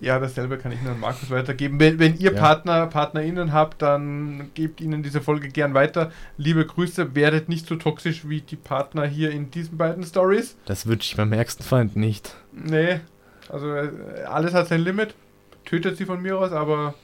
Ja, 0.00 0.18
dasselbe 0.18 0.58
kann 0.58 0.72
ich 0.72 0.80
nur 0.82 0.92
an 0.92 1.00
Markus 1.00 1.30
weitergeben. 1.30 1.78
Wenn, 1.80 1.98
wenn 1.98 2.16
ihr 2.16 2.32
Ja. 2.32 2.40
Partner, 2.40 2.86
PartnerInnen 2.86 3.52
habt, 3.52 3.82
dann 3.82 4.50
gebt 4.54 4.80
ihnen 4.80 5.02
diese 5.02 5.20
Folge 5.20 5.48
gern 5.48 5.74
weiter. 5.74 6.10
Liebe 6.36 6.64
Grüße, 6.66 7.14
werdet 7.14 7.48
nicht 7.48 7.66
so 7.66 7.76
toxisch 7.76 8.28
wie 8.28 8.40
die 8.40 8.56
Partner 8.56 9.06
hier 9.06 9.30
in 9.30 9.50
diesen 9.50 9.76
beiden 9.76 10.04
Stories. 10.04 10.56
Das 10.66 10.86
wünsche 10.86 11.10
ich 11.12 11.16
meinem 11.16 11.32
ärgsten 11.34 11.64
Feind 11.64 11.96
nicht. 11.96 12.34
Nee, 12.52 13.00
also 13.48 13.72
äh, 13.74 13.90
alles 14.28 14.54
hat 14.54 14.68
sein 14.68 14.80
Limit. 14.80 15.14
Tötet 15.64 15.96
sie 15.96 16.04
von 16.06 16.20
mir 16.22 16.38
aus, 16.38 16.52
aber 16.52 16.94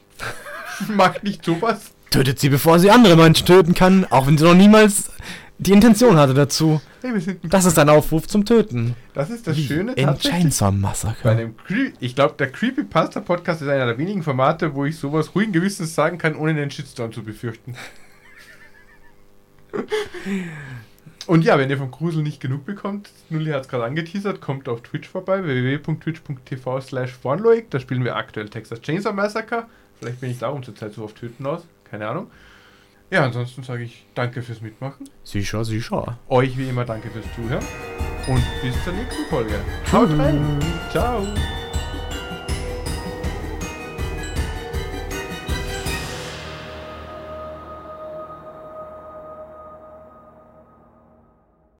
macht 0.89 1.25
nicht 1.25 1.45
sowas. 1.45 1.93
Tötet 2.11 2.39
sie, 2.41 2.49
bevor 2.49 2.79
sie 2.79 2.91
andere 2.91 3.17
Menschen 3.17 3.47
töten 3.47 3.75
kann, 3.75 4.05
auch 4.11 4.27
wenn 4.27 4.37
sie 4.37 4.45
noch 4.45 4.55
niemals 4.55 5.11
die 5.61 5.73
Intention 5.73 6.17
hatte 6.17 6.35
dazu. 6.35 6.81
Hey, 7.03 7.13
Das 7.43 7.65
ist 7.67 7.79
ein 7.79 7.89
Aufruf 7.89 8.27
zum 8.27 8.45
Töten. 8.45 8.95
das 9.15 9.31
ist 9.31 9.47
das 9.47 9.57
Wie 9.57 9.67
Schöne 9.67 9.93
in. 9.93 10.17
Chainsaw 10.19 10.73
Massacre. 10.73 11.53
ich 12.01 12.15
glaube, 12.15 12.35
der 12.39 12.51
Creepypasta 12.51 13.21
Podcast 13.21 13.63
ist 13.63 13.69
einer 13.69 13.87
der 13.87 13.99
wenigen 13.99 14.23
Formate, 14.23 14.75
wo 14.75 14.85
ich 14.87 14.97
sowas 14.97 15.35
ruhigen 15.35 15.53
Gewissens 15.53 15.95
sagen 15.95 16.19
kann, 16.19 16.35
ohne 16.35 16.55
den 16.55 16.71
Shitstorm 16.71 17.13
zu 17.13 17.23
befürchten. 17.23 17.75
Und 21.27 21.45
ja, 21.45 21.59
wenn 21.59 21.71
ihr 21.71 21.79
vom 21.79 21.91
Grusel 21.91 22.23
nicht 22.23 22.41
genug 22.41 22.65
bekommt, 22.65 23.11
Nulli 23.29 23.53
hat 23.53 23.63
es 23.63 23.69
gerade 23.69 23.85
angeteasert, 23.85 24.41
kommt 24.41 24.69
auf 24.69 24.83
Twitch 24.83 25.09
vorbei, 25.09 25.45
www.twitch.tv 25.45 26.81
slash 26.81 27.19
Da 27.71 27.79
spielen 27.79 28.03
wir 28.05 28.17
aktuell 28.17 28.49
Texas 28.49 28.81
Chainsaw 28.81 29.13
Massacre. 29.13 29.67
Vielleicht 30.01 30.21
bin 30.21 30.31
ich 30.31 30.39
darum 30.39 30.63
zurzeit 30.63 30.95
so 30.95 31.05
auf 31.05 31.13
Töten 31.13 31.47
aus, 31.47 31.63
keine 31.89 32.09
Ahnung. 32.09 32.29
Ja, 33.11 33.25
ansonsten 33.25 33.65
sage 33.65 33.83
ich 33.83 34.07
danke 34.15 34.41
fürs 34.41 34.61
Mitmachen. 34.61 35.09
Sicher, 35.25 35.65
sicher. 35.65 36.19
Euch 36.29 36.57
wie 36.57 36.69
immer 36.69 36.85
danke 36.85 37.11
fürs 37.11 37.27
Zuhören. 37.35 37.65
Und 38.29 38.43
bis 38.63 38.85
zur 38.85 38.93
nächsten 38.93 39.25
Folge. 39.29 39.55
Haut 39.93 40.11
rein. 40.17 40.59
Ciao. 40.91 41.27